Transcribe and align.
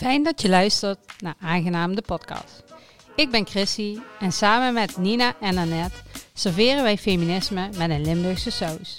Fijn 0.00 0.22
dat 0.22 0.42
je 0.42 0.48
luistert 0.48 0.98
naar 1.18 1.34
Aangenaam 1.40 1.94
de 1.94 2.02
podcast. 2.02 2.64
Ik 3.14 3.30
ben 3.30 3.46
Chrissy 3.46 3.98
en 4.20 4.32
samen 4.32 4.74
met 4.74 4.96
Nina 4.96 5.34
en 5.40 5.58
Annette 5.58 5.96
serveren 6.34 6.82
wij 6.82 6.98
feminisme 6.98 7.68
met 7.76 7.90
een 7.90 8.04
Limburgse 8.04 8.50
saus. 8.50 8.98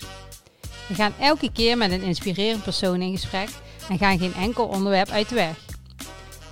We 0.87 0.93
gaan 0.93 1.13
elke 1.19 1.51
keer 1.51 1.77
met 1.77 1.91
een 1.91 2.01
inspirerend 2.01 2.63
persoon 2.63 3.01
in 3.01 3.11
gesprek 3.11 3.49
en 3.89 3.97
gaan 3.97 4.19
geen 4.19 4.33
enkel 4.33 4.67
onderwerp 4.67 5.09
uit 5.09 5.29
de 5.29 5.35
weg. 5.35 5.57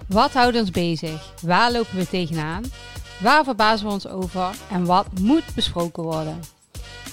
Wat 0.07 0.33
houdt 0.33 0.57
ons 0.57 0.71
bezig? 0.71 1.33
Waar 1.41 1.71
lopen 1.71 1.97
we 1.97 2.07
tegenaan? 2.07 2.63
Waar 3.19 3.43
verbazen 3.43 3.87
we 3.87 3.93
ons 3.93 4.07
over? 4.07 4.55
En 4.71 4.85
wat 4.85 5.19
moet 5.19 5.55
besproken 5.55 6.03
worden? 6.03 6.39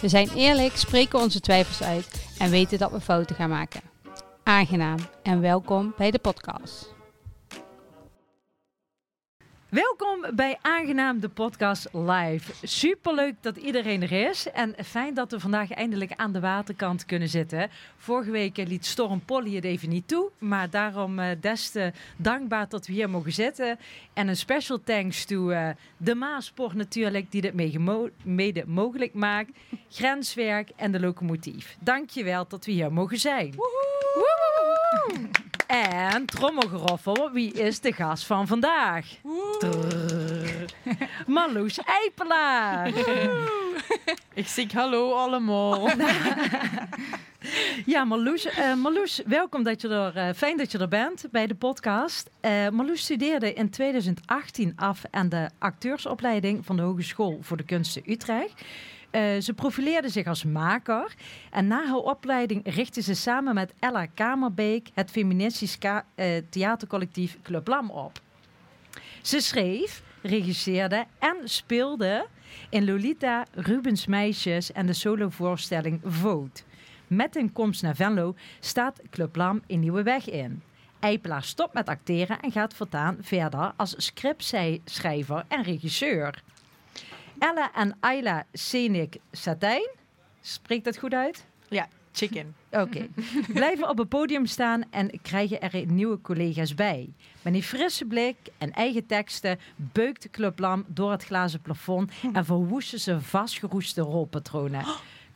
We 0.01 0.09
zijn 0.09 0.31
eerlijk, 0.35 0.77
spreken 0.77 1.19
onze 1.19 1.41
twijfels 1.41 1.83
uit 1.83 2.27
en 2.39 2.51
weten 2.51 2.79
dat 2.79 2.91
we 2.91 3.01
fouten 3.01 3.37
gaan 3.37 3.51
maken. 3.51 3.81
Aangenaam 4.43 4.99
en 5.23 5.41
welkom 5.41 5.95
bij 5.97 6.11
de 6.11 6.19
podcast. 6.19 6.95
Welkom 9.69 10.25
bij 10.35 10.59
Aangenaam 10.63 11.21
de 11.21 11.29
podcast 11.29 11.89
live. 11.93 12.67
Superleuk 12.67 13.35
dat 13.41 13.57
iedereen 13.57 14.03
er 14.03 14.29
is 14.29 14.51
en 14.51 14.75
fijn 14.85 15.15
dat 15.15 15.31
we 15.31 15.41
vandaag 15.41 15.71
eindelijk 15.71 16.13
aan 16.17 16.33
de 16.33 16.41
waterkant 16.41 17.05
kunnen 17.05 17.29
zitten. 17.29 17.71
Vorige 17.97 18.31
week 18.31 18.59
eh, 18.59 18.67
liet 18.67 18.87
Storm 18.87 19.21
Polly 19.25 19.55
het 19.55 19.65
even 19.65 19.89
niet 19.89 20.09
toe, 20.09 20.31
maar 20.39 20.71
daarom 20.71 21.19
uh, 21.19 21.27
des 21.41 21.71
te 21.71 21.93
dankbaar 22.17 22.69
dat 22.69 22.87
we 22.87 22.93
hier 22.93 23.11
mogen 23.11 23.33
zitten. 23.33 23.79
En 24.13 24.29
een 24.29 24.37
special 24.37 24.81
thanks 24.85 25.25
to 25.25 25.51
uh, 25.51 25.69
de 25.97 26.15
Maasport 26.15 26.75
natuurlijk 26.75 27.31
die 27.31 27.41
dit 27.41 27.55
mede 28.23 28.65
mogelijk 28.67 29.15
maakt, 29.15 29.51
Grenswerk 29.91 30.71
en 30.77 30.93
de 30.93 31.01
locomotief. 31.01 31.77
Dankjewel 31.81 32.47
dat 32.49 32.65
we 32.65 32.73
hier 32.73 32.93
mogen 32.93 33.19
zijn. 33.19 33.55
Woehoe! 33.57 34.25
Woehoe! 35.09 35.36
En 35.67 36.27
trommelgeroffel, 36.27 37.31
wie 37.33 37.53
is 37.53 37.81
de 37.81 37.93
gast 37.93 38.27
van 38.27 38.47
vandaag? 38.47 39.07
Marloes 41.27 41.79
Eipelaar. 41.79 42.93
Ik 44.35 44.47
zeg 44.47 44.73
hallo 44.73 45.13
allemaal. 45.13 45.89
ja, 47.87 48.05
Marloes, 48.05 48.47
uh, 48.47 48.75
Marloes, 48.75 49.23
welkom 49.27 49.63
dat 49.63 49.81
je 49.81 49.89
er, 49.89 50.17
uh, 50.17 50.35
fijn 50.35 50.57
dat 50.57 50.73
je 50.73 50.79
er 50.79 50.89
bent 50.89 51.25
bij 51.31 51.47
de 51.47 51.55
podcast. 51.55 52.31
Uh, 52.41 52.69
Marloes 52.69 53.01
studeerde 53.01 53.53
in 53.53 53.71
2018 53.71 54.73
af 54.77 55.03
aan 55.11 55.29
de 55.29 55.49
acteursopleiding 55.59 56.65
van 56.65 56.77
de 56.77 56.83
Hogeschool 56.83 57.39
voor 57.41 57.57
de 57.57 57.65
Kunsten 57.65 58.03
Utrecht. 58.07 58.63
Uh, 59.17 59.41
ze 59.41 59.53
profileerde 59.53 60.09
zich 60.09 60.27
als 60.27 60.45
maker 60.45 61.15
en 61.51 61.67
na 61.67 61.87
haar 61.87 61.97
opleiding 61.97 62.75
richtte 62.75 63.01
ze 63.03 63.15
samen 63.15 63.55
met 63.55 63.73
Ella 63.79 64.07
Kamerbeek 64.07 64.89
het 64.95 65.11
feministisch 65.11 65.79
uh, 65.85 66.37
theatercollectief 66.51 67.39
Club 67.43 67.69
Lam 67.69 67.91
op. 67.91 68.21
Ze 69.23 69.41
schreef, 69.41 70.03
regisseerde 70.23 71.05
en 71.19 71.37
speelde 71.45 72.27
in 72.71 72.85
Lolita, 72.85 73.47
Rubens 73.55 74.07
Meisjes 74.07 74.73
en 74.73 74.87
de 74.87 74.93
solovoorstelling 74.93 76.01
Vote. 76.05 76.63
Met 77.07 77.37
een 77.37 77.53
komst 77.53 77.83
naar 77.83 77.97
Venlo 77.97 78.35
staat 78.61 79.01
Club 79.11 79.37
Lam 79.37 79.63
nieuwe 79.67 80.03
weg 80.03 80.31
in. 80.31 80.63
Eipelaar 81.01 81.45
stopt 81.45 81.75
met 81.75 81.89
acteren 81.89 82.41
en 82.41 82.53
gaat 82.53 82.75
voortaan 82.75 83.17
verder 83.21 83.73
als 83.77 83.95
scriptschrijver 83.97 85.45
en 85.49 85.63
regisseur. 85.63 86.43
Ella 87.39 87.73
en 87.75 87.97
Ayla 88.01 88.45
Senik 88.53 89.17
Satijn. 89.33 89.89
Spreekt 90.41 90.85
dat 90.85 90.99
goed 90.99 91.15
uit? 91.15 91.45
Ja, 91.69 91.89
chicken. 92.13 92.55
Oké. 92.71 92.81
Okay. 92.81 93.11
Blijven 93.59 93.89
op 93.89 93.99
het 93.99 94.09
podium 94.09 94.47
staan 94.47 94.83
en 94.91 95.21
krijgen 95.23 95.61
er 95.61 95.87
nieuwe 95.87 96.21
collega's 96.21 96.75
bij. 96.75 97.13
Met 97.43 97.55
een 97.55 97.63
frisse 97.63 98.05
blik 98.05 98.37
en 98.59 98.73
eigen 98.73 99.07
teksten 99.07 99.59
beukt 99.77 100.31
Club 100.31 100.59
Lam 100.59 100.85
door 100.87 101.11
het 101.11 101.25
glazen 101.25 101.61
plafond 101.61 102.13
en 102.33 102.45
verwoesten 102.45 103.01
ze 103.01 103.21
vastgeroeste 103.21 104.01
rolpatronen. 104.01 104.85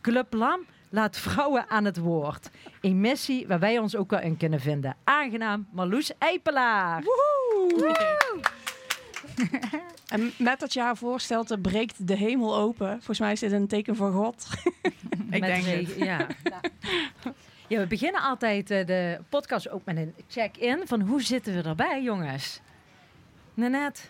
Club 0.00 0.32
Lam 0.32 0.60
laat 0.88 1.18
vrouwen 1.18 1.68
aan 1.68 1.84
het 1.84 1.98
woord. 1.98 2.50
Een 2.80 3.00
missie 3.00 3.46
waar 3.46 3.58
wij 3.58 3.78
ons 3.78 3.96
ook 3.96 4.10
wel 4.10 4.20
in 4.20 4.36
kunnen 4.36 4.60
vinden. 4.60 4.96
Aangenaam, 5.04 5.68
Marloes 5.72 6.12
Eipelaar. 6.18 7.02
Woehoe! 7.02 7.78
Woehoe! 7.78 8.58
en 10.08 10.32
met 10.38 10.60
dat 10.60 10.72
je 10.72 10.80
haar 10.80 10.96
voorstelt, 10.96 11.62
breekt 11.62 12.06
de 12.06 12.16
hemel 12.16 12.56
open. 12.56 12.90
Volgens 12.90 13.18
mij 13.18 13.32
is 13.32 13.40
dit 13.40 13.52
een 13.52 13.66
teken 13.66 13.96
voor 13.96 14.12
God. 14.12 14.46
Ik 15.30 15.42
denk 15.42 15.64
het. 15.64 15.94
Ja. 15.96 16.26
ja, 17.66 17.78
we 17.78 17.86
beginnen 17.86 18.20
altijd 18.22 18.70
uh, 18.70 18.86
de 18.86 19.20
podcast 19.28 19.68
ook 19.68 19.84
met 19.84 19.96
een 19.96 20.14
check-in 20.28 20.80
van 20.84 21.00
hoe 21.00 21.22
zitten 21.22 21.54
we 21.54 21.68
erbij, 21.68 22.02
jongens? 22.02 22.60
Nanette? 23.54 24.00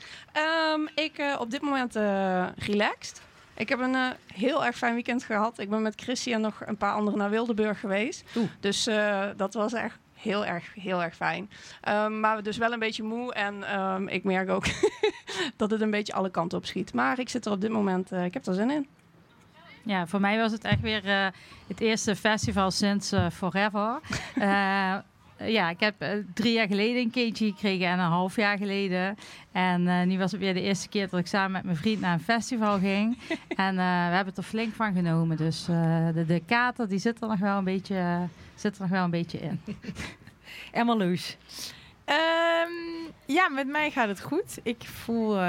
Um, 0.74 0.88
ik 0.94 1.19
uh, 1.19 1.36
op 1.40 1.50
dit 1.50 1.60
moment 1.60 1.96
uh, 1.96 2.46
relaxed. 2.56 3.20
Ik 3.54 3.69
heb 3.69 3.78
een 3.78 3.94
uh, 3.94 4.08
heel 4.34 4.64
erg 4.64 4.76
fijn 4.76 4.94
weekend 4.94 5.24
gehad. 5.24 5.58
Ik 5.58 5.70
ben 5.70 5.82
met 5.82 6.00
Chrissy 6.00 6.32
en 6.32 6.40
nog 6.40 6.62
een 6.66 6.76
paar 6.76 6.94
anderen 6.94 7.19
naar 7.19 7.30
Wildeburg 7.30 7.80
geweest. 7.80 8.24
Oeh. 8.36 8.48
Dus 8.60 8.88
uh, 8.88 9.26
dat 9.36 9.54
was 9.54 9.72
echt 9.72 9.98
heel 10.22 10.47
erg, 10.47 10.75
heel 10.75 11.03
erg 11.03 11.14
fijn. 11.16 11.50
Um, 11.88 12.20
maar 12.20 12.42
dus 12.42 12.56
wel 12.56 12.72
een 12.72 12.78
beetje 12.78 13.03
moe. 13.03 13.34
En 13.34 13.81
um, 13.81 14.08
ik 14.08 14.25
merk 14.25 14.50
ook 14.50 14.64
dat 15.56 15.70
het 15.70 15.81
een 15.81 15.91
beetje 15.91 16.12
alle 16.12 16.31
kanten 16.31 16.58
op 16.58 16.66
schiet. 16.66 16.94
Maar 16.94 17.19
ik 17.19 17.28
zit 17.28 17.47
er 17.47 17.53
op 17.53 17.60
dit 17.60 17.70
moment, 17.70 18.12
uh, 18.12 18.25
ik 18.25 18.34
heb 18.34 18.47
er 18.47 18.54
zin 18.54 18.70
in. 18.70 18.86
Ja, 19.82 20.06
voor 20.06 20.20
mij 20.20 20.38
was 20.38 20.53
het 20.53 20.64
echt 20.64 20.81
weer 20.81 21.06
uh, 21.06 21.26
het 21.66 21.81
eerste 21.81 22.16
festival 22.16 22.70
sinds 22.70 23.12
uh, 23.12 23.31
Forever. 23.31 24.00
ja, 25.44 25.70
ik 25.70 25.80
heb 25.80 25.94
drie 26.34 26.52
jaar 26.52 26.66
geleden 26.66 27.02
een 27.02 27.10
keertje 27.10 27.46
gekregen 27.46 27.86
en 27.86 27.98
een 27.98 28.10
half 28.10 28.36
jaar 28.36 28.58
geleden. 28.58 29.16
En 29.52 30.08
nu 30.08 30.18
was 30.18 30.32
het 30.32 30.40
weer 30.40 30.54
de 30.54 30.60
eerste 30.60 30.88
keer 30.88 31.08
dat 31.08 31.20
ik 31.20 31.26
samen 31.26 31.52
met 31.52 31.64
mijn 31.64 31.76
vriend 31.76 32.00
naar 32.00 32.12
een 32.12 32.20
festival 32.20 32.78
ging. 32.78 33.18
en 33.56 33.76
we 33.76 33.82
hebben 33.82 34.26
het 34.26 34.36
er 34.36 34.42
flink 34.42 34.74
van 34.74 34.94
genomen. 34.94 35.36
Dus 35.36 35.64
de, 35.64 36.24
de 36.26 36.42
kater 36.46 36.88
die 36.88 36.98
zit 36.98 37.22
er 37.22 37.28
nog 37.28 37.38
wel 37.38 37.58
een 37.58 37.64
beetje 37.64 38.28
zit 38.60 38.74
er 38.74 38.80
nog 38.80 38.90
wel 38.90 39.04
een 39.04 39.10
beetje 39.10 39.38
in. 39.38 39.60
en 40.72 40.86
Marloes? 40.86 41.36
Um, 42.06 43.12
ja, 43.26 43.48
met 43.48 43.66
mij 43.66 43.90
gaat 43.90 44.08
het 44.08 44.20
goed. 44.20 44.58
Ik 44.62 44.84
voel 44.84 45.36
uh, 45.36 45.42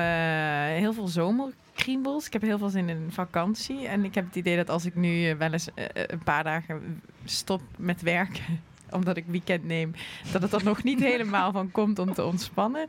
heel 0.66 0.94
veel 0.94 1.08
zomerkriebels. 1.08 2.26
Ik 2.26 2.34
heb 2.34 2.42
heel 2.42 2.58
veel 2.58 2.70
zin 2.70 2.90
in 2.90 3.08
vakantie. 3.12 3.88
En 3.88 4.06
ik 4.06 4.16
heb 4.16 4.26
het 4.26 4.36
idee 4.36 4.56
dat 4.56 4.70
als 4.70 4.86
ik 4.86 4.96
nu 4.96 5.30
uh, 5.30 5.36
wel 5.36 5.52
eens 5.52 5.68
uh, 5.76 5.86
een 5.94 6.24
paar 6.24 6.44
dagen 6.44 7.02
stop 7.26 7.62
met 7.78 8.02
werken 8.02 8.70
omdat 8.92 9.18
ik 9.18 9.26
weekend 9.28 9.66
neem, 9.66 9.94
dat 10.32 10.42
het 10.42 10.54
er 10.54 10.64
nog 10.64 10.84
niet 10.84 11.00
helemaal 11.00 11.52
van 11.52 11.72
komt 11.72 12.00
om 12.00 12.14
te 12.14 12.26
ontspannen. 12.26 12.88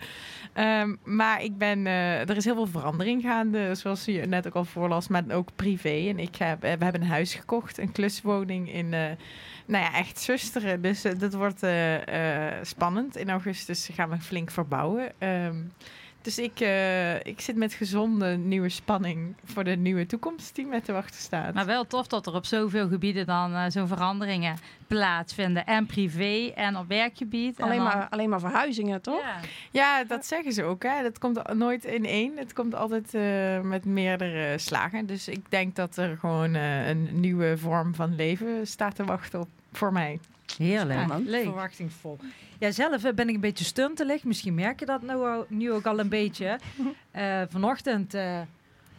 Um, 0.54 0.98
maar 1.04 1.42
ik 1.42 1.58
ben, 1.58 1.86
uh, 1.86 2.28
er 2.28 2.36
is 2.36 2.44
heel 2.44 2.54
veel 2.54 2.66
verandering 2.66 3.22
gaande, 3.22 3.74
zoals 3.74 4.04
je 4.04 4.26
net 4.26 4.46
ook 4.46 4.54
al 4.54 4.64
voorlas, 4.64 5.08
maar 5.08 5.24
ook 5.30 5.48
privé. 5.56 6.08
En 6.08 6.18
ik 6.18 6.36
heb, 6.36 6.60
we 6.60 6.66
hebben 6.66 6.94
een 6.94 7.06
huis 7.06 7.34
gekocht, 7.34 7.78
een 7.78 7.92
kluswoning 7.92 8.72
in, 8.72 8.84
uh, 8.84 8.90
nou 9.66 9.84
ja, 9.84 9.94
echt 9.94 10.20
zusteren. 10.20 10.82
Dus 10.82 11.02
dat 11.18 11.34
wordt 11.34 11.66
spannend. 12.62 13.16
In 13.16 13.30
augustus 13.30 13.88
gaan 13.92 14.10
we 14.10 14.20
flink 14.20 14.50
verbouwen. 14.50 15.12
Um, 15.18 15.72
dus 16.22 16.38
ik, 16.38 16.60
uh, 16.60 17.14
ik 17.14 17.40
zit 17.40 17.56
met 17.56 17.74
gezonde 17.74 18.36
nieuwe 18.36 18.68
spanning 18.68 19.34
voor 19.44 19.64
de 19.64 19.76
nieuwe 19.76 20.06
toekomst 20.06 20.54
die 20.54 20.66
met 20.66 20.84
te 20.84 20.92
wachten 20.92 21.20
staat. 21.20 21.54
Maar 21.54 21.66
wel 21.66 21.86
tof 21.86 22.06
dat 22.06 22.26
er 22.26 22.34
op 22.34 22.44
zoveel 22.44 22.88
gebieden 22.88 23.26
dan 23.26 23.52
uh, 23.52 23.64
zo'n 23.68 23.86
veranderingen 23.88 24.56
plaatsvinden. 24.86 25.66
En 25.66 25.86
privé 25.86 26.52
en 26.54 26.76
op 26.76 26.88
werkgebied. 26.88 27.60
Alleen, 27.60 27.76
dan... 27.76 27.86
maar, 27.86 28.06
alleen 28.10 28.28
maar 28.28 28.40
verhuizingen, 28.40 29.00
toch? 29.00 29.20
Ja, 29.20 29.36
ja 29.70 30.04
dat 30.04 30.26
zeggen 30.26 30.52
ze 30.52 30.62
ook. 30.62 30.82
Hè. 30.82 31.02
Dat 31.02 31.18
komt 31.18 31.54
nooit 31.54 31.84
in 31.84 32.04
één. 32.04 32.38
Het 32.38 32.52
komt 32.52 32.74
altijd 32.74 33.14
uh, 33.14 33.60
met 33.60 33.84
meerdere 33.84 34.58
slagen. 34.58 35.06
Dus 35.06 35.28
ik 35.28 35.44
denk 35.48 35.76
dat 35.76 35.96
er 35.96 36.16
gewoon 36.16 36.54
een 36.54 37.08
nieuwe 37.12 37.58
vorm 37.58 37.94
van 37.94 38.14
leven 38.14 38.66
staat 38.66 38.94
te 38.94 39.04
wachten 39.04 39.40
op, 39.40 39.48
voor 39.72 39.92
mij. 39.92 40.18
Heerlijk. 40.58 41.00
Spannend. 41.00 41.30
Verwachtingsvol. 41.30 42.18
Ja, 42.58 42.70
zelf 42.70 43.02
ben 43.14 43.28
ik 43.28 43.34
een 43.34 43.40
beetje 43.40 43.64
stuntelig. 43.64 44.24
Misschien 44.24 44.54
merk 44.54 44.80
je 44.80 44.86
dat 44.86 45.02
nou, 45.02 45.44
nu 45.48 45.72
ook 45.72 45.86
al 45.86 45.98
een 45.98 46.08
beetje. 46.08 46.58
Uh, 47.16 47.42
vanochtend 47.50 48.14
uh, 48.14 48.40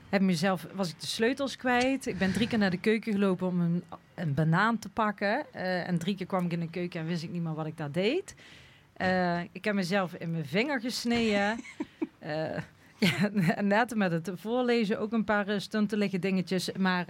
heb 0.10 0.22
mezelf, 0.22 0.68
was 0.74 0.90
ik 0.90 1.00
de 1.00 1.08
sleutels 1.08 1.56
kwijt. 1.56 2.06
Ik 2.06 2.18
ben 2.18 2.34
drie 2.34 2.48
keer 2.48 2.58
naar 2.58 2.70
de 2.70 2.80
keuken 2.80 3.14
gelopen 3.14 3.48
om 3.48 3.62
een, 3.62 3.84
een 4.16 4.34
banaan 4.34 4.80
te 4.80 4.90
pakken. 4.90 5.46
Uh, 5.56 5.88
en 5.88 5.98
drie 5.98 6.16
keer 6.16 6.26
kwam 6.26 6.46
ik 6.46 6.52
in 6.52 6.60
de 6.60 6.70
keuken 6.70 7.00
en 7.00 7.06
wist 7.06 7.24
ik 7.24 7.32
niet 7.32 7.42
meer 7.42 7.54
wat 7.54 7.66
ik 7.66 7.78
daar 7.78 7.92
deed. 7.92 8.36
ik 9.52 9.66
heb 9.66 9.74
mezelf 9.74 10.14
in 10.14 10.32
mijn 10.32 10.46
vinger 10.46 10.80
gesneden. 10.80 11.60
ja, 13.00 13.30
net 13.62 13.96
met 13.96 14.12
het 14.12 14.32
voorlezen 14.36 15.00
ook 15.00 15.12
een 15.12 15.24
paar 15.24 15.62
stuntelige 15.62 16.20
dingetjes. 16.20 16.72
Maar 16.72 17.06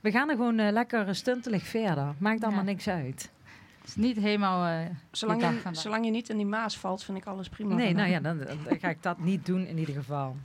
we 0.00 0.10
gaan 0.10 0.28
er 0.28 0.36
gewoon 0.36 0.72
lekker 0.72 1.14
stuntelig 1.14 1.62
verder. 1.62 2.14
Maakt 2.18 2.42
allemaal 2.42 2.64
ja. 2.64 2.70
niks 2.70 2.88
uit 2.88 3.30
is 3.88 3.96
niet 3.96 4.16
helemaal. 4.16 4.80
Uh, 4.80 4.86
zolang, 5.10 5.40
je, 5.42 5.68
zolang 5.72 6.04
je 6.04 6.10
niet 6.10 6.28
in 6.28 6.36
die 6.36 6.46
maas 6.46 6.78
valt, 6.78 7.04
vind 7.04 7.18
ik 7.18 7.26
alles 7.26 7.48
prima. 7.48 7.74
Nee, 7.74 7.94
nou 7.94 8.10
ja, 8.10 8.20
dan, 8.20 8.38
dan, 8.38 8.78
ga 8.80 8.88
ik 8.88 9.02
dat 9.02 9.18
niet 9.18 9.46
doen 9.46 9.66
in 9.66 9.78
ieder 9.78 9.94
geval. 9.94 10.36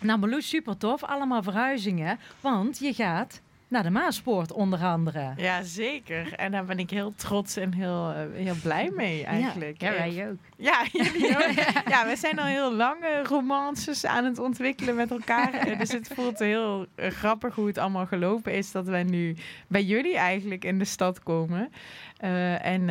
Nou, 0.00 0.18
Marloes, 0.18 0.48
super 0.48 0.76
tof. 0.76 1.04
Allemaal 1.04 1.42
verhuizingen. 1.42 2.18
Want 2.40 2.78
je 2.78 2.94
gaat 2.94 3.40
naar 3.68 3.82
de 3.82 3.90
Maaspoort 3.90 4.52
onder 4.52 4.78
andere. 4.84 5.32
Ja, 5.36 5.62
zeker. 5.62 6.32
En 6.32 6.52
daar 6.52 6.64
ben 6.64 6.78
ik 6.78 6.90
heel 6.90 7.12
trots 7.16 7.56
en 7.56 7.74
heel, 7.74 8.12
eh, 8.12 8.44
heel 8.44 8.54
blij 8.62 8.90
mee 8.96 9.24
eigenlijk. 9.24 9.80
Ja, 9.80 9.92
Eh, 9.92 9.98
wij 9.98 10.28
ook. 10.30 10.38
Ja, 10.56 10.84
jullie 10.92 11.36
ook. 11.36 11.52
ja, 11.94 12.06
we 12.06 12.16
zijn 12.16 12.38
al 12.38 12.44
heel 12.44 12.74
lange 12.74 13.22
romances 13.22 14.06
aan 14.06 14.24
het 14.24 14.38
ontwikkelen 14.38 14.94
met 14.94 15.10
elkaar. 15.10 15.52
Eh, 15.52 15.78
dus 15.78 15.92
het 15.92 16.10
voelt 16.14 16.38
heel 16.38 16.86
eh, 16.94 17.10
grappig 17.10 17.54
hoe 17.54 17.66
het 17.66 17.78
allemaal 17.78 18.06
gelopen 18.06 18.52
is 18.52 18.72
dat 18.72 18.86
wij 18.86 19.02
nu 19.02 19.36
bij 19.66 19.82
jullie 19.82 20.16
eigenlijk 20.16 20.64
in 20.64 20.78
de 20.78 20.84
stad 20.84 21.22
komen. 21.22 21.70
En 22.62 22.90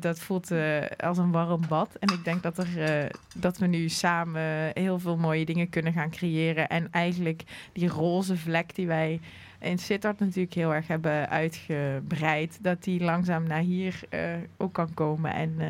dat 0.00 0.18
voelt 0.18 0.50
als 0.96 1.18
een 1.18 1.30
warm 1.30 1.60
bad. 1.68 1.94
En 1.94 2.08
ik 2.14 2.24
denk 2.24 2.42
dat, 2.42 2.58
er, 2.58 3.10
dat 3.34 3.58
we 3.58 3.66
nu 3.66 3.88
samen 3.88 4.70
heel 4.72 4.98
veel 4.98 5.16
mooie 5.16 5.44
dingen 5.44 5.68
kunnen 5.68 5.92
gaan 5.92 6.10
creëren. 6.10 6.68
En 6.68 6.88
eigenlijk 6.90 7.42
die 7.72 7.88
roze 7.88 8.36
vlek 8.36 8.74
die 8.74 8.86
wij 8.86 9.20
in 9.64 9.78
Sittard 9.78 10.18
natuurlijk 10.20 10.54
heel 10.54 10.74
erg 10.74 10.86
hebben 10.86 11.28
uitgebreid, 11.30 12.58
dat 12.62 12.82
die 12.84 13.00
langzaam 13.04 13.46
naar 13.46 13.60
hier 13.60 14.00
eh, 14.08 14.20
ook 14.56 14.72
kan 14.72 14.94
komen 14.94 15.34
en 15.34 15.54
eh, 15.58 15.66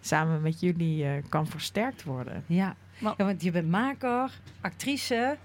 samen 0.00 0.42
met 0.42 0.60
jullie 0.60 1.04
eh, 1.04 1.10
kan 1.28 1.46
versterkt 1.46 2.04
worden. 2.04 2.44
Ja. 2.46 2.76
Maar- 2.98 3.14
ja, 3.16 3.24
want 3.24 3.42
je 3.42 3.50
bent 3.50 3.68
maker, 3.70 4.30
actrice. 4.60 5.36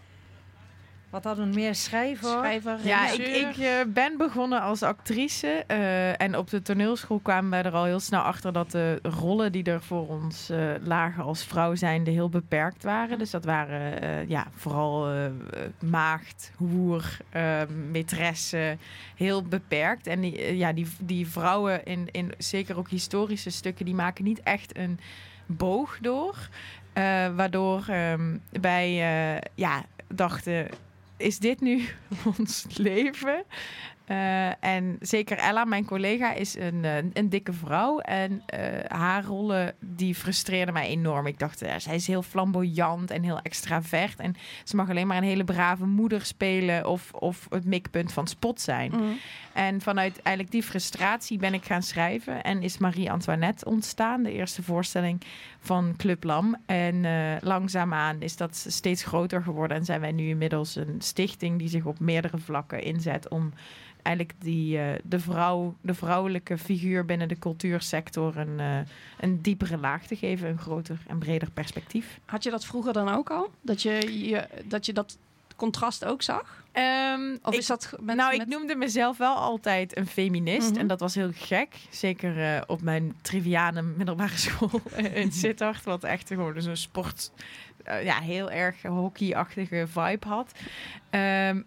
Wat 1.13 1.24
hadden 1.24 1.50
we 1.50 1.56
meer? 1.56 1.75
Schrijver. 1.75 2.30
Schrijver, 2.30 2.80
Ja, 2.83 3.12
ik, 3.12 3.19
ik 3.27 3.57
eh, 3.57 3.69
ben 3.88 4.18
begonnen 4.18 4.62
als 4.62 4.83
actrice. 4.83 5.63
eh, 5.68 6.21
en 6.21 6.38
op 6.38 6.50
de 6.50 6.62
toneelschool 6.62 7.19
kwamen 7.19 7.50
wij 7.50 7.63
er 7.63 7.74
al 7.74 7.83
heel 7.83 8.00
snel 8.00 8.21
achter 8.21 8.54
dat 8.54 8.71
de 8.71 9.00
rollen 9.04 9.51
die 9.51 9.63
er 9.63 9.81
voor 9.81 10.07
ons 10.07 10.50
eh, 10.50 10.60
lagen 10.83 11.24
als 11.24 11.44
vrouw 11.44 11.75
zijnde 11.75 12.12
heel 12.12 12.30
beperkt 12.30 12.83
waren. 12.83 13.19
Dus 13.19 13.31
dat 13.31 13.45
waren 13.45 14.01
eh, 14.01 14.30
ja, 14.30 14.48
vooral 14.56 15.31
maagd, 15.80 16.51
hoer, 16.56 17.18
maîtresse, 17.92 18.77
heel 19.16 19.44
beperkt. 19.44 20.07
En 20.07 20.21
die, 20.21 20.57
ja, 20.57 20.74
die, 20.74 20.88
die 21.01 21.27
vrouwen 21.27 21.86
in, 21.86 22.07
in 22.12 22.31
zeker 22.38 22.77
ook 22.77 22.89
historische 22.89 23.50
stukken, 23.50 23.86
die 23.86 23.95
maken 23.95 24.24
niet 24.24 24.42
echt 24.44 24.77
een 24.77 25.00
boog 25.45 25.98
door. 26.01 26.36
Eh, 26.94 27.36
waardoor 27.36 27.86
ehm, 27.88 28.38
wij 28.62 28.88
eh, 28.88 29.42
ja, 29.56 29.83
dachten, 30.07 30.68
is 31.24 31.40
dit 31.40 31.62
nu 31.62 31.88
ons 32.38 32.66
leven? 32.78 33.44
Eh, 34.06 34.64
en 34.64 34.98
zeker 35.00 35.38
Ella, 35.38 35.66
mijn 35.66 35.86
collega, 35.86 36.34
is 36.34 36.56
een, 36.56 36.86
eh, 36.86 36.98
een 37.14 37.30
dikke 37.30 37.54
vrouw. 37.54 38.00
En 38.00 38.44
eh, 38.46 38.60
haar 38.88 39.24
rollen 39.24 39.76
die 39.80 40.16
frustreerden 40.16 40.74
mij 40.74 40.88
enorm. 40.88 41.28
Ik 41.28 41.40
dacht, 41.40 41.60
ja, 41.60 41.80
zij 41.80 41.96
is 41.96 42.08
heel 42.08 42.22
flamboyant 42.22 43.12
en 43.12 43.24
heel 43.24 43.40
extravert. 43.40 44.20
En 44.20 44.36
ze 44.64 44.76
mag 44.76 44.90
alleen 44.90 45.08
maar 45.08 45.18
een 45.18 45.24
hele 45.24 45.44
brave 45.44 45.86
moeder 45.86 46.26
spelen 46.26 46.88
of, 46.88 47.12
of 47.14 47.48
het 47.50 47.66
mikpunt 47.66 48.14
van 48.14 48.28
spot 48.28 48.62
zijn. 48.62 48.92
Mm. 48.96 49.18
En 49.54 49.82
vanuit 49.82 50.22
eigenlijk 50.22 50.52
die 50.52 50.64
frustratie 50.64 51.38
ben 51.38 51.54
ik 51.54 51.66
gaan 51.66 51.84
schrijven. 51.84 52.44
En 52.44 52.62
is 52.62 52.78
Marie-Antoinette 52.78 53.66
ontstaan, 53.66 54.24
de 54.24 54.32
eerste 54.32 54.64
voorstelling 54.64 55.22
van 55.60 55.94
Club 55.98 56.24
Lam. 56.24 56.56
En 56.66 57.06
eh, 57.06 57.42
langzaamaan 57.42 58.22
is 58.22 58.38
dat 58.38 58.66
steeds 58.68 59.04
groter 59.04 59.42
geworden. 59.42 59.78
En 59.78 59.86
zijn 59.86 60.02
wij 60.02 60.12
nu 60.12 60.28
inmiddels 60.28 60.76
een 60.76 60.96
stichting 61.00 61.60
die 61.60 61.70
zich 61.70 61.86
op 61.86 62.00
meerdere 62.00 62.38
vlakken 62.38 62.84
inzet 62.84 63.30
om 63.30 63.54
eigenlijk 64.04 64.38
die, 64.40 64.78
eh, 64.80 65.00
de, 65.04 65.20
vrouw, 65.20 65.76
de 65.82 65.94
vrouwelijke 65.94 66.58
figuur 66.58 67.06
binnen 67.06 67.28
de 67.28 67.40
cultuursector 67.40 68.38
een, 68.38 68.60
eh, 68.60 68.78
een 69.20 69.42
diepere 69.42 69.78
laag 69.78 70.06
te 70.06 70.16
geven, 70.16 70.50
een 70.50 70.58
groter 70.60 70.98
en 71.08 71.18
breder 71.18 71.52
perspectief. 71.52 72.20
Had 72.26 72.44
je 72.44 72.50
dat 72.50 72.66
vroeger 72.66 72.94
dan 72.94 73.10
ook 73.10 73.30
al? 73.32 73.52
Dat 73.62 73.82
je, 73.82 74.26
je, 74.30 74.48
dat, 74.66 74.86
je 74.86 74.94
dat 74.94 75.18
contrast 75.56 76.06
ook 76.06 76.22
zag? 76.22 76.64
Ehm, 76.72 77.38
Of 77.42 77.54
ik- 77.54 77.60
is 77.60 77.68
dat 77.68 77.94
met, 78.02 78.16
nou, 78.16 78.34
ik 78.34 78.46
noemde 78.48 78.76
mezelf 78.76 79.18
wel 79.18 79.36
altijd 79.36 79.98
een 79.98 80.08
feminist. 80.08 80.70
Mhm. 80.72 80.80
En 80.80 80.88
dat 80.88 81.00
was 81.00 81.16
heel 81.16 81.32
gek. 81.34 81.76
Zeker 81.90 82.56
eh, 82.56 82.62
op 82.68 82.82
mijn 82.82 83.16
triviane 83.22 83.82
middelbare 83.82 84.38
school 84.48 84.82
in 85.14 85.32
Sittard. 85.42 85.84
Wat 85.84 86.04
echt 86.04 86.28
gewoon 86.28 86.62
zo'n 86.62 86.76
sport... 86.76 87.32
ja, 87.86 88.20
heel 88.20 88.52
erg 88.52 88.82
hockeyachtige 88.82 89.86
vibe 89.88 90.28
had. 90.28 90.52
Ehm, 91.10 91.62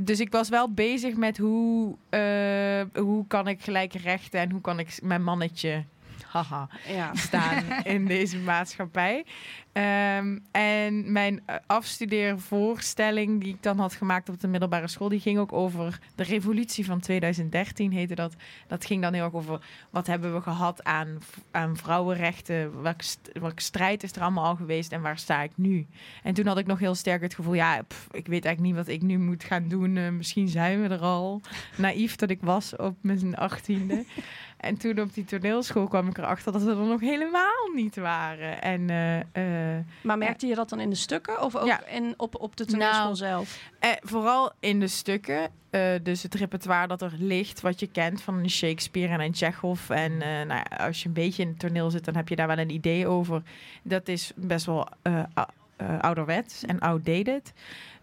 dus 0.00 0.20
ik 0.20 0.32
was 0.32 0.48
wel 0.48 0.72
bezig 0.72 1.16
met 1.16 1.38
hoe, 1.38 1.96
eh, 2.08 3.02
hoe 3.02 3.26
kan 3.26 3.48
ik 3.48 3.62
gelijke 3.62 3.98
rechten... 3.98 4.40
en 4.40 4.50
hoe 4.50 4.60
kan 4.60 4.78
ik 4.78 4.98
mijn 5.02 5.24
mannetje... 5.24 5.84
Haha, 6.32 6.68
Ja. 6.88 7.14
staan 7.14 7.64
in 7.94 8.06
deze 8.06 8.38
maatschappij. 8.38 9.24
Ehm, 9.72 10.38
en 10.50 11.12
mijn 11.12 11.42
eh, 11.46 11.56
afstudeervoorstelling 11.66 13.40
die 13.40 13.54
ik 13.54 13.62
dan 13.62 13.78
had 13.78 13.94
gemaakt 13.94 14.28
op 14.28 14.40
de 14.40 14.48
middelbare 14.48 14.88
school, 14.88 15.08
die 15.08 15.20
ging 15.20 15.38
ook 15.38 15.52
over 15.52 15.98
de 16.14 16.22
revolutie 16.22 16.84
van 16.84 17.00
2013, 17.00 17.92
heette 17.92 18.14
dat. 18.14 18.34
Dat 18.66 18.84
ging 18.84 19.02
dan 19.02 19.12
heel 19.12 19.24
erg 19.24 19.32
over 19.32 19.60
wat 19.90 20.06
hebben 20.06 20.34
we 20.34 20.40
gehad 20.40 20.84
aan, 20.84 21.18
aan 21.50 21.76
vrouwenrechten, 21.76 22.82
welke, 22.82 23.04
welke 23.32 23.62
strijd 23.62 24.02
is 24.02 24.12
er 24.12 24.22
allemaal 24.22 24.44
al 24.44 24.56
geweest 24.56 24.92
en 24.92 25.02
waar 25.02 25.18
sta 25.18 25.42
ik 25.42 25.52
nu? 25.54 25.86
En 26.22 26.34
toen 26.34 26.46
had 26.46 26.58
ik 26.58 26.66
nog 26.66 26.78
heel 26.78 26.94
sterk 26.94 27.22
het 27.22 27.34
gevoel, 27.34 27.54
ja, 27.54 27.82
pff, 27.82 28.06
ik 28.10 28.26
weet 28.26 28.44
eigenlijk 28.44 28.60
niet 28.76 28.86
wat 28.86 28.94
ik 28.94 29.02
nu 29.02 29.18
moet 29.18 29.44
gaan 29.44 29.68
doen. 29.68 29.96
Eh, 29.96 30.08
misschien 30.08 30.48
zijn 30.48 30.82
we 30.82 30.88
er 30.88 31.00
al. 31.00 31.40
Naïef 31.76 32.16
dat 32.16 32.30
ik 32.30 32.40
was 32.40 32.76
op 32.76 32.96
mijn 33.00 33.36
achttiende. 33.36 34.04
En 34.62 34.76
toen 34.76 35.00
op 35.00 35.14
die 35.14 35.24
toneelschool 35.24 35.86
kwam 35.88 36.08
ik 36.08 36.18
erachter 36.18 36.52
dat 36.52 36.62
we 36.62 36.70
er 36.70 36.76
nog 36.76 37.00
helemaal 37.00 37.70
niet 37.74 37.96
waren. 37.96 38.62
En 38.62 38.90
eh, 38.90 39.18
eh, 39.76 39.84
Maar 40.02 40.18
merkte 40.18 40.46
je 40.46 40.54
dat 40.54 40.68
dan 40.68 40.80
in 40.80 40.90
de 40.90 40.96
stukken 40.96 41.42
of 41.42 41.56
ook 41.56 41.66
Ja. 41.66 41.86
in, 41.86 42.14
op, 42.16 42.40
op 42.40 42.56
de 42.56 42.64
toneelschool 42.64 43.02
Nou, 43.04 43.14
zelf? 43.16 43.58
eh, 43.78 43.90
vooral 44.00 44.52
in 44.60 44.80
de 44.80 44.88
stukken. 44.88 45.50
eh, 45.70 45.90
dus 46.02 46.22
het 46.22 46.34
repertoire 46.34 46.86
dat 46.86 47.02
er 47.02 47.12
ligt, 47.18 47.60
wat 47.60 47.80
je 47.80 47.86
kent 47.86 48.22
van 48.22 48.48
Shakespeare 48.50 49.12
en 49.12 49.20
een 49.20 49.34
Chekhov. 49.34 49.90
En 49.90 50.12
eh, 50.12 50.28
nou 50.28 50.62
ja, 50.70 50.86
als 50.86 51.02
je 51.02 51.08
een 51.08 51.14
beetje 51.14 51.42
in 51.42 51.48
het 51.48 51.58
toneel 51.58 51.90
zit, 51.90 52.04
dan 52.04 52.16
heb 52.16 52.28
je 52.28 52.36
daar 52.36 52.46
wel 52.46 52.58
een 52.58 52.70
idee 52.70 53.06
over. 53.06 53.42
Dat 53.82 54.08
is 54.08 54.32
best 54.36 54.66
wel 54.66 54.88
eh, 55.02 55.22
ou- 55.34 55.46
eh, 55.76 55.98
ouderwets 55.98 56.64
en 56.64 56.78
outdated. 56.80 57.52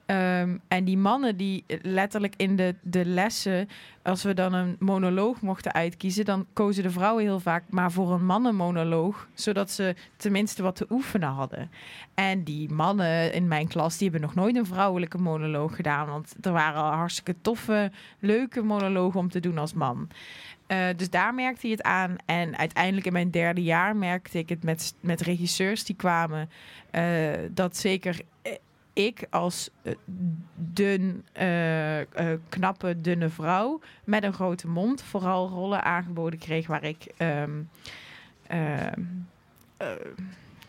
Ehm, 0.10 0.58
en 0.68 0.84
die 0.84 0.98
mannen 0.98 1.38
die 1.38 1.64
letterlijk 1.82 2.34
in 2.38 2.56
de, 2.56 2.76
de 2.82 3.06
lessen, 3.06 3.68
als 4.04 4.24
we 4.24 4.34
dan 4.34 4.54
een 4.54 4.76
monoloog 4.80 5.42
mochten 5.42 5.74
uitkiezen, 5.74 6.26
dan 6.26 6.46
kozen 6.54 6.84
de 6.84 6.90
vrouwen 6.90 7.24
heel 7.24 7.40
vaak 7.40 7.64
maar 7.70 7.92
voor 7.92 8.12
een 8.12 8.26
mannenmonoloog, 8.26 9.28
zodat 9.34 9.72
ze 9.72 9.96
tenminste 10.18 10.64
wat 10.64 10.76
te 10.76 10.86
oefenen 10.90 11.30
hadden. 11.30 11.72
En 12.14 12.44
die 12.44 12.70
mannen 12.70 13.34
in 13.34 13.48
mijn 13.48 13.68
klas, 13.68 13.98
die 13.98 14.10
hebben 14.10 14.28
nog 14.28 14.36
nooit 14.36 14.56
een 14.56 14.66
vrouwelijke 14.66 15.18
monoloog 15.18 15.76
gedaan, 15.76 16.08
want 16.08 16.36
er 16.42 16.52
waren 16.52 16.82
al 16.82 16.92
hartstikke 16.92 17.36
toffe, 17.42 17.92
leuke 18.20 18.62
monologen 18.62 19.20
om 19.20 19.30
te 19.30 19.40
doen 19.40 19.58
als 19.58 19.74
man. 19.74 20.08
Eh, 20.68 20.88
dus 20.96 21.10
daar 21.10 21.34
merkte 21.34 21.62
hij 21.62 21.72
het 21.72 21.82
aan. 21.84 22.16
En 22.26 22.58
uiteindelijk 22.58 23.06
in 23.06 23.14
mijn 23.14 23.32
derde 23.32 23.64
jaar 23.64 23.96
merkte 23.96 24.38
ik 24.38 24.50
het 24.50 24.64
met, 24.64 24.96
met 25.00 25.22
regisseurs 25.22 25.84
die 25.84 25.96
kwamen. 25.96 26.50
eh, 26.92 27.30
dat 27.52 27.78
zeker 27.78 28.22
eh, 28.42 28.54
ik 29.06 29.28
als 29.30 29.70
eh, 29.82 29.94
dun, 30.56 31.26
eh, 31.32 32.00
eh, 32.02 32.40
knappe, 32.50 33.02
dunne 33.02 33.30
vrouw 33.30 33.80
met 34.04 34.24
een 34.24 34.34
grote 34.34 34.68
mond 34.68 35.02
vooral 35.04 35.50
rollen 35.50 35.84
aangeboden 35.84 36.40
kreeg 36.40 36.68
waar 36.68 36.84
ik. 36.84 37.06
ehm, 37.18 37.52
ehm, 38.48 39.00
eh, 39.78 39.88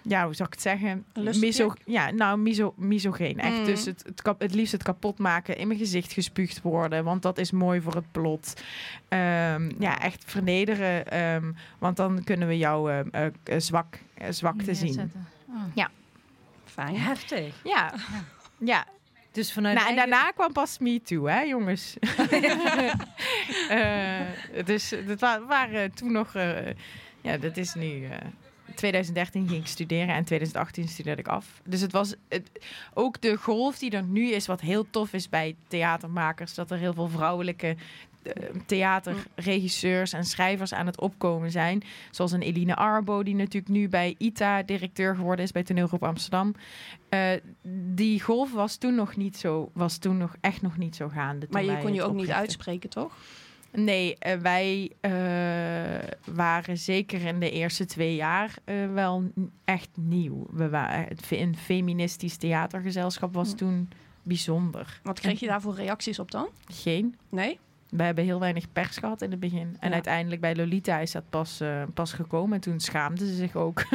ja, 0.02 0.24
hoe 0.24 0.34
zou 0.34 0.48
ik 0.48 0.54
het 0.54 0.62
zeggen? 0.62 1.04
Miso, 1.38 1.72
ja, 1.86 2.10
nou, 2.10 2.38
miso, 2.38 2.74
misogeen. 2.76 3.38
Echt. 3.38 3.58
Mm. 3.58 3.64
Dus 3.64 3.84
het, 3.84 4.02
het, 4.06 4.22
kap- 4.22 4.40
het 4.40 4.54
liefst 4.54 4.72
het 4.72 4.82
kapot 4.82 5.18
maken, 5.18 5.56
in 5.56 5.66
mijn 5.66 5.78
gezicht 5.78 6.12
gespuugd 6.12 6.62
worden, 6.62 7.04
want 7.04 7.22
dat 7.22 7.38
is 7.38 7.50
mooi 7.50 7.80
voor 7.80 7.94
het 7.94 8.12
plot. 8.12 8.62
Ehm, 9.08 9.70
ja, 9.78 10.00
echt 10.00 10.24
vernederen, 10.26 11.06
ehm, 11.10 11.52
want 11.78 11.96
dan 11.96 12.24
kunnen 12.24 12.48
we 12.48 12.58
jouw 12.58 12.88
eh, 12.88 12.98
eh, 13.10 13.32
eh, 13.44 13.60
zwak, 13.60 13.98
eh, 14.14 14.30
zwakte 14.30 14.74
zien. 14.74 14.94
Oh. 15.48 15.54
Fijn. 16.84 16.96
Heftig. 17.00 17.54
Ja, 17.64 17.92
ja. 18.58 18.84
Dus 19.32 19.52
vanuit 19.52 19.74
Nou, 19.76 19.88
en 19.88 19.94
eigen- 19.96 20.10
daarna 20.12 20.30
kwam 20.30 20.52
pas 20.52 20.78
Me 20.78 21.00
Too, 21.02 21.24
hè, 21.26 21.40
jongens. 21.40 21.96
Eh, 23.68 24.20
dus 24.64 24.94
dat 25.06 25.20
wa- 25.20 25.44
waren 25.46 25.94
toen 25.94 26.12
nog... 26.12 26.34
eh, 26.34 26.66
ja, 27.20 27.36
dat 27.36 27.56
is 27.56 27.74
nu... 27.74 28.04
eh 28.04 28.16
2013 28.74 29.48
ging 29.48 29.60
ik 29.60 29.66
studeren 29.66 30.14
en 30.14 30.24
2018 30.24 30.88
studeerde 30.88 31.20
ik 31.20 31.28
af. 31.28 31.60
Dus 31.64 31.80
het 31.80 31.92
was 31.92 32.14
het, 32.28 32.50
ook 32.94 33.20
de 33.20 33.36
golf 33.36 33.78
die 33.78 33.90
er 33.90 34.02
nu 34.02 34.30
is, 34.30 34.46
wat 34.46 34.60
heel 34.60 34.90
tof 34.90 35.12
is 35.12 35.28
bij 35.28 35.56
theatermakers, 35.68 36.54
dat 36.54 36.70
er 36.70 36.78
heel 36.78 36.92
veel 36.94 37.08
vrouwelijke 37.08 37.66
eh, 37.68 37.74
theaterregisseurs 38.66 40.12
en 40.12 40.24
schrijvers 40.24 40.74
aan 40.74 40.86
het 40.86 41.00
opkomen 41.00 41.50
zijn. 41.50 41.82
Zoals 42.10 42.32
een 42.32 42.42
Eline 42.42 42.76
Arbo, 42.76 43.22
die 43.22 43.34
natuurlijk 43.34 43.72
nu 43.72 43.88
bij 43.88 44.14
ITA 44.18 44.62
directeur 44.62 45.14
geworden 45.14 45.44
is 45.44 45.52
bij 45.52 45.62
Toneelgroep 45.62 46.04
Amsterdam. 46.04 46.54
Eh, 47.08 47.30
die 47.94 48.22
golf 48.22 48.52
was 48.52 48.76
toen 48.76 48.94
nog 48.94 49.16
niet 49.16 49.36
zo, 49.36 49.70
was 49.74 49.98
toen 49.98 50.16
nog 50.16 50.36
echt 50.40 50.62
nog 50.62 50.76
niet 50.76 50.96
zo 50.96 51.08
gaande. 51.08 51.46
Maar 51.50 51.64
je 51.64 51.78
kon 51.78 51.94
je 51.94 52.02
ook 52.02 52.14
niet 52.14 52.30
uitspreken, 52.30 52.90
toch? 52.90 53.16
Nee, 53.72 54.16
eh, 54.18 54.38
wij 54.38 54.90
eh, 55.00 55.12
waren 56.34 56.78
zeker 56.78 57.24
in 57.26 57.40
de 57.40 57.50
eerste 57.50 57.84
twee 57.84 58.14
jaar 58.14 58.54
eh, 58.64 58.92
wel 58.92 59.30
echt 59.64 59.88
nieuw. 59.94 60.46
We 60.50 60.68
waren, 60.68 61.04
het 61.08 61.26
een 61.30 61.56
feministisch 61.56 62.36
theatergezelschap 62.36 63.34
was 63.34 63.50
Hm. 63.50 63.56
toen 63.56 63.88
bijzonder. 64.22 65.00
Wat 65.02 65.20
kreeg 65.20 65.40
je 65.40 65.46
daarvoor 65.46 65.74
reacties 65.74 66.18
op 66.18 66.30
dan? 66.30 66.48
Geen? 66.66 67.16
Nee? 67.28 67.58
We 67.90 68.02
hebben 68.02 68.24
heel 68.24 68.40
weinig 68.40 68.72
pers 68.72 68.96
gehad 68.96 69.22
in 69.22 69.30
het 69.30 69.40
begin. 69.40 69.76
En 69.80 69.88
Ja. 69.88 69.94
uiteindelijk 69.94 70.40
bij 70.40 70.56
Lolita 70.56 70.98
is 70.98 71.12
dat 71.12 71.24
pas, 71.30 71.60
eh, 71.60 71.82
pas 71.94 72.12
gekomen. 72.12 72.54
En 72.54 72.60
toen 72.60 72.80
schaamden 72.80 73.26
ze 73.26 73.34
zich 73.34 73.56
ook. 73.56 73.82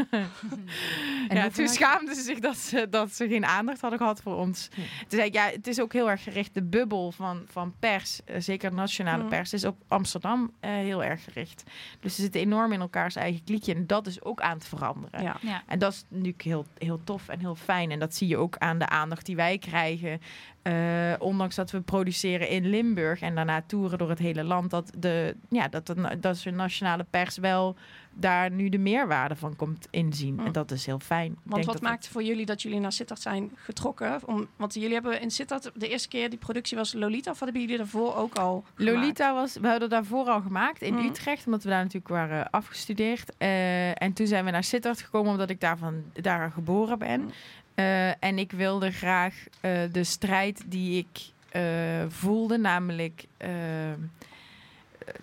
En 1.27 1.35
ja, 1.37 1.49
toen 1.49 1.67
schaamden 1.67 2.15
ze 2.15 2.21
zich 2.21 2.39
dat 2.39 2.57
ze, 2.57 2.87
dat 2.89 3.13
ze 3.15 3.27
geen 3.27 3.45
aandacht 3.45 3.81
hadden 3.81 3.99
gehad 3.99 4.21
voor 4.21 4.35
ons. 4.35 4.67
Ja. 4.75 4.83
Toen 4.83 5.05
zei 5.09 5.23
ik, 5.23 5.33
ja, 5.33 5.45
het 5.49 5.67
is 5.67 5.81
ook 5.81 5.93
heel 5.93 6.09
erg 6.09 6.23
gericht. 6.23 6.53
De 6.53 6.63
bubbel 6.63 7.11
van, 7.11 7.43
van 7.47 7.73
pers, 7.79 8.19
eh, 8.25 8.35
zeker 8.39 8.73
nationale 8.73 9.23
pers, 9.23 9.53
is 9.53 9.65
op 9.65 9.77
Amsterdam 9.87 10.51
eh, 10.59 10.69
heel 10.71 11.03
erg 11.03 11.23
gericht. 11.23 11.63
Dus 11.99 12.15
ze 12.15 12.21
zitten 12.21 12.41
enorm 12.41 12.71
in 12.71 12.79
elkaars 12.79 13.15
eigen 13.15 13.43
kliekje. 13.43 13.73
En 13.73 13.87
dat 13.87 14.07
is 14.07 14.23
ook 14.23 14.41
aan 14.41 14.57
het 14.57 14.67
veranderen. 14.67 15.21
Ja. 15.23 15.37
Ja. 15.41 15.63
En 15.67 15.79
dat 15.79 15.93
is 15.93 16.05
natuurlijk 16.07 16.41
heel, 16.41 16.65
heel 16.77 17.03
tof 17.03 17.27
en 17.27 17.39
heel 17.39 17.55
fijn. 17.55 17.91
En 17.91 17.99
dat 17.99 18.15
zie 18.15 18.27
je 18.27 18.37
ook 18.37 18.57
aan 18.57 18.77
de 18.79 18.87
aandacht 18.89 19.25
die 19.25 19.35
wij 19.35 19.57
krijgen. 19.57 20.21
Eh, 20.65 21.13
ondanks 21.19 21.55
dat 21.55 21.71
we 21.71 21.81
produceren 21.81 22.49
in 22.49 22.69
Limburg 22.69 23.21
en 23.21 23.35
daarna 23.35 23.61
toeren 23.67 23.97
door 23.97 24.09
het 24.09 24.19
hele 24.19 24.43
land, 24.43 24.69
dat 24.69 24.91
de, 24.97 25.35
ja, 25.49 25.67
dat 25.67 25.87
de, 25.87 26.17
dat 26.19 26.37
de 26.37 26.51
nationale 26.51 27.05
pers 27.09 27.37
wel 27.37 27.75
daar 28.13 28.51
nu 28.51 28.69
de 28.69 28.77
meerwaarde 28.77 29.35
van 29.35 29.55
komt 29.55 29.87
inzien. 29.89 30.33
Mm. 30.33 30.45
En 30.45 30.51
dat 30.51 30.71
is 30.71 30.85
heel 30.85 30.99
fijn. 30.99 31.27
Want 31.27 31.53
denk 31.53 31.65
wat 31.65 31.73
dat 31.73 31.81
maakte 31.81 32.09
voor 32.09 32.23
jullie 32.23 32.45
dat 32.45 32.61
jullie 32.61 32.79
naar 32.79 32.91
Sittard 32.91 33.21
zijn 33.21 33.51
getrokken? 33.55 34.19
Om, 34.25 34.47
want 34.55 34.73
jullie 34.73 34.93
hebben 34.93 35.21
in 35.21 35.31
Sittard, 35.31 35.71
de 35.73 35.87
eerste 35.87 36.07
keer 36.07 36.29
die 36.29 36.39
productie 36.39 36.77
was 36.77 36.93
Lolita. 36.93 37.31
Of 37.31 37.39
hebben 37.39 37.61
jullie 37.61 37.77
daarvoor 37.77 38.15
ook 38.15 38.35
al 38.35 38.65
gemaakt? 38.75 38.95
Lolita 38.95 39.33
was, 39.33 39.57
we 39.57 39.67
hadden 39.67 39.89
daarvoor 39.89 40.25
al 40.25 40.41
gemaakt 40.41 40.81
in 40.81 40.93
Mm. 40.93 41.05
Utrecht, 41.05 41.45
omdat 41.45 41.63
we 41.63 41.69
daar 41.69 41.83
natuurlijk 41.83 42.07
waren 42.07 42.49
afgestudeerd. 42.49 43.31
Eh, 43.37 44.01
en 44.01 44.13
toen 44.13 44.27
zijn 44.27 44.45
we 44.45 44.51
naar 44.51 44.63
Sittard 44.63 45.01
gekomen, 45.01 45.31
omdat 45.31 45.49
ik 45.49 45.59
daarvan, 45.59 46.03
daar 46.13 46.51
geboren 46.51 46.99
ben. 46.99 47.31
Eh, 47.75 48.23
en 48.23 48.39
ik 48.39 48.51
wilde 48.51 48.91
graag 48.91 49.35
eh, 49.61 49.79
de 49.91 50.03
strijd 50.03 50.63
die 50.65 50.97
ik 50.97 51.33
eh, 51.55 52.05
voelde, 52.07 52.57
namelijk 52.57 53.25
eh, 53.37 53.91
eh, 53.91 53.97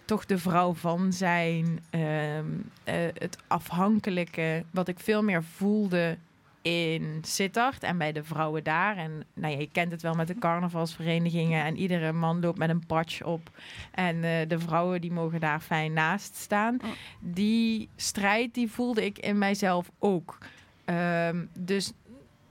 toch 0.04 0.26
de 0.26 0.38
vrouw 0.38 0.75
van 0.75 1.12
zijn, 1.12 1.80
ehm, 1.90 2.47
eh, 2.85 2.94
het 3.18 3.38
afhankelijke, 3.47 4.64
wat 4.71 4.88
ik 4.88 5.00
veel 5.00 5.23
meer 5.23 5.42
voelde 5.44 6.16
in 6.62 7.18
Sittard 7.23 7.82
en 7.82 7.99
bij 7.99 8.12
de 8.12 8.25
vrouwen 8.25 8.64
daar. 8.64 8.97
En 8.97 9.25
nou 9.35 9.52
ja, 9.52 9.59
je 9.59 9.68
kent 9.73 9.92
het 9.92 10.02
wel 10.02 10.14
met 10.14 10.26
de 10.26 10.38
carnavalsverenigingen 10.38 11.64
en 11.64 11.76
iedere 11.76 12.12
man 12.12 12.40
loopt 12.40 12.59
met 12.59 12.68
een 12.68 12.87
patch 12.87 13.23
op. 13.23 13.50
En 13.90 14.21
de 14.49 14.59
vrouwen 14.59 15.00
die 15.00 15.12
mogen 15.12 15.40
daar 15.40 15.61
fijn 15.61 15.92
naast 15.92 16.37
staan. 16.37 16.78
Mm. 16.82 16.90
Die 17.21 17.88
strijd 17.97 18.54
die 18.54 18.71
voelde 18.71 19.04
ik 19.04 19.18
in 19.18 19.38
mijzelf 19.38 19.90
ook. 19.99 20.38
Ehm, 20.85 21.44
dus 21.59 21.92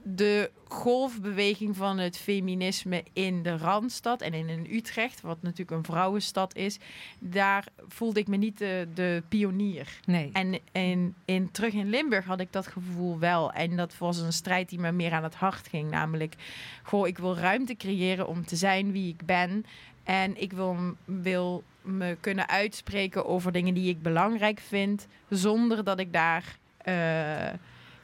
de 0.04 0.52
golfbeweging 0.68 1.78
van 1.78 1.98
het 1.98 2.18
feminisme 2.18 3.04
in 3.14 3.44
de 3.44 3.58
Randstad 3.58 4.22
en 4.22 4.34
in, 4.34 4.68
Utrecht, 4.72 5.22
wat 5.22 5.42
natuurlijk 5.42 5.72
een 5.72 5.84
vrouwenstad 5.84 6.56
is, 6.56 6.80
daar 7.20 7.68
voelde 7.88 8.20
ik 8.20 8.28
me 8.28 8.38
niet 8.38 8.58
de, 8.58 8.88
de 8.94 9.24
pionier. 9.28 9.88
Nee. 10.06 10.30
En 10.34 10.60
in, 10.72 11.16
in, 11.26 11.52
terug 11.52 11.74
in 11.74 11.90
Limburg 11.90 12.26
had 12.26 12.40
ik 12.40 12.52
dat 12.52 12.68
gevoel 12.68 13.20
wel. 13.20 13.52
En 13.52 13.76
dat 13.76 13.98
was 13.98 14.18
een 14.18 14.34
strijd 14.34 14.70
die 14.70 14.80
me 14.80 14.92
meer 14.92 15.12
aan 15.12 15.24
het 15.24 15.36
hart 15.36 15.68
ging. 15.68 15.90
Namelijk, 15.90 16.36
goh, 16.84 17.08
ik 17.08 17.18
wil 17.18 17.38
ruimte 17.38 17.76
creëren 17.76 18.28
om 18.28 18.46
te 18.46 18.56
zijn 18.56 18.92
wie 18.92 19.10
ik 19.10 19.26
ben. 19.26 19.66
En 20.04 20.42
ik 20.42 20.54
wil, 20.54 20.78
wil 21.06 21.64
me 21.82 22.18
kunnen 22.20 22.50
uitspreken 22.50 23.26
over 23.26 23.52
dingen 23.52 23.74
die 23.74 23.90
ik 23.90 24.02
belangrijk 24.02 24.60
vind. 24.60 25.08
Zonder 25.30 25.84
dat 25.84 26.00
ik 26.00 26.14
daar 26.14 26.58
eh, 26.78 27.54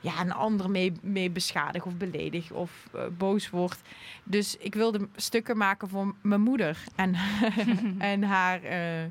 ja, 0.07 0.21
een 0.21 0.33
ander 0.33 0.69
mee, 0.69 0.91
mee 1.01 1.31
of 1.85 1.95
beledig 1.95 2.51
of 2.51 2.71
eh, 2.93 3.01
boos 3.17 3.49
word. 3.49 3.79
Dus 4.23 4.57
ik 4.57 4.75
wilde 4.75 5.07
stukken 5.15 5.57
maken 5.57 5.89
voor 5.89 6.15
mijn 6.21 6.41
moeder 6.41 6.83
en, 6.95 7.15
en 8.13 8.23
haar 8.23 8.63
eh, 8.63 9.03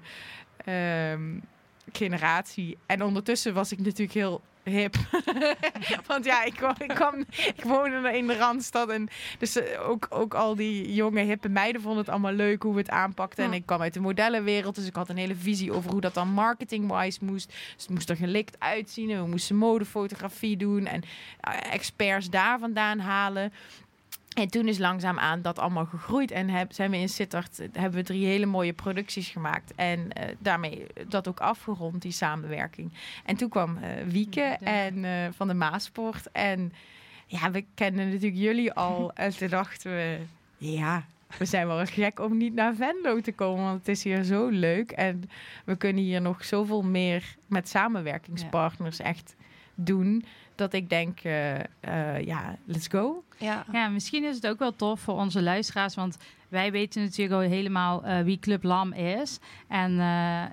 ehm, 1.13 1.39
generatie. 1.93 2.77
En 2.87 3.03
ondertussen 3.03 3.55
was 3.55 3.73
ik 3.73 3.79
natuurlijk 3.79 4.13
heel 4.13 4.43
hip. 4.71 4.95
Want 6.07 6.25
ja, 6.25 6.45
ik, 6.45 6.55
kwam, 6.55 6.75
ik, 6.79 6.89
kwam, 6.89 7.25
ik 7.55 7.65
woonde 7.65 8.17
in 8.17 8.27
de 8.27 8.37
Randstad. 8.37 8.89
En 8.89 9.09
dus 9.39 9.57
eh, 9.57 9.89
ook, 9.89 10.07
ook 10.11 10.35
al 10.35 10.55
die 10.55 10.95
jonge 10.95 11.21
hippe 11.21 11.49
meiden 11.49 11.81
vonden 11.81 12.01
het 12.01 12.09
allemaal 12.09 12.33
leuk 12.33 12.63
hoe 12.63 12.73
we 12.73 12.79
het 12.79 12.91
aanpakten. 12.91 13.45
En 13.45 13.53
ik 13.53 13.67
kwam 13.67 13.81
uit 13.81 13.95
de 13.95 14.01
modellenwereld. 14.01 14.75
Dus 14.75 14.87
ik 14.87 14.95
had 14.95 15.09
een 15.09 15.17
hele 15.17 15.35
visie 15.35 15.73
over 15.73 15.91
hoe 15.91 16.01
dat 16.01 16.15
dan 16.15 16.29
marketing-wise 16.29 17.25
moest. 17.25 17.49
Dus 17.49 17.83
het 17.83 17.91
moest 17.91 18.11
er 18.11 18.17
gelikt 18.17 18.61
uitzien. 18.61 19.11
En 19.11 19.23
we 19.23 19.29
moesten 19.29 19.57
modefotografie 19.57 20.57
doen. 20.57 20.87
En 20.87 21.03
eh, 21.41 21.73
experts 21.73 22.31
daar 22.31 22.59
vandaan 22.59 22.99
halen. 22.99 23.53
En 24.37 24.49
toen 24.49 24.69
is 24.69 24.79
langzaamaan 24.79 25.43
dat 25.43 25.59
allemaal 25.59 25.85
gegroeid. 25.87 26.31
En 26.31 26.49
heb, 26.49 26.73
zijn 26.73 26.91
we 26.91 26.97
in 26.97 27.09
Sittard, 27.09 27.59
hebben 27.73 27.99
we 28.01 28.03
drie 28.03 28.27
hele 28.27 28.47
mooie 28.47 28.73
producties 28.73 29.29
gemaakt. 29.29 29.73
En 29.75 30.13
eh, 30.13 30.35
daarmee 30.39 30.87
dat 31.09 31.29
ook 31.29 31.41
afgerond, 31.41 32.03
die 32.03 32.13
samenwerking. 32.13 32.93
En 33.25 33.37
toen 33.37 33.49
kwam 33.49 33.77
eh, 33.77 33.91
Wieke 34.07 34.41
Ja. 34.41 34.59
en, 34.59 35.05
eh, 35.05 35.13
van 35.37 35.49
de 35.49 35.55
Maaspoort. 35.55 36.31
En 36.33 36.73
ja, 37.27 37.51
we 37.51 37.65
kenden 37.75 38.07
natuurlijk 38.09 38.37
jullie 38.37 38.73
al. 38.73 39.13
en 39.15 39.37
toen 39.37 39.49
dachten 39.49 39.91
we, 39.91 40.19
ja, 40.57 41.05
we 41.39 41.45
zijn 41.45 41.67
wel 41.67 41.87
gek 41.87 42.21
om 42.21 42.37
niet 42.37 42.55
naar 42.55 42.75
Venlo 42.75 43.21
te 43.21 43.33
komen. 43.33 43.65
Want 43.65 43.79
het 43.79 43.89
is 43.89 44.03
hier 44.03 44.23
zo 44.23 44.49
leuk. 44.49 44.91
En 44.91 45.31
we 45.65 45.77
kunnen 45.77 46.03
hier 46.03 46.21
nog 46.21 46.45
zoveel 46.45 46.83
meer 46.83 47.37
met 47.47 47.69
samenwerkingspartners 47.69 48.99
echt 48.99 49.35
doen. 49.75 50.25
Dat 50.57 50.73
ik 50.73 50.89
denk, 50.89 51.21
eh, 51.21 51.59
eh, 51.81 52.25
ja, 52.25 52.57
let's 52.65 52.87
go. 52.89 53.25
Ja. 53.39 53.65
Ja, 53.73 53.89
misschien 53.89 54.25
is 54.25 54.35
het 54.35 54.47
ook 54.47 54.59
wel 54.59 54.77
tof 54.77 55.01
voor 55.01 55.15
onze 55.15 55.43
luisteraars, 55.43 55.95
want 55.95 56.17
wij 56.49 56.73
weten 56.73 57.03
natuurlijk 57.03 57.43
al 57.43 57.49
helemaal 57.49 58.05
eh, 58.05 58.21
wie 58.21 58.39
Club 58.39 58.63
Lam 58.63 58.93
is. 58.93 59.39
En 59.69 59.91
eh, 59.91 59.97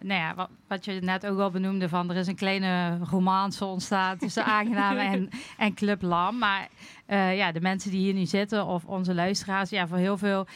nou 0.01 0.19
ja, 0.19 0.35
wat, 0.35 0.49
wat 0.67 0.85
je 0.85 0.91
net 0.91 1.25
ook 1.25 1.39
al 1.39 1.51
benoemde, 1.51 1.89
van 1.89 2.09
er 2.09 2.15
is 2.15 2.27
een 2.27 2.35
kleine 2.35 2.97
romance 2.97 3.65
ontstaan 3.65 4.17
tussen 4.17 4.45
Aangenaam 4.45 4.97
en, 5.13 5.29
en 5.57 5.73
Club 5.73 6.01
Lam. 6.01 6.37
Maar 6.37 6.67
eh, 7.05 7.37
ja, 7.37 7.51
de 7.51 7.61
mensen 7.61 7.91
die 7.91 7.99
hier 7.99 8.13
nu 8.13 8.25
zitten 8.25 8.65
of 8.65 8.85
onze 8.85 9.13
luisteraars, 9.13 9.69
ja, 9.69 9.87
voor 9.87 9.97
heel 9.97 10.17
veel 10.17 10.47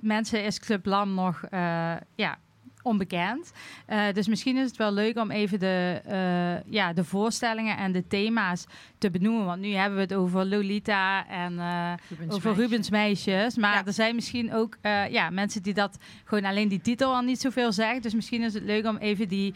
mensen 0.00 0.44
is 0.44 0.58
Club 0.58 0.86
Lam 0.86 1.14
nog 1.14 1.42
eh, 1.42 1.94
ja, 2.14 2.38
onbekend. 2.82 3.52
Eh, 3.86 4.04
dus 4.12 4.26
misschien 4.28 4.56
is 4.56 4.66
het 4.66 4.76
wel 4.76 4.92
leuk 4.92 5.18
om 5.18 5.30
even 5.30 5.58
de, 5.58 6.00
eh, 6.04 6.72
ja, 6.72 6.92
de 6.92 7.04
voorstellingen 7.04 7.76
en 7.76 7.92
de 7.92 8.06
thema's 8.06 8.66
te 8.98 9.10
benoemen. 9.10 9.44
Want 9.44 9.60
nu 9.60 9.72
hebben 9.72 9.96
we 9.96 10.02
het 10.02 10.14
over 10.14 10.46
Lolita 10.46 11.28
en 11.28 11.58
eh, 11.58 11.92
Rubens 12.08 12.34
over. 12.34 12.54
Rubens 12.54 12.90
meisjes. 12.90 13.56
Maar 13.56 13.74
Ja. 13.74 13.86
er 13.86 13.92
zijn 13.92 14.14
misschien 14.14 14.52
ook 14.54 14.76
ja, 15.10 15.30
mensen 15.30 15.62
die 15.62 15.74
dat 15.74 15.98
gewoon 16.24 16.44
alleen 16.44 16.68
die 16.68 16.80
titel 16.80 17.14
al 17.14 17.22
niet 17.22 17.40
zoveel 17.40 17.72
zegt. 17.72 18.02
Dus 18.02 18.14
misschien 18.14 18.42
is 18.42 18.54
het 18.54 18.62
leuk 18.62 18.86
om 18.86 18.96
even 18.96 19.28
die 19.28 19.54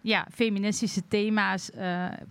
ja, 0.00 0.26
feministische 0.34 1.02
thema's 1.08 1.70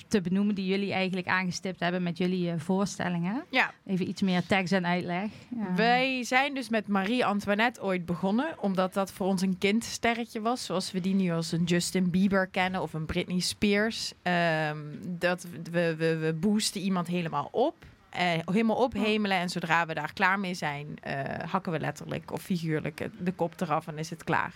te 0.07 0.21
benoemen 0.21 0.55
die 0.55 0.65
jullie 0.65 0.93
eigenlijk 0.93 1.27
aangestipt 1.27 1.79
hebben 1.79 2.03
met 2.03 2.17
jullie 2.17 2.53
voorstellingen. 2.57 3.43
Ja, 3.49 3.71
Even 3.85 4.09
iets 4.09 4.21
meer 4.21 4.45
tekst 4.45 4.73
en 4.73 4.85
uitleg. 4.85 5.29
Ja. 5.55 5.75
Wij 5.75 6.23
zijn 6.23 6.53
dus 6.53 6.69
met 6.69 6.87
Marie-Antoinette 6.87 7.83
ooit 7.83 8.05
begonnen, 8.05 8.55
omdat 8.59 8.93
dat 8.93 9.11
voor 9.11 9.27
ons 9.27 9.41
een 9.41 9.57
kindsterretje 9.99 10.41
was, 10.41 10.65
zoals 10.65 10.91
we 10.91 11.01
die 11.01 11.15
nu 11.15 11.31
als 11.31 11.51
een 11.51 11.63
Justin 11.63 12.09
Bieber 12.09 12.47
kennen 12.47 12.81
of 12.81 12.93
een 12.93 13.05
Britney 13.05 13.39
Spears. 13.39 14.13
Ehm, 14.21 14.77
dat 15.07 15.47
we, 15.71 15.95
we, 15.95 16.17
we 16.17 16.33
boosten 16.33 16.81
iemand 16.81 17.07
helemaal 17.07 17.49
op. 17.51 17.75
eh, 18.09 18.39
helemaal 18.45 18.75
ophemelen 18.75 19.37
en 19.37 19.49
zodra 19.49 19.85
we 19.85 19.93
daar 19.93 20.13
klaar 20.13 20.39
mee 20.39 20.53
zijn, 20.53 20.97
eh, 21.01 21.49
hakken 21.51 21.71
we 21.71 21.79
letterlijk 21.79 22.31
of 22.31 22.41
figuurlijk 22.41 23.09
de 23.19 23.31
kop 23.31 23.61
eraf 23.61 23.87
en 23.87 23.97
is 23.97 24.09
het 24.09 24.23
klaar. 24.23 24.53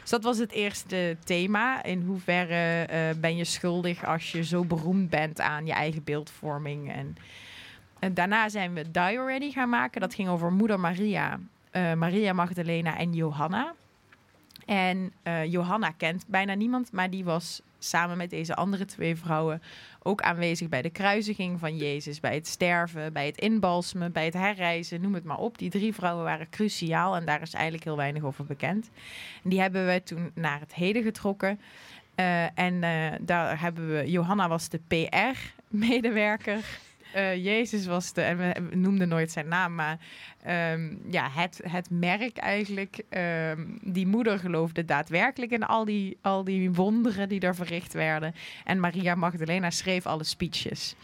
Dus 0.00 0.10
dat 0.10 0.22
was 0.22 0.38
het 0.38 0.52
eerste 0.52 1.16
thema. 1.24 1.82
In 1.82 2.02
hoeverre 2.02 2.82
eh, 2.82 3.00
ben 3.20 3.36
je 3.36 3.44
schuldig 3.44 4.04
als 4.04 4.32
je 4.32 4.44
zo 4.44 4.64
beroemd 4.64 5.10
bent 5.10 5.40
aan 5.40 5.66
je 5.66 5.72
eigen 5.72 6.04
beeldvorming 6.04 6.92
en 6.92 7.16
en 7.98 8.14
daarna 8.14 8.48
zijn 8.48 8.74
we 8.74 8.90
Die 8.90 9.02
Already 9.18 9.50
gaan 9.50 9.68
maken. 9.68 10.00
Dat 10.00 10.14
ging 10.14 10.28
over 10.28 10.52
moeder 10.52 10.80
Maria, 10.80 11.38
Maria 11.72 12.32
Magdalena 12.32 12.98
en 12.98 13.12
Johanna. 13.12 13.74
En 14.66 15.12
eh, 15.22 15.44
Johanna 15.44 15.90
kent 15.90 16.24
bijna 16.26 16.54
niemand, 16.54 16.92
maar 16.92 17.10
die 17.10 17.24
was 17.24 17.62
samen 17.78 18.16
met 18.16 18.30
deze 18.30 18.54
andere 18.54 18.84
twee 18.84 19.16
vrouwen 19.16 19.62
ook 20.02 20.20
aanwezig 20.20 20.68
bij 20.68 20.82
de 20.82 20.90
kruisiging 20.90 21.58
van 21.58 21.76
Jezus, 21.76 22.20
bij 22.20 22.34
het 22.34 22.46
sterven, 22.46 23.12
bij 23.12 23.26
het 23.26 23.36
inbalsemen, 23.36 24.12
bij 24.12 24.24
het 24.24 24.34
herreizen, 24.34 25.00
noem 25.00 25.14
het 25.14 25.24
maar 25.24 25.38
op. 25.38 25.58
Die 25.58 25.70
drie 25.70 25.94
vrouwen 25.94 26.24
waren 26.24 26.50
cruciaal 26.50 27.16
en 27.16 27.24
daar 27.24 27.42
is 27.42 27.54
eigenlijk 27.54 27.84
heel 27.84 27.96
weinig 27.96 28.22
over 28.22 28.44
bekend. 28.44 28.90
En 29.44 29.50
die 29.50 29.60
hebben 29.60 29.86
we 29.86 30.02
toen 30.02 30.30
naar 30.34 30.60
het 30.60 30.74
heden 30.74 31.02
getrokken. 31.02 31.60
Eh, 32.14 32.58
en 32.58 32.82
eh, 32.82 33.12
daar 33.20 33.60
hebben 33.60 33.88
we, 33.88 34.10
Johanna 34.10 34.48
was 34.48 34.68
de 34.68 34.80
PR-medewerker. 34.88 36.64
Jezus 37.36 37.86
was 37.86 38.12
de, 38.12 38.22
en 38.22 38.36
we, 38.38 38.54
we 38.70 38.76
noemden 38.76 39.08
nooit 39.08 39.30
zijn 39.30 39.48
naam, 39.48 39.74
maar 39.74 39.98
ehm, 40.46 40.94
ja, 41.10 41.28
het, 41.30 41.60
het 41.64 41.90
merk 41.90 42.36
eigenlijk. 42.36 43.00
ehm, 43.08 43.66
die 43.80 44.06
moeder 44.06 44.38
geloofde 44.38 44.84
daadwerkelijk 44.84 45.52
in 45.52 45.66
al 45.66 45.84
die, 45.84 46.18
al 46.20 46.44
die 46.44 46.72
wonderen 46.72 47.28
die 47.28 47.40
er 47.40 47.54
verricht 47.54 47.92
werden. 47.92 48.34
En 48.64 48.80
Maria 48.80 49.14
Magdalena 49.14 49.70
schreef 49.70 50.06
alle 50.06 50.24
speeches. 50.24 50.94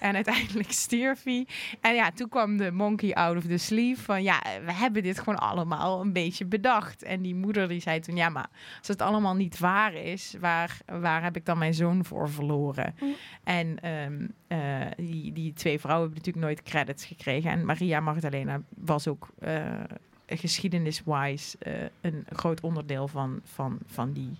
En 0.00 0.14
uiteindelijk 0.14 0.72
stierf 0.72 1.22
hij. 1.22 1.46
En 1.80 1.94
ja, 1.94 2.10
toen 2.10 2.28
kwam 2.28 2.56
de 2.56 2.70
monkey 2.70 3.14
out 3.14 3.36
of 3.36 3.44
the 3.44 3.56
sleeve 3.56 4.02
van 4.02 4.22
ja, 4.22 4.42
we 4.64 4.72
hebben 4.72 5.02
dit 5.02 5.18
gewoon 5.18 5.38
allemaal 5.38 6.00
een 6.00 6.12
beetje 6.12 6.44
bedacht. 6.44 7.02
En 7.02 7.22
die 7.22 7.34
moeder 7.34 7.68
die 7.68 7.80
zei 7.80 8.00
toen, 8.00 8.16
ja, 8.16 8.28
maar 8.28 8.48
als 8.78 8.88
het 8.88 9.02
allemaal 9.02 9.34
niet 9.34 9.58
waar 9.58 9.94
is, 9.94 10.34
waar, 10.40 10.78
waar 10.86 11.22
heb 11.22 11.36
ik 11.36 11.46
dan 11.46 11.58
mijn 11.58 11.74
zoon 11.74 12.04
voor 12.04 12.30
verloren? 12.30 12.94
Mm. 13.00 13.14
En 13.44 13.80
ehm, 13.80 14.26
eh, 14.46 14.86
die, 14.96 15.32
die 15.32 15.52
twee 15.52 15.78
vrouwen 15.78 16.08
hebben 16.08 16.24
natuurlijk 16.24 16.46
nooit 16.46 16.62
credits 16.62 17.04
gekregen. 17.04 17.50
En 17.50 17.64
Maria 17.64 18.00
Magdalena 18.00 18.60
was 18.84 19.08
ook 19.08 19.28
uh, 19.44 19.80
geschiedenis-wise 20.26 21.56
eh, 21.58 21.72
een 22.00 22.26
groot 22.32 22.60
onderdeel 22.60 23.08
van, 23.08 23.40
van, 23.44 23.78
van 23.86 24.12
die 24.12 24.36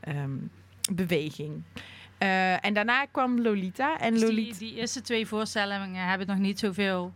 ehm, 0.00 0.36
beweging. 0.92 1.62
Eh, 2.18 2.64
en 2.64 2.74
daarna 2.74 3.04
kwam 3.04 3.40
Lolita. 3.40 3.98
En 3.98 4.12
Dus 4.12 4.22
Lolita... 4.22 4.58
die, 4.58 4.68
die 4.68 4.78
eerste 4.78 5.00
twee 5.00 5.26
voorstellingen 5.26 6.08
hebben 6.08 6.26
nog 6.26 6.38
niet 6.38 6.58
zoveel 6.58 7.12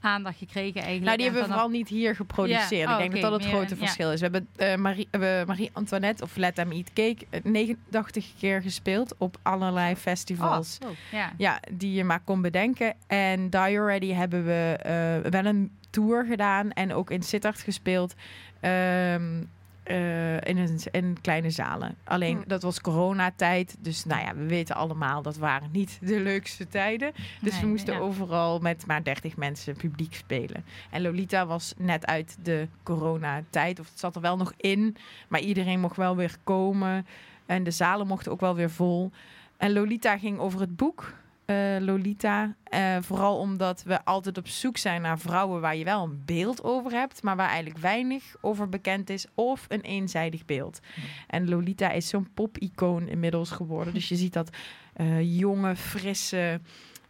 aandacht 0.00 0.38
gekregen 0.38 0.82
eigenlijk. 0.82 1.04
Nou, 1.04 1.16
die 1.16 1.26
En 1.26 1.32
hebben 1.32 1.42
we 1.42 1.54
vooral 1.54 1.68
niet 1.68 1.88
hier 1.88 2.16
geproduceerd. 2.16 2.88
Oh, 2.88 2.92
ik 2.92 2.98
denk 2.98 3.12
dat 3.12 3.22
dat 3.22 3.32
het 3.32 3.42
meer, 3.42 3.50
grote 3.50 3.74
ja. 3.74 3.80
verschil 3.80 4.12
is. 4.12 4.20
We 4.20 4.28
hebben 4.32 4.48
eh, 4.56 4.76
Marie, 4.76 5.08
uh, 5.10 5.44
Marie 5.44 5.70
Antoinette 5.72 6.22
of 6.22 6.36
Let 6.36 6.54
Them 6.54 6.72
Eat 6.72 6.92
Cake 6.92 7.26
eh, 7.30 7.40
89 7.44 8.26
keer 8.38 8.62
gespeeld 8.62 9.14
op 9.18 9.38
allerlei 9.42 9.96
festivals. 9.96 10.78
Oh, 10.82 10.88
oh, 10.88 10.96
ja. 11.12 11.32
Ja, 11.36 11.60
die 11.70 11.92
je 11.92 12.04
maar 12.04 12.20
kon 12.24 12.42
bedenken. 12.42 12.94
En 13.06 13.50
Die 13.50 13.60
Already 13.60 14.12
hebben 14.12 14.44
we 14.44 14.76
eh, 14.80 15.30
wel 15.30 15.44
een 15.44 15.70
tour 15.90 16.26
gedaan 16.26 16.72
en 16.72 16.94
ook 16.94 17.10
in 17.10 17.22
Sittard 17.22 17.60
gespeeld. 17.60 18.14
Ehm, 18.60 19.42
eh, 19.82 20.34
in, 20.36 20.58
een, 20.58 20.78
in 20.90 21.16
kleine 21.20 21.50
zalen. 21.50 21.94
Alleen 22.04 22.36
Hm. 22.36 22.48
dat 22.48 22.62
was 22.62 22.80
coronatijd. 22.80 23.76
Dus 23.78 24.04
nou 24.04 24.22
ja, 24.22 24.34
we 24.34 24.46
weten 24.46 24.74
allemaal 24.76 25.22
dat 25.22 25.36
waren 25.36 25.68
niet 25.72 25.98
de 26.02 26.20
leukste 26.20 26.68
tijden. 26.68 27.12
Dus 27.40 27.52
Nee, 27.52 27.60
we 27.60 27.66
moesten 27.66 27.94
ja. 27.94 28.00
overal 28.00 28.58
met 28.58 28.86
maar 28.86 29.02
30 29.02 29.36
mensen 29.36 29.76
publiek 29.76 30.14
spelen. 30.14 30.64
En 30.90 31.02
Lolita 31.02 31.46
was 31.46 31.74
net 31.76 32.06
uit 32.06 32.36
de 32.42 32.68
coronatijd. 32.82 33.80
Of 33.80 33.88
het 33.90 33.98
zat 33.98 34.14
er 34.14 34.20
wel 34.22 34.36
nog 34.36 34.52
in. 34.56 34.96
Maar 35.28 35.40
iedereen 35.40 35.80
mocht 35.80 35.96
wel 35.96 36.16
weer 36.16 36.36
komen. 36.44 37.06
En 37.46 37.62
de 37.64 37.70
zalen 37.70 38.06
mochten 38.06 38.32
ook 38.32 38.40
wel 38.40 38.54
weer 38.54 38.70
vol. 38.70 39.10
En 39.56 39.72
Lolita 39.72 40.18
ging 40.18 40.38
over 40.38 40.60
het 40.60 40.76
boek. 40.76 41.12
Eh, 41.50 41.76
Lolita. 41.80 42.54
Eh, 42.64 42.96
vooral 43.00 43.38
omdat 43.38 43.82
we 43.82 44.04
altijd 44.04 44.38
op 44.38 44.48
zoek 44.48 44.76
zijn 44.76 45.02
naar 45.02 45.18
vrouwen 45.18 45.60
waar 45.60 45.76
je 45.76 45.84
wel 45.84 46.04
een 46.04 46.22
beeld 46.24 46.62
over 46.64 46.92
hebt, 46.92 47.22
maar 47.22 47.36
waar 47.36 47.48
eigenlijk 47.48 47.78
weinig 47.78 48.34
over 48.40 48.68
bekend 48.68 49.10
is 49.10 49.26
of 49.34 49.64
een 49.68 49.80
eenzijdig 49.80 50.44
beeld. 50.44 50.80
En 51.26 51.48
Lolita 51.48 51.90
is 51.90 52.08
zo'n 52.08 52.28
pop-icoon 52.34 53.08
inmiddels 53.08 53.50
geworden. 53.50 53.94
Dus 53.94 54.08
je 54.08 54.16
ziet 54.16 54.32
dat 54.32 54.56
eh, 54.92 55.38
jonge, 55.38 55.76
frisse, 55.76 56.60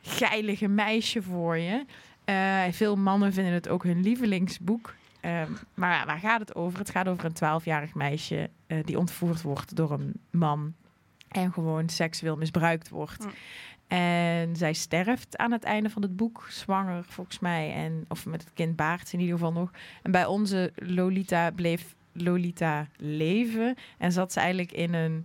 geilige 0.03 0.69
meisje 0.69 1.23
voor 1.23 1.57
je. 1.59 1.85
Veel 2.71 2.97
mannen 2.97 3.33
vinden 3.33 3.53
het 3.53 3.69
ook 3.69 3.83
hun 3.83 4.03
lievelingsboek. 4.03 4.95
Ehm, 5.21 5.53
maar 5.75 6.07
waar 6.07 6.19
gaat 6.19 6.41
het 6.41 6.55
over? 6.55 6.79
Het 6.79 6.91
gaat 6.91 7.09
over 7.09 7.25
een 7.25 7.33
twaalfjarig 7.33 7.95
meisje 7.95 8.51
die 8.85 8.99
ontvoerd 8.99 9.43
wordt 9.43 9.77
door 9.77 9.91
een 9.91 10.13
man 10.31 10.75
en 11.29 11.53
gewoon 11.53 11.89
seksueel 11.89 12.37
misbruikt 12.37 12.89
wordt. 12.89 13.27
En 13.91 14.57
zij 14.57 14.73
sterft 14.73 15.37
aan 15.37 15.53
het 15.53 15.65
einde 15.65 15.91
van 15.91 16.03
het 16.03 16.17
boek, 16.17 16.47
zwanger 16.49 17.05
volgens 17.05 17.39
mij. 17.39 17.75
En, 17.75 18.05
of 18.09 18.27
met 18.27 18.41
het 18.41 18.53
kind 18.55 18.77
baart 18.77 19.13
in 19.13 19.21
ieder 19.21 19.35
geval 19.35 19.53
nog. 19.53 19.71
En 20.03 20.11
bij 20.11 20.27
onze 20.27 20.73
Lolita 20.75 21.51
bleef 21.51 21.95
Lolita 22.13 22.89
leven. 22.97 23.75
En 23.99 24.13
zat 24.13 24.33
ze 24.33 24.39
eigenlijk 24.41 24.73
in 24.73 24.95
een 24.95 25.25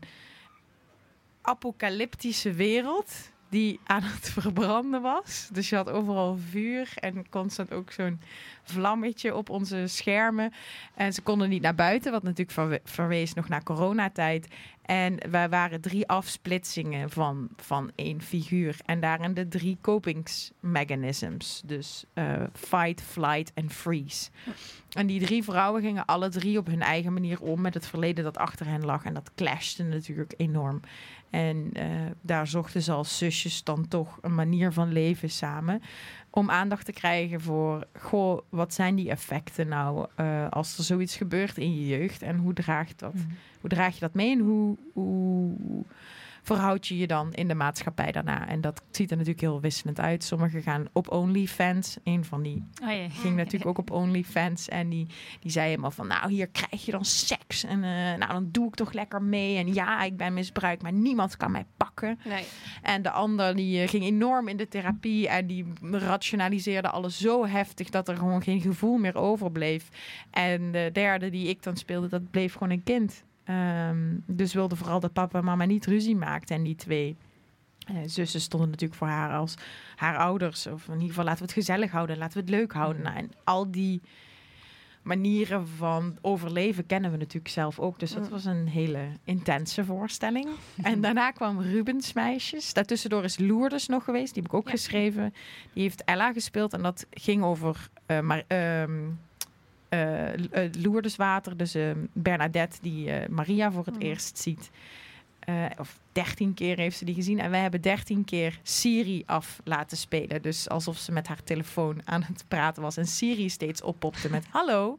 apocalyptische 1.41 2.51
wereld 2.51 3.31
die 3.49 3.79
aan 3.83 4.03
het 4.15 4.29
verbranden 4.29 5.01
was. 5.01 5.49
Dus 5.51 5.69
je 5.69 5.75
had 5.75 5.89
overal 5.89 6.37
vuur 6.49 6.91
en 6.95 7.29
constant 7.29 7.73
ook 7.73 7.91
zo'n 7.91 8.19
vlammetje 8.63 9.35
op 9.35 9.49
onze 9.49 9.87
schermen. 9.87 10.53
En 10.95 11.13
ze 11.13 11.21
konden 11.21 11.49
niet 11.49 11.61
naar 11.61 11.75
buiten, 11.75 12.11
wat 12.11 12.23
natuurlijk 12.23 12.51
verwe- 12.51 12.81
verwees 12.83 13.33
nog 13.33 13.49
naar 13.49 13.63
coronatijd. 13.63 14.47
En 14.85 15.17
wij 15.29 15.49
waren 15.49 15.81
drie 15.81 16.07
afsplitsingen 16.07 17.09
van, 17.09 17.49
van 17.55 17.91
één 17.95 18.21
figuur. 18.21 18.77
En 18.85 18.99
daarin 18.99 19.33
de 19.33 19.47
drie 19.47 19.77
kopingsmechanisms. 19.81 21.61
Dus 21.65 22.05
eh, 22.13 22.43
fight, 22.53 23.01
flight 23.01 23.51
en 23.53 23.69
freeze. 23.69 24.29
En 24.91 25.07
die 25.07 25.19
drie 25.19 25.43
vrouwen 25.43 25.81
gingen 25.81 26.05
alle 26.05 26.29
drie 26.29 26.57
op 26.57 26.67
hun 26.67 26.81
eigen 26.81 27.13
manier 27.13 27.41
om 27.41 27.61
met 27.61 27.73
het 27.73 27.87
verleden 27.87 28.23
dat 28.23 28.37
achter 28.37 28.65
hen 28.65 28.85
lag. 28.85 29.03
En 29.03 29.13
dat 29.13 29.31
clashte 29.35 29.83
natuurlijk 29.83 30.33
enorm. 30.37 30.79
En 31.29 31.69
eh, 31.73 31.89
daar 32.21 32.47
zochten 32.47 32.81
ze 32.81 32.91
als 32.91 33.17
zusjes 33.17 33.63
dan 33.63 33.87
toch 33.87 34.17
een 34.21 34.35
manier 34.35 34.71
van 34.71 34.91
leven 34.91 35.29
samen. 35.29 35.81
Om 36.35 36.49
aandacht 36.49 36.85
te 36.85 36.91
krijgen 36.91 37.41
voor, 37.41 37.87
goh, 37.99 38.41
wat 38.49 38.73
zijn 38.73 38.95
die 38.95 39.09
effecten 39.09 39.67
nou 39.67 40.07
eh, 40.15 40.49
als 40.49 40.77
er 40.77 40.83
zoiets 40.83 41.15
gebeurt 41.15 41.57
in 41.57 41.75
je 41.75 41.87
jeugd? 41.87 42.21
En 42.21 42.37
hoe 42.37 42.53
draagt 42.53 42.99
dat? 42.99 43.13
Hoe 43.61 43.69
draag 43.69 43.93
je 43.93 43.99
dat 43.99 44.13
mee 44.13 44.31
en 44.31 44.39
hoe, 44.39 44.77
hoe 44.93 45.55
verhoud 46.45 46.87
je 46.87 46.97
je 46.97 47.07
dan 47.07 47.33
in 47.33 47.47
de 47.47 47.55
maatschappij 47.55 48.11
daarna? 48.11 48.47
En 48.47 48.61
dat 48.61 48.81
ziet 48.91 49.11
er 49.11 49.17
natuurlijk 49.17 49.43
heel 49.43 49.61
wisselend 49.61 49.99
uit. 49.99 50.23
Sommigen 50.23 50.61
gaan 50.61 50.85
op 50.93 51.11
OnlyFans. 51.11 51.97
Een 52.03 52.25
van 52.25 52.41
die 52.41 52.63
Oh, 52.83 52.89
ging 53.09 53.35
natuurlijk 53.35 53.65
ook 53.65 53.77
op 53.77 53.91
OnlyFans. 53.91 54.69
En 54.69 54.89
die, 54.89 55.07
die 55.39 55.51
zei 55.51 55.67
helemaal 55.67 55.91
van, 55.91 56.07
nou, 56.07 56.31
hier 56.31 56.47
krijg 56.47 56.85
je 56.85 56.91
dan 56.91 57.05
seks. 57.05 57.63
En 57.63 57.83
eh, 57.83 58.17
nou, 58.17 58.31
dan 58.31 58.49
doe 58.51 58.67
ik 58.67 58.75
toch 58.75 58.93
lekker 58.93 59.21
mee. 59.21 59.57
En 59.57 59.73
ja, 59.73 60.03
ik 60.03 60.17
ben 60.17 60.33
misbruikt, 60.33 60.81
maar 60.81 60.93
niemand 60.93 61.37
kan 61.37 61.51
mij 61.51 61.65
pakken. 61.77 62.19
Nee. 62.25 62.43
En 62.81 63.01
de 63.01 63.11
ander 63.11 63.55
die 63.55 63.81
eh, 63.81 63.89
ging 63.89 64.03
enorm 64.03 64.47
in 64.47 64.57
de 64.57 64.67
therapie 64.67 65.27
en 65.27 65.47
die 65.47 65.65
rationaliseerde 65.91 66.89
alles 66.89 67.19
zo 67.19 67.45
heftig 67.45 67.89
dat 67.89 68.07
er 68.07 68.17
gewoon 68.17 68.41
geen 68.41 68.61
gevoel 68.61 68.97
meer 68.97 69.15
overbleef. 69.15 69.89
En 70.31 70.71
de 70.71 70.89
derde 70.93 71.29
die 71.29 71.47
ik 71.47 71.63
dan 71.63 71.77
speelde, 71.77 72.07
dat 72.07 72.31
bleef 72.31 72.53
gewoon 72.53 72.69
een 72.69 72.83
kind. 72.83 73.23
Ehm, 73.45 74.15
dus 74.25 74.53
wilde 74.53 74.75
vooral 74.75 74.99
dat 74.99 75.13
papa 75.13 75.37
en 75.39 75.45
mama 75.45 75.65
niet 75.65 75.85
ruzie 75.85 76.15
maakten. 76.15 76.55
En 76.55 76.63
die 76.63 76.75
twee 76.75 77.15
eh, 77.87 77.95
zussen 78.05 78.41
stonden 78.41 78.69
natuurlijk 78.69 78.99
voor 78.99 79.07
haar 79.07 79.33
als 79.37 79.53
haar 79.95 80.17
ouders. 80.17 80.67
Of 80.67 80.85
in 80.87 80.93
ieder 80.93 81.07
geval 81.09 81.23
laten 81.23 81.39
we 81.39 81.45
het 81.45 81.53
gezellig 81.65 81.91
houden, 81.91 82.17
laten 82.17 82.33
we 82.33 82.39
het 82.39 82.49
leuk 82.49 82.73
houden. 82.73 83.01
Nou, 83.01 83.15
en 83.17 83.31
al 83.43 83.71
die 83.71 84.01
manieren 85.01 85.67
van 85.67 86.17
overleven 86.21 86.85
kennen 86.85 87.11
we 87.11 87.17
natuurlijk 87.17 87.47
zelf 87.53 87.79
ook. 87.79 87.99
Dus 87.99 88.13
dat 88.13 88.23
Mm. 88.23 88.29
was 88.29 88.45
een 88.45 88.67
hele 88.67 89.07
intense 89.23 89.85
voorstelling. 89.85 90.47
En 90.83 91.01
daarna 91.01 91.31
kwam 91.31 91.61
Rubens 91.61 92.13
Meisjes. 92.13 92.73
Daartussendoor 92.73 93.23
is 93.23 93.37
Lourdes 93.37 93.87
nog 93.87 94.03
geweest. 94.03 94.33
Die 94.33 94.43
heb 94.43 94.51
ik 94.51 94.57
ook 94.57 94.65
Ja. 94.65 94.71
geschreven. 94.71 95.33
Die 95.73 95.83
heeft 95.83 96.03
Ella 96.03 96.33
gespeeld. 96.33 96.73
En 96.73 96.81
dat 96.81 97.05
ging 97.11 97.43
over 97.43 97.89
eh, 98.05 98.19
maar, 98.19 98.43
ehm, 98.47 98.57
eh, 98.57 98.81
eh, 98.83 98.89
Lourdeswater. 100.81 101.57
Dus 101.57 101.75
ehm, 101.75 101.97
Bernadette 102.13 102.77
die 102.81 103.11
eh, 103.11 103.29
Maria 103.29 103.71
voor 103.71 103.85
het 103.85 103.95
Mm. 103.95 104.01
eerst 104.01 104.37
ziet. 104.37 104.69
Eh, 105.39 105.65
of 105.77 105.99
dertien 106.11 106.53
keer 106.53 106.77
heeft 106.77 106.97
ze 106.97 107.05
die 107.05 107.15
gezien. 107.15 107.39
En 107.39 107.51
wij 107.51 107.59
hebben 107.59 107.81
dertien 107.81 108.25
keer 108.25 108.59
Siri 108.63 109.23
af 109.25 109.59
laten 109.63 109.97
spelen. 109.97 110.41
Dus 110.41 110.69
alsof 110.69 110.97
ze 110.97 111.11
met 111.11 111.27
haar 111.27 111.43
telefoon 111.43 112.01
aan 112.05 112.23
het 112.23 112.45
praten 112.47 112.81
was. 112.81 112.97
En 112.97 113.05
Siri 113.05 113.49
steeds 113.49 113.81
oppopte 113.81 114.29
met... 114.29 114.45
Hallo, 114.49 114.97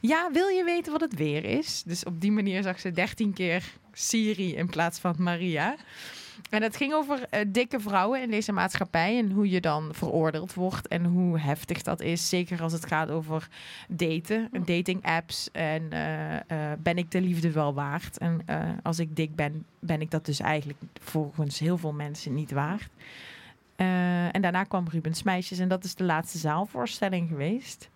ja, 0.00 0.30
wil 0.32 0.48
je 0.48 0.64
weten 0.64 0.92
wat 0.92 1.00
het 1.00 1.14
weer 1.14 1.44
is? 1.44 1.82
Dus 1.82 2.04
op 2.04 2.20
die 2.20 2.32
manier 2.32 2.62
zag 2.62 2.80
ze 2.80 2.90
dertien 2.90 3.32
keer 3.32 3.64
Siri 3.92 4.54
in 4.54 4.66
plaats 4.66 4.98
van 4.98 5.14
Maria. 5.18 5.76
En 6.50 6.62
het 6.62 6.76
ging 6.76 6.92
over 6.92 7.26
eh, 7.30 7.40
dikke 7.48 7.80
vrouwen 7.80 8.22
in 8.22 8.30
deze 8.30 8.52
maatschappij. 8.52 9.18
En 9.18 9.30
hoe 9.30 9.50
je 9.50 9.60
dan 9.60 9.88
veroordeeld 9.92 10.54
wordt. 10.54 10.88
En 10.88 11.04
hoe 11.04 11.38
heftig 11.38 11.82
dat 11.82 12.00
is. 12.00 12.28
Zeker 12.28 12.62
als 12.62 12.72
het 12.72 12.86
gaat 12.86 13.10
over 13.10 13.48
daten. 13.88 14.48
Dating 14.64 15.04
apps. 15.04 15.48
En 15.52 15.92
eh, 15.92 16.36
eh, 16.36 16.78
ben 16.78 16.98
ik 16.98 17.10
de 17.10 17.20
liefde 17.20 17.52
wel 17.52 17.74
waard? 17.74 18.18
En 18.18 18.44
als 18.82 18.98
ik 18.98 19.16
dik 19.16 19.34
ben, 19.34 19.64
ben 19.78 20.00
ik 20.00 20.10
dat 20.10 20.26
dus 20.26 20.40
eigenlijk 20.40 20.78
volgens 21.00 21.58
heel 21.58 21.78
veel 21.78 21.92
mensen 21.92 22.34
niet 22.34 22.50
waard. 22.50 22.88
En 23.76 24.42
daarna 24.42 24.64
kwam 24.64 24.88
Rubens 24.88 25.22
Meisjes. 25.22 25.58
En 25.58 25.68
dat 25.68 25.84
is 25.84 25.94
de 25.94 26.04
laatste 26.04 26.38
zaalvoorstelling 26.38 27.28
geweest. 27.28 27.88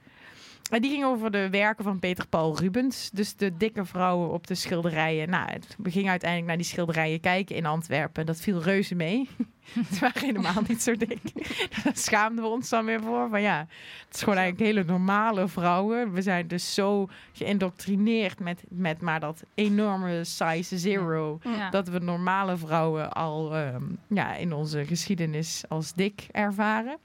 En 0.71 0.81
die 0.83 0.91
ging 0.91 1.05
over 1.05 1.31
de 1.31 1.51
werken 1.51 1.85
van 1.85 1.99
Peter 1.99 2.27
Paul 2.29 2.57
Rubens. 2.59 3.11
Dus 3.13 3.37
de 3.37 3.57
dikke 3.57 3.85
vrouwen 3.85 4.31
op 4.31 4.47
de 4.47 4.55
schilderijen. 4.55 5.31
Nou, 5.31 5.51
het- 5.51 5.77
we 5.79 5.91
gingen 5.91 6.11
uiteindelijk 6.11 6.49
naar 6.49 6.59
die 6.59 6.67
schilderijen 6.67 7.21
kijken 7.21 7.57
in 7.57 7.67
Antwerpen. 7.67 8.27
Dat 8.27 8.41
viel 8.41 8.63
reuze 8.63 8.95
mee. 8.95 9.29
Het 9.71 9.99
waren 9.99 10.21
helemaal 10.25 10.63
niet 10.69 10.83
zo 10.83 10.97
dik. 10.97 11.19
Daar 11.85 11.97
schaamden 11.97 12.45
we 12.45 12.51
ons 12.51 12.69
dan 12.69 12.85
weer 12.85 13.01
voor. 13.01 13.29
Van 13.29 13.41
ja, 13.43 13.67
het 14.07 14.15
is 14.15 14.23
gewoon 14.23 14.39
eigenlijk 14.39 14.71
hele 14.71 14.85
normale 14.85 15.49
vrouwen. 15.49 16.13
We 16.13 16.23
zijn 16.23 16.49
dus 16.49 16.75
zo 16.75 17.09
geïndoctrineerd 17.33 18.39
met, 18.41 18.63
met 18.69 19.01
maar 19.01 19.21
dat 19.21 19.43
enorme 19.55 20.25
size 20.25 20.79
zero. 20.79 21.39
Ja. 21.43 21.71
Dat 21.71 21.89
we 21.89 21.99
normale 21.99 22.57
vrouwen 22.57 23.13
al 23.13 23.57
ehm, 23.57 23.83
ja, 24.09 24.35
in 24.35 24.53
onze 24.53 24.85
geschiedenis 24.87 25.65
als 25.69 25.93
dik 25.95 26.27
ervaren. 26.33 26.99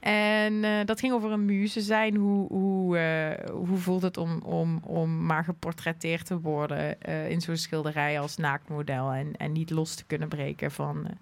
En 0.00 0.64
eh, 0.64 0.70
dat 0.84 1.00
ging 1.00 1.12
over 1.12 1.30
een 1.32 1.44
muze 1.44 1.80
zijn. 1.80 2.16
Hoe, 2.16 2.46
hoe, 2.48 2.98
eh, 2.98 3.48
hoe 3.50 3.76
voelt 3.78 4.02
het 4.02 4.16
om, 4.16 4.40
om, 4.44 4.80
om 4.84 5.26
maar 5.26 5.44
geportretteerd 5.44 6.26
te 6.26 6.40
worden 6.40 7.02
eh, 7.02 7.30
in 7.30 7.40
zo'n 7.40 7.56
schilderij 7.56 8.20
als 8.20 8.36
naaktmodel 8.36 9.10
en, 9.10 9.32
en 9.36 9.52
niet 9.52 9.70
los 9.70 9.94
te 9.94 10.04
kunnen 10.04 10.28
breken 10.28 10.70
van, 10.72 11.06
eh, 11.06 11.12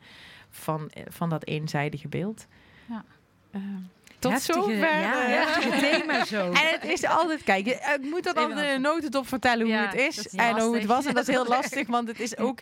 van, 0.50 0.90
van 1.08 1.28
dat 1.28 1.44
eenzijdige 1.46 2.08
beeld? 2.08 2.46
Ja. 2.88 3.04
Eh, 3.50 3.60
tot 4.18 4.32
Heftige- 4.32 4.58
zover. 4.60 5.00
Ja, 5.00 5.26
heftige 5.26 5.80
thema 5.80 6.24
zo. 6.24 6.46
en 6.62 6.68
het 6.80 6.84
is 6.84 7.04
altijd, 7.06 7.42
kijk, 7.42 7.66
ik 7.66 7.98
moet 8.00 8.24
dan 8.24 8.36
Even 8.36 8.48
altijd 8.50 8.68
in 8.68 8.74
een 8.74 8.80
notendop 8.80 9.28
vertellen 9.28 9.64
hoe 9.66 9.74
Ja, 9.74 9.84
het 9.86 9.94
is 9.94 10.16
dat 10.16 10.24
is 10.24 10.32
en 10.34 10.60
hoe 10.60 10.76
het 10.76 10.84
was. 10.86 11.04
En 11.06 11.14
dat 11.14 11.28
is 11.28 11.34
heel 11.34 11.46
lastig, 11.56 11.86
want 11.86 12.08
het 12.08 12.20
is 12.20 12.36
ook 12.38 12.58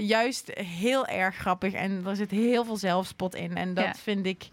juist 0.00 0.50
heel 0.54 1.06
erg 1.06 1.36
grappig 1.36 1.72
en 1.72 2.02
er 2.06 2.16
zit 2.16 2.30
heel 2.30 2.64
veel 2.64 2.76
zelfspot 2.76 3.34
in. 3.34 3.56
En 3.56 3.74
dat 3.74 3.84
Ja. 3.84 3.94
vind 3.94 4.26
ik 4.26 4.48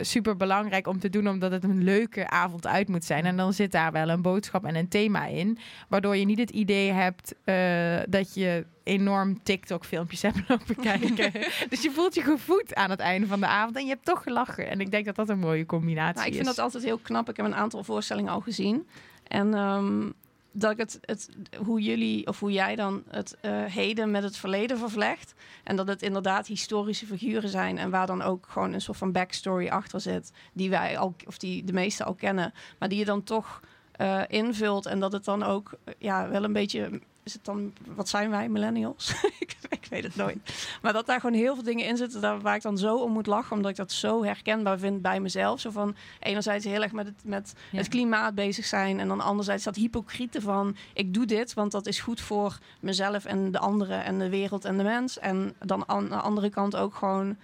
super 0.00 0.36
belangrijk 0.36 0.86
om 0.86 0.98
te 0.98 1.08
doen, 1.08 1.28
omdat 1.28 1.50
het 1.50 1.64
een 1.64 1.84
leuke 1.84 2.28
avond 2.30 2.66
uit 2.66 2.88
moet 2.88 3.04
zijn. 3.04 3.24
En 3.24 3.36
dan 3.36 3.52
zit 3.52 3.72
daar 3.72 3.92
wel 3.92 4.08
een 4.08 4.22
boodschap 4.22 4.64
en 4.64 4.76
een 4.76 4.88
thema 4.88 5.26
in, 5.26 5.58
waardoor 5.88 6.16
je 6.16 6.24
niet 6.24 6.38
het 6.38 6.50
idee 6.50 6.92
hebt 6.92 7.34
eh, 7.44 7.98
dat 8.08 8.34
je 8.34 8.66
enorm 8.82 9.42
TikTok-filmpjes 9.42 10.22
hebt 10.28 10.48
lopen 10.48 10.76
kijken. 10.76 11.32
dus 11.70 11.82
je 11.82 11.90
voelt 11.90 12.14
je 12.14 12.22
gevoed 12.22 12.74
aan 12.74 12.90
het 12.90 13.00
einde 13.00 13.26
van 13.26 13.40
de 13.40 13.46
avond 13.46 13.76
en 13.76 13.82
je 13.82 13.88
hebt 13.88 14.04
toch 14.04 14.22
gelachen. 14.22 14.68
En 14.68 14.80
ik 14.80 14.90
denk 14.90 15.04
dat 15.04 15.16
dat 15.16 15.28
een 15.28 15.38
mooie 15.38 15.66
combinatie 15.66 16.14
Nou, 16.14 16.26
ik 16.26 16.34
vind 16.34 16.48
is. 16.48 16.54
dat 16.54 16.64
altijd 16.64 16.84
heel 16.84 16.98
knap. 16.98 17.28
Ik 17.28 17.36
heb 17.36 17.46
een 17.46 17.54
aantal 17.54 17.84
voorstellingen 17.84 18.32
al 18.32 18.40
gezien. 18.40 18.86
En 19.26 19.54
ehm, 19.54 20.10
dat 20.58 20.70
ik 20.70 20.78
het, 20.78 20.98
het, 21.00 21.28
hoe 21.64 21.80
jullie 21.80 22.26
of 22.26 22.40
hoe 22.40 22.52
jij 22.52 22.76
dan 22.76 23.02
het 23.08 23.36
eh, 23.40 23.64
heden 23.64 24.10
met 24.10 24.22
het 24.22 24.36
verleden 24.36 24.78
vervlecht. 24.78 25.34
En 25.64 25.76
dat 25.76 25.88
het 25.88 26.02
inderdaad 26.02 26.46
historische 26.46 27.06
figuren 27.06 27.48
zijn. 27.48 27.78
En 27.78 27.90
waar 27.90 28.06
dan 28.06 28.22
ook 28.22 28.46
gewoon 28.48 28.72
een 28.72 28.80
soort 28.80 28.98
van 28.98 29.12
backstory 29.12 29.68
achter 29.68 30.00
zit. 30.00 30.32
Die 30.52 30.70
wij 30.70 30.98
al, 30.98 31.14
of 31.26 31.38
die 31.38 31.64
de 31.64 31.72
meesten 31.72 32.06
al 32.06 32.14
kennen. 32.14 32.52
Maar 32.78 32.88
die 32.88 32.98
je 32.98 33.04
dan 33.04 33.22
toch 33.22 33.60
eh, 33.92 34.22
invult. 34.28 34.86
En 34.86 35.00
dat 35.00 35.12
het 35.12 35.24
dan 35.24 35.42
ook 35.42 35.70
ja, 35.98 36.28
wel 36.28 36.44
een 36.44 36.52
beetje. 36.52 37.00
Is 37.28 37.34
het 37.34 37.44
dan, 37.44 37.72
wat 37.94 38.08
zijn 38.08 38.30
wij, 38.30 38.48
millennials? 38.48 39.14
ik, 39.40 39.56
ik 39.68 39.86
weet 39.90 40.02
het 40.02 40.16
nooit. 40.16 40.68
Maar 40.82 40.92
dat 40.92 41.06
daar 41.06 41.20
gewoon 41.20 41.36
heel 41.36 41.54
veel 41.54 41.62
dingen 41.64 41.86
in 41.86 41.96
zitten 41.96 42.20
daar, 42.20 42.40
waar 42.40 42.54
ik 42.54 42.62
dan 42.62 42.78
zo 42.78 42.96
om 42.96 43.12
moet 43.12 43.26
lachen. 43.26 43.56
Omdat 43.56 43.70
ik 43.70 43.76
dat 43.76 43.92
zo 43.92 44.24
herkenbaar 44.24 44.78
vind 44.78 45.02
bij 45.02 45.20
mezelf. 45.20 45.60
Zo 45.60 45.70
van, 45.70 45.96
enerzijds 46.20 46.64
heel 46.64 46.82
erg 46.82 46.92
met 46.92 47.06
het, 47.06 47.14
met 47.24 47.54
Ja. 47.70 47.78
het 47.78 47.88
klimaat 47.88 48.34
bezig 48.34 48.64
zijn. 48.64 49.00
En 49.00 49.08
dan 49.08 49.20
anderzijds 49.20 49.64
dat 49.64 49.76
hypocriete 49.76 50.40
van, 50.40 50.76
ik 50.94 51.14
doe 51.14 51.26
dit, 51.26 51.54
want 51.54 51.72
dat 51.72 51.86
is 51.86 52.00
goed 52.00 52.20
voor 52.20 52.58
mezelf 52.80 53.24
en 53.24 53.50
de 53.50 53.58
anderen 53.58 54.04
en 54.04 54.18
de 54.18 54.28
wereld 54.28 54.64
en 54.64 54.76
de 54.76 54.84
mens. 54.84 55.18
En 55.18 55.54
dan 55.64 55.84
aan 55.88 56.08
de 56.08 56.14
andere 56.16 56.50
kant 56.50 56.76
ook 56.76 56.94
gewoon 56.94 57.36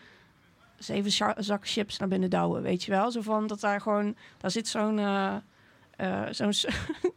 zeven 0.78 1.12
zakken 1.44 1.68
chips 1.70 1.98
naar 1.98 2.08
binnen 2.08 2.30
douwen, 2.30 2.62
weet 2.62 2.84
je 2.84 2.90
wel. 2.90 3.10
Zo 3.10 3.20
van, 3.20 3.46
dat 3.46 3.60
daar 3.60 3.80
gewoon, 3.80 4.16
daar 4.38 4.50
zit 4.50 4.68
zo'n... 4.68 4.98
eh, 4.98 5.34
eh, 5.96 6.22
zo'n 6.30 6.50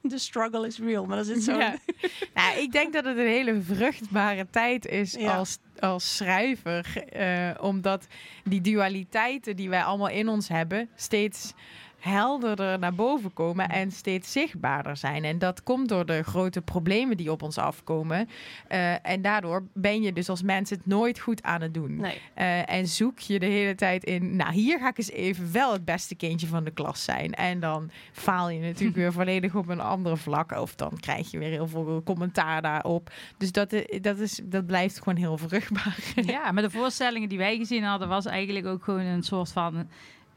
the 0.09 0.17
struggle 0.29 0.67
is 0.67 0.79
real, 0.79 1.05
maar 1.05 1.23
zit 1.23 1.43
zo'n... 1.43 1.57
Ja. 1.57 1.75
nou, 2.33 2.59
ik 2.59 2.71
denk 2.71 2.93
dat 2.93 3.05
het 3.05 3.17
een 3.17 3.27
hele 3.27 3.61
vruchtbare 3.61 4.47
tijd 4.49 4.85
is 4.85 5.11
Ja. 5.13 5.37
als, 5.37 5.57
als 5.79 6.15
schrijver. 6.15 7.03
eh, 7.09 7.49
omdat 7.63 8.07
die 8.43 8.61
dualiteiten 8.61 9.55
die 9.55 9.69
wij 9.69 9.83
allemaal 9.83 10.09
in 10.09 10.27
ons 10.27 10.47
hebben, 10.47 10.89
steeds 10.95 11.53
helderder 11.99 12.79
naar 12.79 12.95
boven 12.95 13.33
komen 13.33 13.69
en 13.69 13.91
steeds 13.91 14.31
zichtbaarder 14.31 14.97
zijn. 14.97 15.23
En 15.23 15.39
dat 15.39 15.63
komt 15.63 15.89
door 15.89 16.05
de 16.05 16.23
grote 16.23 16.61
problemen 16.61 17.17
die 17.17 17.31
op 17.31 17.41
ons 17.41 17.57
afkomen. 17.57 18.29
Eh, 18.67 19.05
en 19.07 19.21
daardoor 19.21 19.63
ben 19.73 20.01
je 20.01 20.13
dus 20.13 20.29
als 20.29 20.41
mens 20.41 20.69
het 20.69 20.85
nooit 20.85 21.19
goed 21.19 21.43
aan 21.43 21.61
het 21.61 21.73
doen. 21.73 21.95
Nee. 21.95 22.21
Eh, 22.33 22.71
en 22.71 22.87
zoek 22.87 23.19
je 23.19 23.39
de 23.39 23.45
hele 23.45 23.75
tijd 23.75 24.03
in, 24.03 24.35
nou 24.35 24.51
hier 24.53 24.79
ga 24.79 24.89
ik 24.89 24.97
eens 24.97 25.11
even 25.11 25.51
wel 25.51 25.71
het 25.71 25.85
beste 25.85 26.15
kindje 26.15 26.47
van 26.47 26.63
de 26.63 26.71
klas 26.71 27.03
zijn. 27.03 27.33
En 27.33 27.59
dan 27.59 27.89
faal 28.11 28.49
je 28.49 28.59
natuurlijk 28.59 28.97
weer 29.03 29.13
volledig 29.13 29.55
op 29.55 29.67
een 29.67 29.81
andere 29.81 30.17
vlak. 30.17 30.51
Of 30.51 30.75
dan 30.75 30.97
krijg 30.99 31.31
je 31.31 31.37
weer 31.37 31.49
heel 31.49 31.67
veel 31.67 32.01
commentaar 32.03 32.61
daarop. 32.61 33.11
Dus 33.37 33.51
dat, 33.51 33.73
eh, 33.73 34.01
dat, 34.01 34.19
is, 34.19 34.39
dat 34.43 34.65
blijft 34.65 34.97
gewoon 34.97 35.17
heel 35.17 35.37
vruchtbaar. 35.37 35.97
Ja, 36.15 36.51
maar 36.51 36.63
de 36.63 36.69
voorstellingen 36.69 37.29
die 37.29 37.37
wij 37.37 37.57
gezien 37.57 37.83
hadden, 37.83 38.07
was 38.07 38.25
eigenlijk 38.25 38.65
ook 38.65 38.83
gewoon 38.83 39.05
een 39.05 39.23
soort 39.23 39.51
van. 39.51 39.87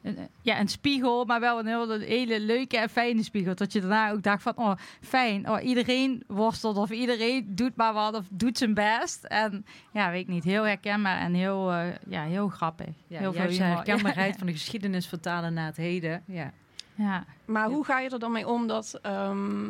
Een- 0.03 0.29
ja, 0.43 0.61
een 0.61 0.69
spiegel, 0.69 1.25
maar 1.25 1.41
wel 1.41 1.59
een 1.59 1.67
hele, 1.67 2.05
hele 2.05 2.41
leuke 2.41 2.77
en 2.79 2.89
fijne 2.89 3.23
spiegel. 3.23 3.55
Dat 3.55 3.73
je 3.73 3.81
daarna 3.81 4.11
ook 4.11 4.23
dacht 4.23 4.43
van, 4.43 4.53
oh, 4.57 4.73
fijn. 5.01 5.51
Oh, 5.51 5.65
iedereen 5.65 6.23
worstelt 6.27 6.77
of 6.77 6.91
iedereen 6.91 7.55
doet 7.55 7.77
maar 7.77 7.93
wat 7.93 8.15
of 8.15 8.25
doet 8.31 8.59
zijn 8.59 8.75
best. 8.75 9.25
En 9.25 9.65
ja, 9.93 10.11
weet 10.11 10.21
ik 10.21 10.29
niet, 10.29 10.45
heel 10.45 10.63
herkenbaar 10.65 11.19
en 11.21 11.35
heel, 11.35 11.71
eh, 11.73 11.87
ja, 12.09 12.23
heel 12.25 12.49
grappig. 12.49 12.89
Ja, 13.07 13.19
heel 13.19 13.33
de 13.33 13.41
humor. 13.43 13.67
herkenbaarheid 13.67 14.37
van 14.39 14.47
de 14.47 14.53
geschiedenis 14.53 15.07
vertalen 15.07 15.55
naar 15.55 15.67
het 15.67 15.77
heden. 15.77 16.23
Ja. 16.27 16.53
Ja. 16.95 17.25
Maar 17.45 17.69
hoe 17.69 17.85
ga 17.85 18.01
je 18.01 18.11
er 18.11 18.19
dan 18.19 18.33
mee 18.33 18.49
om 18.49 18.67
dat... 18.67 18.99
ehm, 19.03 19.69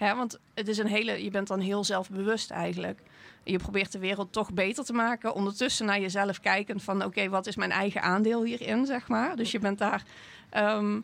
hè, 0.00 0.14
want 0.14 0.38
het 0.54 0.68
is 0.68 0.78
een 0.78 0.86
hele... 0.86 1.24
Je 1.24 1.30
bent 1.30 1.48
dan 1.48 1.60
heel 1.60 1.84
zelfbewust 1.84 2.50
eigenlijk. 2.50 3.00
Je 3.44 3.58
probeert 3.58 3.92
de 3.92 3.98
wereld 3.98 4.32
toch 4.32 4.52
beter 4.52 4.84
te 4.84 4.92
maken. 4.92 5.34
Ondertussen 5.34 5.86
naar 5.86 6.00
jezelf 6.00 6.40
kijkend 6.40 6.82
van... 6.82 7.04
Oké, 7.04 7.28
wat 7.28 7.46
is 7.46 7.56
mijn 7.56 7.70
eigen 7.70 8.02
aandeel 8.02 8.44
hierin, 8.44 8.86
zeg 8.86 9.08
maar. 9.08 9.36
Dus 9.36 9.50
je 9.50 9.58
bent 9.58 9.78
daar... 9.78 10.04
ehm, 10.50 11.00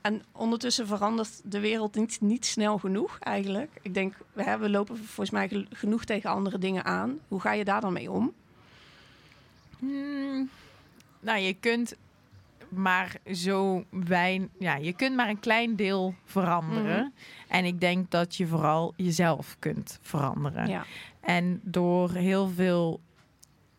en 0.00 0.22
ondertussen 0.32 0.86
verandert 0.86 1.40
de 1.44 1.60
wereld 1.60 1.94
niet, 1.94 2.20
niet 2.20 2.46
snel 2.46 2.78
genoeg 2.78 3.18
eigenlijk. 3.18 3.70
Ik 3.82 3.94
denk, 3.94 4.14
we, 4.32 4.42
hè, 4.42 4.58
we 4.58 4.70
lopen 4.70 4.96
volgens 4.96 5.30
mij 5.30 5.66
genoeg 5.70 6.04
tegen 6.04 6.30
andere 6.30 6.58
dingen 6.58 6.84
aan. 6.84 7.18
Hoe 7.28 7.40
ga 7.40 7.52
je 7.52 7.64
daar 7.64 7.80
dan 7.80 7.92
mee 7.92 8.10
om? 8.10 8.32
Hmm, 9.78 10.50
nou, 11.20 11.38
je 11.38 11.54
kunt 11.54 11.96
maar 12.70 13.16
zo 13.32 13.84
weinig. 13.90 14.48
Ja, 14.58 14.76
je 14.76 14.92
kunt 14.92 15.16
maar 15.16 15.28
een 15.28 15.40
klein 15.40 15.76
deel 15.76 16.14
veranderen. 16.24 17.12
Mhm. 17.14 17.52
En 17.52 17.64
ik 17.64 17.80
denk 17.80 18.10
dat 18.10 18.36
je 18.36 18.46
vooral 18.46 18.92
jezelf 18.96 19.56
kunt 19.58 19.98
veranderen. 20.02 20.68
Ja. 20.68 20.84
En 21.20 21.60
door 21.62 22.10
heel 22.10 22.48
veel 22.48 23.00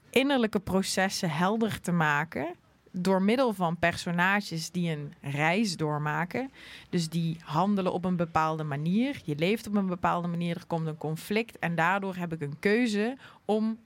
innerlijke 0.09 0.59
processen 0.59 1.29
helder 1.29 1.81
te 1.81 1.91
maken. 1.91 2.47
Door 2.91 3.21
middel 3.21 3.53
van 3.53 3.77
personages 3.77 4.71
die 4.71 4.91
een 4.91 5.13
reis 5.21 5.77
doormaken. 5.77 6.51
Dus 6.89 7.09
die 7.09 7.37
handelen 7.43 7.93
op 7.93 8.05
een 8.05 8.15
bepaalde 8.15 8.63
manier. 8.63 9.21
Je 9.23 9.35
leeft 9.35 9.67
op 9.67 9.75
een 9.75 9.87
bepaalde 9.87 10.27
manier. 10.27 10.55
Er 10.55 10.65
komt 10.67 10.87
een 10.87 10.97
conflict. 10.97 11.59
En 11.59 11.75
daardoor 11.75 12.15
heb 12.15 12.33
ik 12.33 12.41
een 12.41 12.59
keuze 12.59 13.17
om 13.45 13.77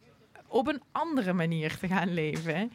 op 0.48 0.68
een 0.68 0.82
andere 0.92 1.34
manier 1.34 1.78
te 1.78 1.88
gaan 1.88 2.14
leven. 2.14 2.72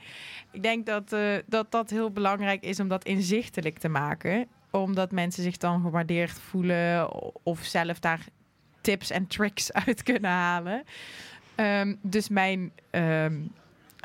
Ik 0.51 0.63
denk 0.63 0.87
dat, 0.87 1.13
eh, 1.13 1.37
dat 1.47 1.71
dat 1.71 1.91
heel 1.91 2.11
belangrijk 2.11 2.63
is 2.63 2.81
om 2.81 2.89
dat 2.89 3.05
inzichtelijk 3.05 3.79
te 3.79 3.89
maken. 3.89 4.49
Omdat 4.71 5.13
mensen 5.13 5.43
zich 5.43 5.57
dan 5.57 5.83
gewaardeerd 5.83 6.31
voelen. 6.41 7.13
Of 7.43 7.61
zelf 7.61 7.99
daar 7.99 8.25
tips 8.81 9.11
en 9.11 9.27
tricks 9.27 9.73
uit 9.87 10.03
kunnen 10.03 10.31
halen. 10.31 10.83
Ehm, 11.55 11.95
dus 12.03 12.29
mijn 12.29 12.73
ehm, 12.91 13.41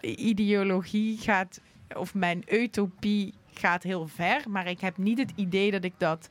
ideologie 0.02 1.18
gaat, 1.18 1.62
of 1.96 2.14
mijn 2.14 2.44
utopie 2.48 3.34
gaat 3.54 3.84
heel 3.84 4.08
ver. 4.08 4.42
Maar 4.50 4.68
ik 4.68 4.80
heb 4.80 4.98
niet 4.98 5.18
het 5.18 5.32
idee 5.36 5.72
dat 5.72 5.84
ik 5.84 5.94
dat 5.98 6.28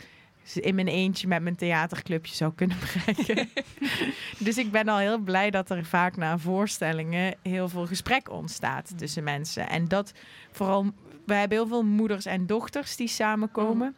in 0.53 0.75
mijn 0.75 0.89
eentje 0.89 1.29
met 1.29 1.43
mijn 1.43 1.57
theaterclubje 1.57 2.35
zou 2.35 2.53
kunnen 2.55 2.77
bereiken. 2.81 3.49
dus 4.47 4.59
ik 4.59 4.71
ben 4.71 4.89
al 4.89 4.99
heel 4.99 5.19
blij 5.19 5.51
dat 5.51 5.71
er 5.71 5.85
vaak 5.85 6.17
na 6.17 6.39
voorstellingen 6.39 7.35
heel 7.43 7.69
veel 7.69 7.87
gesprek 7.87 8.31
ontstaat 8.31 8.99
tussen 8.99 9.25
mensen. 9.25 9.69
En 9.69 9.89
dat 9.89 10.13
vooral, 10.51 10.85
we 11.27 11.35
hebben 11.35 11.59
heel 11.59 11.67
veel 11.67 11.85
moeders 11.85 12.27
en 12.27 12.47
dochters 12.47 12.97
die 12.97 13.09
samenkomen. 13.09 13.95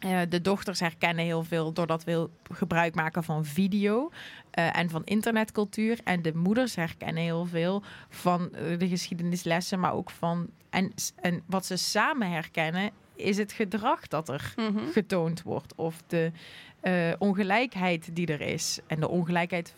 Eh, 0.00 0.20
de 0.28 0.40
dochters 0.40 0.80
herkennen 0.80 1.24
heel 1.24 1.44
veel 1.44 1.72
doordat 1.72 2.04
we 2.04 2.28
gebruik 2.52 2.94
maken 2.94 3.24
van 3.24 3.44
video 3.44 4.10
eh, 4.50 4.76
en 4.76 4.90
van 4.90 5.04
internetcultuur. 5.04 5.98
En 6.04 6.22
de 6.22 6.34
moeders 6.34 6.74
herkennen 6.74 7.22
heel 7.22 7.46
veel 7.46 7.82
van 8.08 8.54
eh, 8.54 8.78
de 8.78 8.88
geschiedenislessen, 8.88 9.80
maar 9.80 9.92
ook 9.92 10.10
van. 10.10 10.48
En, 10.70 10.92
en 11.20 11.42
wat 11.46 11.66
ze 11.66 11.76
samen 11.76 12.30
herkennen, 12.30 12.90
is 13.22 13.36
het 13.36 13.52
gedrag 13.52 14.08
dat 14.08 14.28
er 14.28 14.52
Mhm. 14.56 14.86
getoond 14.92 15.42
wordt. 15.42 15.74
Of 15.74 16.02
de 16.06 16.32
eh, 16.80 17.12
ongelijkheid 17.18 18.14
die 18.16 18.26
er 18.26 18.40
is. 18.40 18.80
En 18.86 19.00
de 19.00 19.08
ongelijkheid 19.08 19.74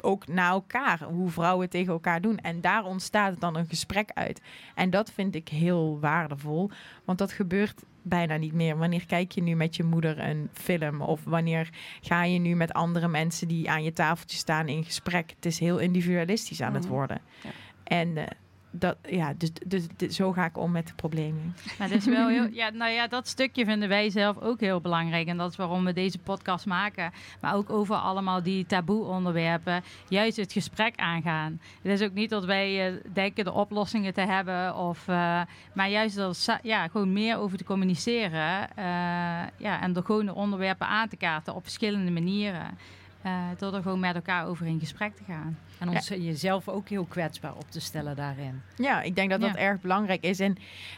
ook 0.00 0.26
naar 0.28 0.50
elkaar. 0.50 1.02
Hoe 1.02 1.30
vrouwen 1.30 1.68
tegen 1.68 1.92
elkaar 1.92 2.20
doen. 2.20 2.38
En 2.38 2.60
daar 2.60 2.84
ontstaat 2.84 3.40
dan 3.40 3.56
een 3.56 3.66
gesprek 3.66 4.10
uit. 4.14 4.40
En 4.74 4.90
dat 4.90 5.10
vind 5.12 5.34
ik 5.34 5.48
heel 5.48 5.98
waardevol. 6.00 6.70
Want 7.04 7.18
dat 7.18 7.32
gebeurt 7.32 7.82
bijna 8.02 8.36
niet 8.36 8.52
meer. 8.52 8.76
Wanneer 8.76 9.06
kijk 9.06 9.32
je 9.32 9.42
nu 9.42 9.54
met 9.54 9.76
je 9.76 9.82
moeder 9.84 10.18
een 10.18 10.48
film? 10.52 11.00
Of 11.00 11.24
wanneer 11.24 11.68
ga 12.00 12.24
je 12.24 12.38
nu 12.38 12.54
met 12.54 12.72
andere 12.72 13.08
mensen 13.08 13.48
die 13.48 13.70
aan 13.70 13.82
je 13.84 13.92
tafeltje 13.92 14.36
staan 14.36 14.68
in 14.68 14.84
gesprek? 14.84 15.30
Het 15.34 15.46
is 15.46 15.58
heel 15.58 15.78
individualistisch 15.78 16.60
aan 16.62 16.74
het 16.74 16.84
Mhm. 16.84 16.92
worden. 16.92 17.20
Ja. 17.42 17.50
En 17.84 18.16
eh, 18.16 18.24
dat, 18.78 18.96
ja, 19.08 19.32
dus, 19.36 19.50
dus, 19.66 19.86
dus 19.96 20.16
zo 20.16 20.32
ga 20.32 20.44
ik 20.44 20.58
om 20.58 20.70
met 20.70 20.86
de 20.86 20.94
problemen. 20.94 21.56
Maar 21.78 21.88
dat 21.88 21.98
is 21.98 22.04
wel 22.06 22.28
heel, 22.28 22.48
ja, 22.62 22.70
nou 22.70 22.90
ja, 22.92 23.06
dat 23.06 23.28
stukje 23.28 23.64
vinden 23.64 23.88
wij 23.88 24.10
zelf 24.10 24.38
ook 24.38 24.60
heel 24.60 24.80
belangrijk. 24.80 25.26
En 25.28 25.36
dat 25.36 25.50
is 25.50 25.56
waarom 25.56 25.84
we 25.84 25.92
deze 25.92 26.18
podcast 26.18 26.66
maken. 26.66 27.12
Maar 27.40 27.54
ook 27.54 27.70
over 27.70 27.96
allemaal 27.96 28.42
die 28.42 28.66
taboe 28.66 29.04
onderwerpen. 29.04 29.82
Juist 30.08 30.36
het 30.36 30.52
gesprek 30.52 30.96
aangaan. 30.96 31.60
Het 31.82 32.00
is 32.00 32.06
ook 32.06 32.14
niet 32.14 32.30
dat 32.30 32.44
wij 32.44 32.86
eh, 32.86 32.94
denken 33.12 33.44
de 33.44 33.52
oplossingen 33.52 34.14
te 34.14 34.20
hebben. 34.20 34.76
Of, 34.76 35.08
eh, 35.08 35.40
maar 35.74 35.88
juist 35.90 36.18
sa- 36.30 36.60
ja, 36.62 36.88
gewoon 36.88 37.12
meer 37.12 37.36
over 37.36 37.58
te 37.58 37.64
communiceren. 37.64 38.68
eh, 38.76 38.84
ja, 39.56 39.80
en 39.80 39.92
de 39.92 40.32
onderwerpen 40.34 40.86
aan 40.86 41.08
te 41.08 41.16
kaarten 41.16 41.54
op 41.54 41.62
verschillende 41.62 42.10
manieren. 42.10 42.78
Eh, 43.26 43.32
door 43.58 43.74
er 43.74 43.82
gewoon 43.82 44.00
met 44.00 44.14
elkaar 44.14 44.46
over 44.46 44.66
in 44.66 44.78
gesprek 44.80 45.16
te 45.16 45.22
gaan. 45.26 45.58
En 45.78 45.88
ons 45.88 46.08
jezelf 46.08 46.68
ook 46.68 46.88
heel 46.88 47.04
kwetsbaar 47.04 47.54
op 47.54 47.70
te 47.70 47.80
stellen 47.80 48.16
daarin. 48.16 48.62
Ja, 48.76 49.02
ik 49.02 49.16
denk 49.16 49.30
dat 49.30 49.40
dat 49.40 49.50
Ja. 49.50 49.56
erg 49.56 49.80
belangrijk 49.80 50.22
is. 50.22 50.40
En 50.40 50.56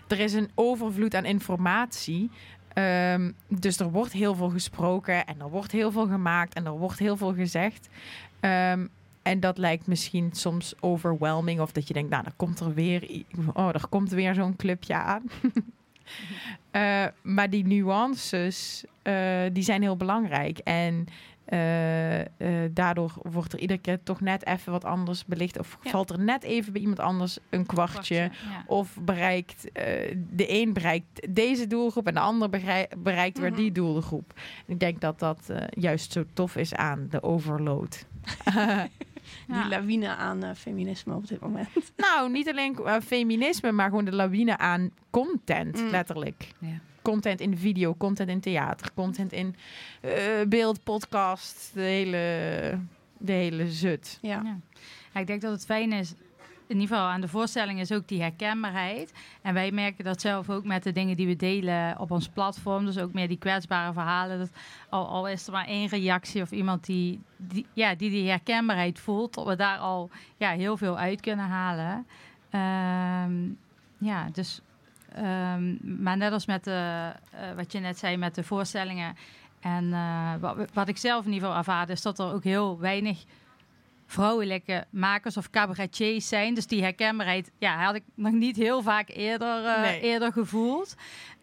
er 0.08 0.18
is 0.20 0.32
een 0.32 0.50
overvloed 0.54 1.14
aan 1.14 1.24
informatie. 1.24 2.30
Ehm, 2.72 3.30
dus 3.48 3.78
er 3.78 3.90
wordt 3.90 4.12
heel 4.12 4.34
veel 4.34 4.48
gesproken 4.50 5.26
en 5.26 5.40
er 5.40 5.50
wordt 5.50 5.72
heel 5.72 5.90
veel 5.92 6.06
gemaakt 6.06 6.54
en 6.54 6.66
er 6.66 6.72
wordt 6.78 6.98
heel 6.98 7.16
veel 7.16 7.34
gezegd. 7.34 7.88
Ehm, 8.40 8.86
en 9.22 9.40
dat 9.40 9.58
lijkt 9.58 9.86
misschien 9.86 10.28
soms 10.32 10.74
overwhelming. 10.80 11.60
Of 11.60 11.72
dat 11.72 11.88
je 11.88 11.94
denkt, 11.94 12.10
nou, 12.10 12.24
er 12.24 12.32
komt 12.36 12.60
er 12.60 12.74
weer, 12.74 13.22
oh, 13.54 13.68
er 13.68 13.88
komt 13.88 14.10
weer 14.10 14.34
zo'n 14.34 14.56
clubje 14.56 14.94
aan. 14.94 15.22
Eh, 16.70 17.06
maar 17.22 17.50
die 17.50 17.66
nuances, 17.66 18.84
eh, 19.02 19.40
die 19.52 19.62
zijn 19.62 19.82
heel 19.82 19.96
belangrijk. 19.96 20.58
En 20.58 21.06
eh, 21.48 22.20
eh, 22.20 22.70
daardoor 22.70 23.12
wordt 23.22 23.52
er 23.52 23.58
iedere 23.58 23.78
keer 23.80 24.02
toch 24.02 24.20
net 24.20 24.46
even 24.46 24.72
wat 24.72 24.84
anders 24.84 25.24
belicht. 25.24 25.58
Of 25.58 25.78
Ja. 25.82 25.90
valt 25.90 26.10
er 26.10 26.20
net 26.20 26.42
even 26.42 26.72
bij 26.72 26.80
iemand 26.80 27.00
anders 27.00 27.38
een 27.50 27.66
kwartje. 27.66 28.14
Ja. 28.14 28.30
Of 28.66 28.96
bereikt 29.00 29.72
eh, 29.72 30.16
de 30.30 30.52
een 30.52 30.72
bereikt 30.72 31.34
deze 31.34 31.66
doelgroep 31.66 32.06
en 32.06 32.14
de 32.14 32.20
ander 32.20 32.48
bereikt 32.98 33.38
weer 33.38 33.50
Mhm. 33.50 33.60
die 33.60 33.72
doelgroep. 33.72 34.32
Ik 34.66 34.80
denk 34.80 35.00
dat 35.00 35.18
dat 35.18 35.48
eh, 35.50 35.62
juist 35.70 36.12
zo 36.12 36.24
tof 36.32 36.56
is 36.56 36.74
aan 36.74 37.06
de 37.10 37.22
overload. 37.22 38.04
Die 39.46 39.68
lawine 39.68 40.08
aan 40.16 40.56
feminisme 40.56 41.14
op 41.14 41.28
dit 41.28 41.40
moment. 41.40 41.68
nou, 41.96 42.30
niet 42.30 42.48
alleen 42.48 42.76
eh, 42.84 42.96
feminisme, 43.04 43.72
maar 43.72 43.88
gewoon 43.88 44.04
de 44.04 44.14
lawine 44.14 44.58
aan 44.58 44.90
content, 45.10 45.80
Mm. 45.82 45.88
letterlijk. 45.90 46.52
Ja. 46.58 46.68
Content 47.08 47.40
in 47.40 47.56
video, 47.56 47.94
content 47.94 48.28
in 48.28 48.40
theater, 48.40 48.90
content 48.94 49.32
in 49.32 49.56
eh, 50.00 50.12
beeld, 50.48 50.82
podcast, 50.84 51.70
de 51.74 51.80
hele, 51.80 52.78
de 53.18 53.32
hele 53.32 53.70
zut. 53.70 54.18
Ja. 54.22 54.40
Ja. 54.44 54.56
Ja, 55.12 55.20
ik 55.20 55.26
denk 55.26 55.40
dat 55.40 55.52
het 55.52 55.64
fijn 55.64 55.92
is, 55.92 56.14
in 56.66 56.80
ieder 56.80 56.96
geval 56.96 57.10
aan 57.10 57.20
de 57.20 57.28
voorstelling, 57.28 57.80
is 57.80 57.92
ook 57.92 58.08
die 58.08 58.20
herkenbaarheid. 58.20 59.12
En 59.42 59.54
wij 59.54 59.70
merken 59.70 60.04
dat 60.04 60.20
zelf 60.20 60.50
ook 60.50 60.64
met 60.64 60.82
de 60.82 60.92
dingen 60.92 61.16
die 61.16 61.26
we 61.26 61.36
delen 61.36 61.98
op 61.98 62.10
ons 62.10 62.28
platform. 62.28 62.84
Dus 62.84 62.98
ook 62.98 63.12
meer 63.12 63.28
die 63.28 63.38
kwetsbare 63.38 63.92
verhalen. 63.92 64.38
Dat 64.38 64.50
al, 64.88 65.06
al 65.06 65.28
is 65.28 65.46
er 65.46 65.52
maar 65.52 65.66
één 65.66 65.88
reactie 65.88 66.42
of 66.42 66.50
iemand 66.50 66.86
die 66.86 67.20
die, 67.36 67.66
ja, 67.72 67.94
die, 67.94 68.10
die 68.10 68.28
herkenbaarheid 68.28 68.98
voelt, 68.98 69.34
dat 69.34 69.46
we 69.46 69.56
daar 69.56 69.78
al 69.78 70.10
ja, 70.36 70.50
heel 70.50 70.76
veel 70.76 70.98
uit 70.98 71.20
kunnen 71.20 71.46
halen. 71.46 72.06
Ehm, 72.50 73.50
ja, 73.98 74.28
dus. 74.32 74.60
Ehm, 75.22 76.02
maar 76.02 76.16
net 76.16 76.32
als 76.32 76.46
met 76.46 76.64
de, 76.64 77.12
eh, 77.30 77.40
wat 77.56 77.72
je 77.72 77.78
net 77.78 77.98
zei 77.98 78.16
met 78.16 78.34
de 78.34 78.42
voorstellingen. 78.44 79.16
En 79.60 79.92
eh, 79.92 80.32
wat, 80.40 80.56
wat 80.72 80.88
ik 80.88 80.96
zelf 80.96 81.24
in 81.24 81.32
ieder 81.32 81.42
geval 81.48 81.58
ervaarde, 81.58 81.92
is 81.92 82.02
dat 82.02 82.18
er 82.18 82.32
ook 82.32 82.44
heel 82.44 82.78
weinig 82.78 83.24
vrouwelijke 84.06 84.84
makers 84.90 85.36
of 85.36 85.50
cabaretiers 85.50 86.28
zijn. 86.28 86.54
Dus 86.54 86.66
die 86.66 86.82
herkenbaarheid 86.82 87.50
ja, 87.58 87.84
had 87.84 87.94
ik 87.94 88.02
nog 88.14 88.32
niet 88.32 88.56
heel 88.56 88.82
vaak 88.82 89.08
eerder, 89.08 89.64
eh, 89.64 89.80
Nee. 89.80 90.00
eerder 90.00 90.32
gevoeld. 90.32 90.94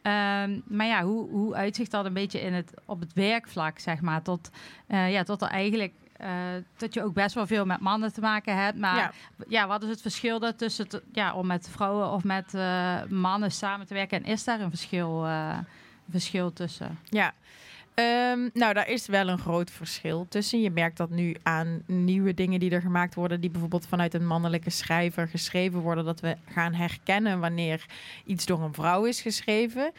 Ehm, 0.01 0.59
maar 0.65 0.85
ja, 0.85 1.03
hoe, 1.03 1.29
hoe 1.29 1.55
uitzicht 1.55 1.91
dat 1.91 2.05
een 2.05 2.13
beetje 2.13 2.41
in 2.41 2.53
het, 2.53 2.73
op 2.85 2.99
het 2.99 3.13
werkvlak, 3.13 3.79
zeg 3.79 4.01
maar? 4.01 4.21
Tot, 4.21 4.49
ja, 4.87 5.23
tot 5.23 5.41
er 5.41 5.47
eigenlijk... 5.47 5.93
eh, 6.25 6.31
dat 6.77 6.93
je 6.93 7.03
ook 7.03 7.13
best 7.13 7.35
wel 7.35 7.47
veel 7.47 7.65
met 7.65 7.79
mannen 7.79 8.13
te 8.13 8.21
maken 8.21 8.57
hebt. 8.57 8.77
Maar 8.77 8.95
Ja. 8.95 9.11
ja, 9.47 9.67
wat 9.67 9.83
is 9.83 9.89
het 9.89 10.01
verschil 10.01 10.55
tussen 10.55 10.87
ja, 11.13 11.33
om 11.33 11.47
met 11.47 11.69
vrouwen 11.71 12.11
of 12.11 12.23
met 12.23 12.53
eh, 12.53 13.03
mannen 13.09 13.51
samen 13.51 13.87
te 13.87 13.93
werken? 13.93 14.23
En 14.23 14.31
is 14.31 14.43
daar 14.43 14.59
een 14.59 14.69
verschil, 14.69 15.25
eh, 15.25 15.57
verschil 16.09 16.53
tussen? 16.53 16.99
Ja. 17.03 17.33
Ehm, 17.93 18.49
nou, 18.53 18.73
daar 18.73 18.89
is 18.89 19.07
wel 19.07 19.27
een 19.27 19.37
groot 19.37 19.71
verschil 19.71 20.25
tussen. 20.29 20.61
Je 20.61 20.71
merkt 20.71 20.97
dat 20.97 21.09
nu 21.09 21.35
aan 21.43 21.81
nieuwe 21.85 22.33
dingen 22.33 22.59
die 22.59 22.71
er 22.71 22.81
gemaakt 22.81 23.15
worden, 23.15 23.41
die 23.41 23.49
bijvoorbeeld 23.49 23.87
vanuit 23.87 24.13
een 24.13 24.27
mannelijke 24.27 24.69
schrijver 24.69 25.27
geschreven 25.27 25.79
worden, 25.79 26.05
dat 26.05 26.19
we 26.19 26.37
gaan 26.45 26.73
herkennen 26.73 27.39
wanneer 27.39 27.85
iets 28.25 28.45
door 28.45 28.61
een 28.61 28.73
vrouw 28.73 29.05
is 29.05 29.21
geschreven 29.21 29.91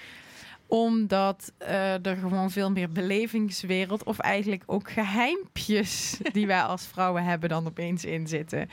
omdat 0.69 1.53
eh, 1.59 2.07
er 2.07 2.17
gewoon 2.17 2.51
veel 2.51 2.71
meer 2.71 2.91
belevingswereld 2.91 4.05
of 4.05 4.19
eigenlijk 4.19 4.63
ook 4.67 4.91
geheimpjes 4.91 6.19
die 6.33 6.47
wij 6.47 6.63
als 6.63 6.87
vrouwen 6.87 7.25
hebben 7.25 7.49
dan 7.49 7.67
opeens 7.67 8.05
in 8.05 8.27
zitten. 8.27 8.69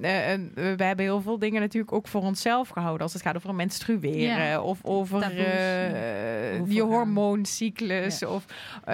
Eh, 0.00 0.30
en 0.30 0.50
we 0.54 0.84
hebben 0.84 1.04
heel 1.04 1.20
veel 1.20 1.38
dingen 1.38 1.60
natuurlijk 1.60 1.92
ook 1.92 2.08
voor 2.08 2.20
onszelf 2.22 2.68
gehouden. 2.68 3.02
Als 3.02 3.12
het 3.12 3.22
gaat 3.22 3.36
over 3.36 3.54
menstrueren 3.54 4.46
Ja. 4.46 4.60
of 4.60 4.78
over 4.82 5.20
Taboes, 5.20 5.36
eh, 5.38 6.66
je 6.66 6.82
hormooncyclus. 6.82 8.24
Of 8.24 8.44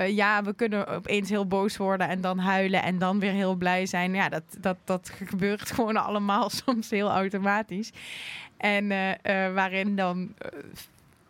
ja, 0.07 0.43
we 0.43 0.55
kunnen 0.55 0.87
opeens 0.87 1.29
heel 1.29 1.47
boos 1.47 1.77
worden 1.77 2.09
en 2.09 2.21
dan 2.21 2.39
huilen 2.39 2.83
en 2.83 2.99
dan 2.99 3.19
weer 3.19 3.33
heel 3.33 3.55
blij 3.55 3.87
zijn. 3.87 4.15
Ja, 4.15 4.29
dat, 4.29 4.43
dat, 4.61 4.77
dat 4.85 5.13
gebeurt 5.25 5.71
gewoon 5.71 5.97
allemaal 5.97 6.51
soms 6.65 6.91
heel 6.91 7.11
automatisch. 7.11 7.91
En 8.57 8.89
waarin 9.55 9.97
dan 9.97 10.35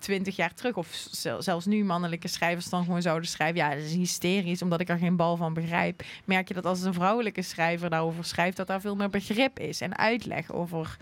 twintig 0.00 0.36
jaar 0.36 0.54
terug, 0.54 0.76
of 0.76 1.06
zel- 1.10 1.42
zelfs 1.42 1.66
nu 1.66 1.84
mannelijke 1.84 2.28
schrijvers 2.28 2.68
dan 2.68 2.84
gewoon 2.84 3.02
zouden 3.02 3.28
schrijven. 3.28 3.56
Ja, 3.56 3.74
dat 3.74 3.84
is 3.84 3.94
hysterisch, 3.94 4.62
omdat 4.62 4.80
ik 4.80 4.88
er 4.88 4.98
geen 4.98 5.16
bal 5.16 5.36
van 5.36 5.54
begrijp. 5.54 6.02
Merk 6.24 6.48
je 6.48 6.54
dat 6.54 6.66
als 6.66 6.82
een 6.82 6.94
vrouwelijke 6.94 7.42
schrijver 7.42 7.90
daarover 7.90 8.24
schrijft, 8.24 8.56
dat 8.56 8.66
daar 8.66 8.80
veel 8.80 8.96
meer 8.96 9.10
begrip 9.10 9.58
is 9.58 9.80
en 9.80 9.98
uitleg 9.98 10.52
over, 10.52 10.96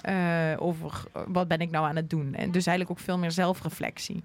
eh, 0.00 0.52
over 0.58 1.04
eh, 1.12 1.22
wat 1.26 1.48
ben 1.48 1.60
ik 1.60 1.70
nou 1.70 1.86
aan 1.86 1.96
het 1.96 2.10
doen. 2.10 2.34
En 2.34 2.50
dus 2.50 2.66
eigenlijk 2.66 2.98
ook 2.98 3.04
veel 3.04 3.18
meer 3.18 3.30
zelfreflectie. 3.30 4.22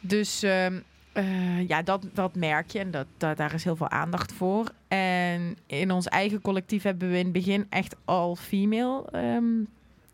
Dus 0.00 0.42
ehm, 0.42 0.80
eh, 1.12 1.68
ja, 1.68 1.82
dat, 1.82 2.06
dat 2.12 2.34
merk 2.34 2.70
je 2.70 2.78
en 2.78 2.90
dat, 2.90 3.06
daar 3.18 3.54
is 3.54 3.64
heel 3.64 3.76
veel 3.76 3.90
aandacht 3.90 4.32
voor. 4.32 4.70
En 4.88 5.56
in 5.66 5.90
ons 5.90 6.06
eigen 6.06 6.40
collectief 6.40 6.82
hebben 6.82 7.10
we 7.10 7.18
in 7.18 7.24
het 7.24 7.32
begin 7.32 7.66
echt 7.70 7.96
al 8.04 8.36
female 8.36 9.04
ehm, 9.10 9.44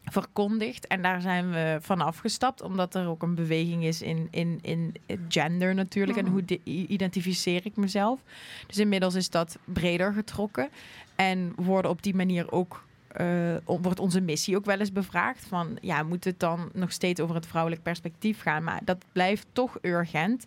verkondigd. 0.04 0.86
En 0.86 1.02
daar 1.02 1.20
zijn 1.20 1.50
we 1.50 1.78
van 1.80 2.00
afgestapt, 2.00 2.62
omdat 2.62 2.94
er 2.94 3.08
ook 3.08 3.22
een 3.22 3.34
beweging 3.34 3.84
is 3.84 4.02
in, 4.02 4.28
in, 4.30 4.58
in 4.62 4.94
gender 5.28 5.74
natuurlijk. 5.74 6.18
En 6.18 6.26
hoe 6.26 6.42
i- 6.50 6.86
identificeer 6.88 7.60
ik 7.66 7.76
mezelf. 7.76 8.20
Dus 8.66 8.78
inmiddels 8.78 9.14
is 9.14 9.30
dat 9.30 9.58
breder 9.64 10.12
getrokken. 10.12 10.68
En 11.16 11.52
worden 11.56 11.90
op 11.90 12.02
die 12.02 12.14
manier 12.14 12.52
ook. 12.52 12.84
eh, 13.08 13.56
wordt 13.64 14.00
onze 14.00 14.20
missie 14.20 14.56
ook 14.56 14.64
wel 14.64 14.78
eens 14.78 14.92
bevraagd 14.92 15.44
van 15.46 15.78
ja, 15.80 16.02
moet 16.02 16.24
het 16.24 16.40
dan 16.40 16.70
nog 16.72 16.92
steeds 16.92 17.20
over 17.20 17.34
het 17.34 17.46
vrouwelijk 17.46 17.82
perspectief 17.82 18.40
gaan? 18.42 18.64
Maar 18.64 18.80
dat 18.84 19.04
blijft 19.12 19.46
toch 19.52 19.78
urgent. 19.82 20.44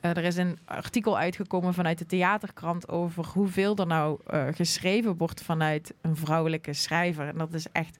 Eh, 0.00 0.10
er 0.10 0.24
is 0.24 0.36
een 0.36 0.58
artikel 0.64 1.18
uitgekomen 1.18 1.74
vanuit 1.74 1.98
de 1.98 2.06
theaterkrant 2.06 2.88
over 2.88 3.26
hoeveel 3.26 3.76
er 3.76 3.86
nou 3.86 4.18
eh, 4.26 4.46
geschreven 4.52 5.16
wordt 5.16 5.42
vanuit 5.42 5.94
een 6.00 6.16
vrouwelijke 6.16 6.72
schrijver. 6.72 7.28
En 7.28 7.38
dat 7.38 7.52
is 7.54 7.66
echt 7.72 7.98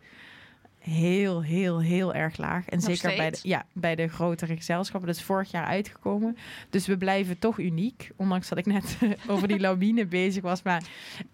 heel, 0.85 1.43
heel, 1.43 1.81
heel 1.81 2.15
erg 2.15 2.37
laag. 2.37 2.69
En 2.69 2.79
Nog 2.79 2.97
zeker 2.97 3.17
bij 3.17 3.31
de, 3.31 3.39
ja, 3.43 3.67
bij 3.73 3.95
de 3.95 4.09
grotere 4.09 4.57
gezelschappen. 4.57 5.09
Dat 5.09 5.19
is 5.19 5.25
vorig 5.25 5.51
jaar 5.51 5.65
uitgekomen. 5.65 6.37
Dus 6.71 6.87
we 6.87 6.97
blijven 6.97 7.39
toch 7.39 7.59
uniek. 7.59 8.11
Ondanks 8.17 8.49
dat 8.49 8.59
ik 8.59 8.67
net 8.67 8.99
over 9.29 9.49
die 9.49 9.61
lawine 9.61 10.07
bezig 10.21 10.43
was. 10.43 10.63
Maar 10.63 10.83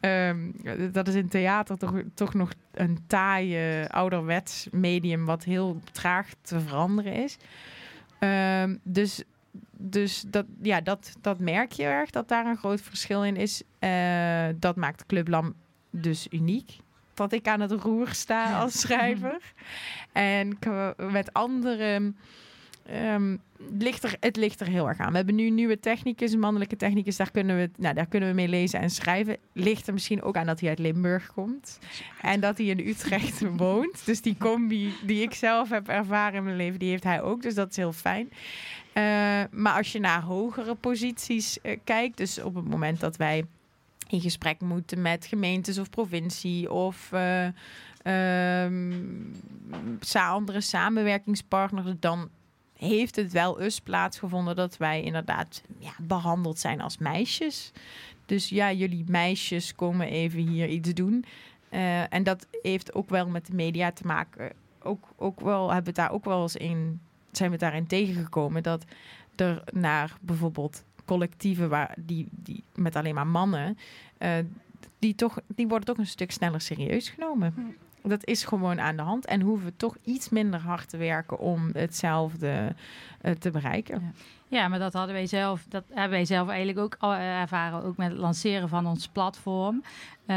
ehm, 0.01 0.51
dat 0.93 1.09
is 1.09 1.15
in 1.15 1.29
theater 1.29 1.79
toch, 1.79 2.03
toch 2.15 2.35
nog 2.35 2.53
een 2.73 2.99
taaie, 3.07 3.89
ouderwets 3.89 4.69
medium... 4.71 5.25
wat 5.25 5.45
heel 5.45 5.81
traag 5.93 6.29
te 6.43 6.61
veranderen 6.61 7.13
is. 7.13 7.37
Ehm, 8.19 8.77
dus 8.83 9.25
dus 9.83 10.25
dat, 10.27 10.47
ja, 10.63 10.81
dat, 10.81 11.17
dat 11.21 11.39
merk 11.39 11.73
je 11.73 11.83
erg, 11.83 12.11
dat 12.11 12.29
daar 12.29 12.47
een 12.47 12.57
groot 12.57 12.81
verschil 12.81 13.25
in 13.25 13.37
is. 13.37 13.63
Eh, 13.79 14.49
dat 14.57 14.77
maakt 14.77 15.07
Club 15.07 15.29
Lam 15.29 15.55
dus 15.91 16.27
uniek. 16.31 16.79
Dat 17.14 17.33
ik 17.33 17.49
aan 17.49 17.61
het 17.61 17.73
roer 17.73 18.09
sta 18.09 18.59
als 18.61 18.81
schrijver. 18.81 19.40
En 20.12 20.59
k- 20.59 20.94
met 21.12 21.33
anderen 21.33 22.16
ehm, 22.87 23.37
ligt 23.79 24.05
er, 24.05 24.16
het 24.20 24.37
ligt 24.37 24.61
er 24.61 24.66
heel 24.66 24.88
erg 24.88 24.99
aan. 24.99 25.11
We 25.11 25.16
hebben 25.16 25.35
nu 25.35 25.51
nieuwe 25.51 25.81
technicus, 25.81 26.33
een 26.33 26.38
mannelijke 26.38 26.77
technicus. 26.77 27.16
Daar 27.16 27.31
kunnen, 27.31 27.57
we, 27.57 27.70
nou, 27.77 27.94
daar 27.94 28.07
kunnen 28.07 28.29
we 28.29 28.35
mee 28.35 28.49
lezen 28.49 28.81
en 28.81 28.90
schrijven. 28.90 29.37
Ligt 29.53 29.87
er 29.87 29.92
misschien 29.92 30.23
ook 30.23 30.37
aan 30.37 30.46
dat 30.46 30.61
hij 30.61 30.68
uit 30.68 30.79
Limburg 30.79 31.33
komt. 31.33 31.79
En 32.23 32.40
dat 32.40 32.59
hij 32.59 32.66
in 32.66 32.79
Utrecht 32.88 33.42
woont. 33.57 34.07
Dus 34.07 34.20
die 34.23 34.37
combi 34.38 34.92
die 35.07 35.23
ik 35.23 35.35
zelf 35.35 35.68
heb 35.68 35.88
ervaren 35.88 36.35
in 36.38 36.44
mijn 36.44 36.57
leven, 36.57 36.79
die 36.79 36.90
heeft 36.90 37.05
hij 37.05 37.23
ook. 37.23 37.42
Dus 37.42 37.55
dat 37.55 37.70
is 37.70 37.77
heel 37.77 37.92
fijn. 37.92 38.29
Eh, 38.92 39.03
maar 39.51 39.73
als 39.77 39.92
je 39.92 40.01
naar 40.01 40.23
hogere 40.23 40.75
posities 40.75 41.61
eh, 41.61 41.79
kijkt, 41.85 42.16
dus 42.16 42.40
op 42.42 42.55
het 42.55 42.68
moment 42.68 43.01
dat 43.01 43.16
wij 43.16 43.44
in 44.11 44.20
gesprek 44.20 44.61
moeten 44.61 45.03
met 45.03 45.27
gemeentes 45.27 45.79
of 45.79 45.90
provincie 45.90 46.73
of 46.73 47.12
eh, 47.12 47.46
ehm, 48.03 48.92
andere 50.12 50.61
samenwerkingspartners, 50.61 51.94
dan 52.01 52.29
heeft 52.77 53.16
het 53.16 53.33
wel 53.33 53.61
eens 53.61 53.81
plaatsgevonden 53.81 54.57
dat 54.57 54.77
wij 54.77 55.03
inderdaad 55.03 55.62
ja, 55.79 55.92
behandeld 55.99 56.59
zijn 56.59 56.81
als 56.81 56.99
meisjes. 56.99 57.73
Dus 58.27 58.49
ja, 58.49 58.73
jullie 58.73 59.05
meisjes 59.09 59.75
komen 59.75 60.09
even 60.09 60.49
hier 60.49 60.68
iets 60.68 60.94
doen. 60.94 61.25
Eh, 61.68 62.12
en 62.12 62.23
dat 62.23 62.46
heeft 62.62 62.94
ook 62.94 63.11
wel 63.11 63.29
met 63.29 63.46
de 63.46 63.55
media 63.55 63.92
te 63.92 64.07
maken. 64.07 64.53
Ook, 64.83 65.09
ook 65.16 65.40
wel 65.40 65.73
hebben 65.73 65.94
we 65.94 66.01
daar 66.01 66.11
ook 66.11 66.25
wel 66.25 66.42
eens 66.42 66.57
in, 66.57 67.01
zijn 67.31 67.51
we 67.51 67.57
daarin 67.57 67.87
tegengekomen 67.87 68.62
dat 68.62 68.85
er 69.37 69.62
naar 69.73 70.16
bijvoorbeeld 70.20 70.85
collectieven 71.11 71.68
waar 71.68 71.94
die, 71.99 72.29
die 72.31 72.64
met 72.75 72.96
alleen 72.96 73.14
maar 73.14 73.27
mannen, 73.27 73.79
eh, 74.18 74.33
die, 74.99 75.14
toch, 75.14 75.38
die 75.46 75.68
worden 75.68 75.87
toch 75.87 75.99
een 75.99 76.07
stuk 76.07 76.31
sneller 76.31 76.61
serieus 76.61 77.09
genomen. 77.09 77.77
Dat 78.03 78.27
is 78.27 78.44
gewoon 78.44 78.81
aan 78.81 78.96
de 78.96 79.03
hand. 79.03 79.27
En 79.27 79.40
hoeven 79.40 79.66
we 79.66 79.77
toch 79.77 79.96
iets 80.05 80.29
minder 80.29 80.61
hard 80.61 80.88
te 80.88 80.96
werken 80.96 81.38
om 81.38 81.70
hetzelfde 81.73 82.75
eh, 83.20 83.33
te 83.33 83.51
bereiken. 83.51 84.14
Ja, 84.49 84.68
maar 84.68 84.79
dat 84.79 84.92
hadden 84.92 85.14
wij 85.14 85.27
zelf, 85.27 85.64
dat 85.68 85.85
hebben 85.88 86.11
wij 86.11 86.25
zelf 86.25 86.49
eigenlijk 86.49 86.79
ook 86.79 86.96
al 86.99 87.12
eh, 87.12 87.40
ervaren, 87.40 87.85
ook 87.85 87.96
met 87.96 88.11
het 88.11 88.18
lanceren 88.18 88.68
van 88.68 88.87
ons 88.87 89.09
platform. 89.09 89.83
Eh, 90.27 90.37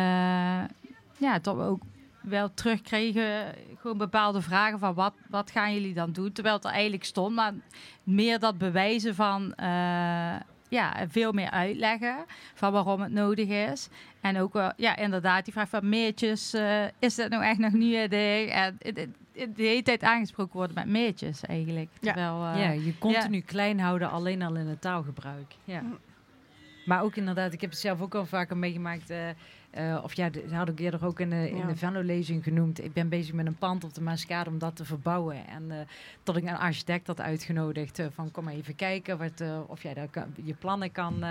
ja, 1.17 1.39
dat 1.41 1.55
we 1.55 1.61
ook 1.61 1.81
wel 2.21 2.53
terugkregen, 2.53 3.55
gewoon 3.77 3.97
bepaalde 3.97 4.41
vragen 4.41 4.79
van 4.79 4.93
wat, 4.93 5.13
wat 5.29 5.51
gaan 5.51 5.73
jullie 5.73 5.93
dan 5.93 6.11
doen? 6.11 6.31
Terwijl 6.31 6.55
het 6.55 6.65
er 6.65 6.71
eigenlijk 6.71 7.03
stond, 7.03 7.35
maar 7.35 7.53
meer 8.03 8.39
dat 8.39 8.57
bewijzen 8.57 9.15
van, 9.15 9.53
ja, 10.73 11.05
veel 11.09 11.31
meer 11.31 11.49
uitleggen 11.49 12.25
van 12.53 12.71
waarom 12.71 13.01
het 13.01 13.11
nodig 13.11 13.47
is. 13.47 13.89
En 14.21 14.39
ook 14.39 14.53
wel, 14.53 14.71
ja, 14.77 14.95
inderdaad, 14.95 15.43
die 15.43 15.53
vraag 15.53 15.69
van 15.69 15.89
meertjes, 15.89 16.53
eh, 16.53 16.83
is 16.99 17.15
dat 17.15 17.29
nou 17.29 17.43
echt 17.43 17.59
nog 17.59 17.71
niet 17.71 17.95
een 17.95 18.09
ding? 18.09 18.49
En 18.49 18.77
de 19.33 19.63
hele 19.63 19.81
tijd 19.83 20.03
aangesproken 20.03 20.55
worden 20.55 20.75
met 20.75 20.87
meertjes 20.87 21.41
eigenlijk. 21.45 21.89
Ja. 21.99 22.13
Terwijl, 22.13 22.45
eh, 22.45 22.63
ja, 22.63 22.71
je 22.71 22.97
continu 22.97 23.41
klein 23.41 23.79
houden 23.79 24.09
alleen 24.09 24.41
al 24.41 24.55
in 24.55 24.67
het 24.67 24.81
taalgebruik. 24.81 25.55
Ja. 25.63 25.83
Maar 26.85 27.01
ook 27.03 27.15
inderdaad, 27.15 27.53
ik 27.53 27.61
heb 27.61 27.69
het 27.69 27.79
zelf 27.79 28.01
ook 28.01 28.15
al 28.15 28.25
vaker 28.25 28.57
meegemaakt. 28.57 29.09
eh, 29.09 29.17
eh, 29.73 29.99
of 30.03 30.13
ja, 30.13 30.29
dat 30.29 30.51
had 30.51 30.69
ik 30.69 30.79
eerder 30.79 31.05
ook 31.05 31.19
in 31.19 31.29
de, 31.29 31.49
in 31.49 31.57
Ja. 31.57 31.65
de 31.67 31.75
Venlo-lezing 31.75 32.43
genoemd. 32.43 32.83
Ik 32.83 32.93
ben 32.93 33.09
bezig 33.09 33.33
met 33.33 33.45
een 33.45 33.55
pand 33.55 33.83
op 33.83 33.93
de 33.93 34.01
Maascade 34.01 34.49
om 34.49 34.57
dat 34.57 34.75
te 34.75 34.85
verbouwen. 34.85 35.47
En 35.47 35.71
eh, 35.71 35.77
tot 36.23 36.35
ik 36.37 36.43
een 36.43 36.57
architect 36.57 37.07
had 37.07 37.21
uitgenodigd 37.21 37.99
eh, 37.99 38.05
van 38.13 38.31
kom 38.31 38.43
maar 38.43 38.53
even 38.53 38.75
kijken 38.75 39.17
wat, 39.17 39.43
of 39.67 39.83
jij 39.83 39.93
daar 39.93 40.07
kan- 40.07 40.33
je 40.43 40.53
plannen 40.53 40.91
kan... 40.91 41.23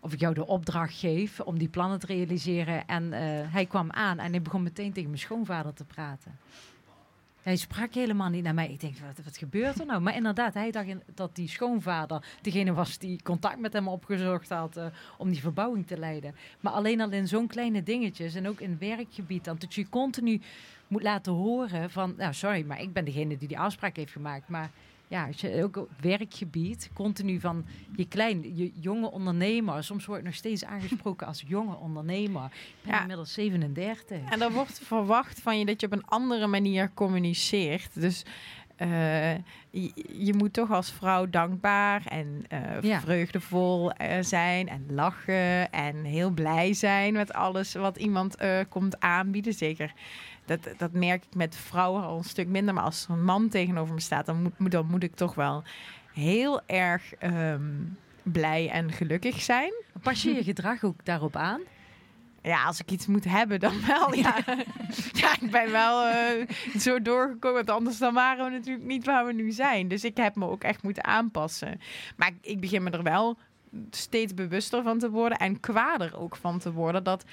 of 0.00 0.12
ik 0.12 0.20
jou 0.20 0.34
de 0.34 0.46
opdracht 0.46 0.94
geef 0.98 1.40
om 1.40 1.58
die 1.58 1.68
plannen 1.68 1.98
te 1.98 2.06
realiseren. 2.06 2.86
En 2.86 3.12
hij 3.50 3.66
kwam 3.66 3.90
aan 3.90 4.18
en 4.18 4.30
hij 4.30 4.42
begon 4.42 4.62
meteen 4.62 4.92
tegen 4.92 5.08
mijn 5.08 5.20
schoonvader 5.22 5.74
te 5.74 5.84
praten. 5.84 6.38
Hij 7.42 7.56
sprak 7.56 7.94
helemaal 7.94 8.28
niet 8.28 8.42
naar 8.44 8.54
mij. 8.54 8.68
Ik 8.70 8.80
denk, 8.80 8.96
wat, 8.98 9.24
wat 9.24 9.36
gebeurt 9.36 9.80
er 9.80 9.86
nou? 9.86 10.00
Maar 10.00 10.14
inderdaad, 10.14 10.54
hij 10.54 10.70
dacht 10.70 10.86
in- 10.86 11.02
dat 11.14 11.36
die 11.36 11.48
schoonvader 11.48 12.24
degene 12.42 12.72
was 12.72 12.98
die 12.98 13.20
contact 13.22 13.58
met 13.58 13.72
hem 13.72 13.88
opgezocht 13.88 14.48
had 14.48 14.76
eh, 14.76 14.86
om 15.18 15.30
die 15.30 15.40
verbouwing 15.40 15.86
te 15.86 15.98
leiden. 15.98 16.34
Maar 16.60 16.72
alleen 16.72 17.00
al 17.00 17.10
in 17.10 17.28
zo'n 17.28 17.46
kleine 17.46 17.82
dingetjes 17.82 18.34
en 18.34 18.48
ook 18.48 18.60
in 18.60 18.76
werkgebied, 18.78 19.44
dan 19.44 19.56
dat 19.58 19.74
je 19.74 19.88
continu 19.88 20.40
moet 20.88 21.02
laten 21.02 21.32
horen 21.32 21.90
van, 21.90 22.14
nou 22.16 22.34
sorry, 22.34 22.64
maar 22.66 22.80
ik 22.80 22.92
ben 22.92 23.04
degene 23.04 23.36
die 23.38 23.48
die 23.48 23.58
afspraak 23.58 23.96
heeft 23.96 24.12
gemaakt. 24.12 24.48
Maar 24.48 24.70
ja, 25.12 25.26
als 25.26 25.40
je 25.40 25.62
ook 25.62 25.76
op 25.76 25.90
werkgebied 26.00 26.90
continu 26.94 27.40
van 27.40 27.64
je 27.96 28.08
klein, 28.08 28.56
je 28.56 28.72
jonge 28.80 29.10
ondernemer, 29.10 29.84
soms 29.84 30.06
word 30.06 30.18
ik 30.18 30.24
nog 30.24 30.34
steeds 30.34 30.64
aangesproken 30.64 31.26
als 31.26 31.44
jonge 31.46 31.76
ondernemer. 31.76 32.44
Ik 32.44 32.50
ben 32.82 32.92
Ja. 32.94 33.00
inmiddels 33.00 33.32
37. 33.32 34.30
En 34.30 34.42
er 34.42 34.52
wordt 34.52 34.80
verwacht 34.84 35.40
van 35.40 35.58
je 35.58 35.64
dat 35.64 35.80
je 35.80 35.86
op 35.86 35.92
een 35.92 36.06
andere 36.06 36.46
manier 36.46 36.90
communiceert. 36.94 38.00
Dus 38.00 38.24
eh, 38.76 39.34
je, 39.70 39.92
je 40.18 40.34
moet 40.34 40.52
toch 40.52 40.70
als 40.70 40.92
vrouw 40.92 41.30
dankbaar 41.30 42.02
en 42.06 42.44
eh, 42.48 42.80
Ja. 42.80 43.00
vreugdevol 43.00 43.92
eh, 43.92 44.22
zijn 44.22 44.68
en 44.68 44.86
lachen 44.90 45.70
en 45.72 46.04
heel 46.04 46.30
blij 46.30 46.72
zijn 46.74 47.12
met 47.12 47.32
alles 47.32 47.74
wat 47.74 47.96
iemand 47.96 48.36
komt 48.68 49.00
aanbieden. 49.00 49.52
Zeker, 49.54 49.92
dat, 50.44 50.68
dat 50.78 50.92
merk 50.92 51.24
ik 51.24 51.34
met 51.34 51.56
vrouwen 51.56 52.02
al 52.02 52.16
een 52.16 52.24
stuk 52.24 52.48
minder. 52.48 52.74
Maar 52.74 52.84
als 52.84 53.04
er 53.04 53.10
een 53.10 53.24
man 53.24 53.48
tegenover 53.48 53.94
me 53.94 54.00
staat, 54.00 54.26
dan 54.26 54.52
moet, 54.56 54.70
dan 54.70 54.86
moet 54.86 55.02
ik 55.02 55.14
toch 55.14 55.34
wel 55.34 55.62
heel 56.12 56.60
erg 56.66 57.14
ehm, 57.14 57.70
blij 58.22 58.70
en 58.70 58.92
gelukkig 58.92 59.40
zijn. 59.40 59.72
Pas 60.02 60.22
je 60.22 60.34
je 60.34 60.44
gedrag 60.44 60.84
ook 60.84 61.04
daarop 61.04 61.36
aan? 61.36 61.60
Ja, 62.42 62.64
als 62.64 62.80
ik 62.80 62.90
iets 62.90 63.06
moet 63.06 63.24
hebben, 63.24 63.60
dan 63.60 63.86
wel. 63.86 64.14
Ja, 64.14 64.36
ja 65.12 65.32
ik 65.40 65.50
ben 65.50 65.70
wel 65.70 66.06
eh, 66.06 66.48
zo 66.78 67.02
doorgekomen. 67.02 67.64
Want 67.64 67.78
anders 67.78 67.98
dan 67.98 68.14
waren 68.14 68.44
we 68.44 68.50
natuurlijk 68.50 68.86
niet 68.86 69.04
waar 69.04 69.26
we 69.26 69.32
nu 69.32 69.50
zijn. 69.50 69.88
Dus 69.88 70.04
ik 70.04 70.16
heb 70.16 70.36
me 70.36 70.46
ook 70.48 70.62
echt 70.62 70.82
moeten 70.82 71.04
aanpassen. 71.04 71.80
Maar 72.16 72.28
ik, 72.28 72.34
ik 72.40 72.60
begin 72.60 72.82
me 72.82 72.90
er 72.90 73.02
wel 73.02 73.38
steeds 73.90 74.34
bewuster 74.34 74.82
van 74.82 74.98
te 74.98 75.10
worden. 75.10 75.38
En 75.38 75.60
kwader 75.60 76.18
ook 76.18 76.36
van 76.36 76.58
te 76.58 76.72
worden. 76.72 77.04
Dat 77.04 77.24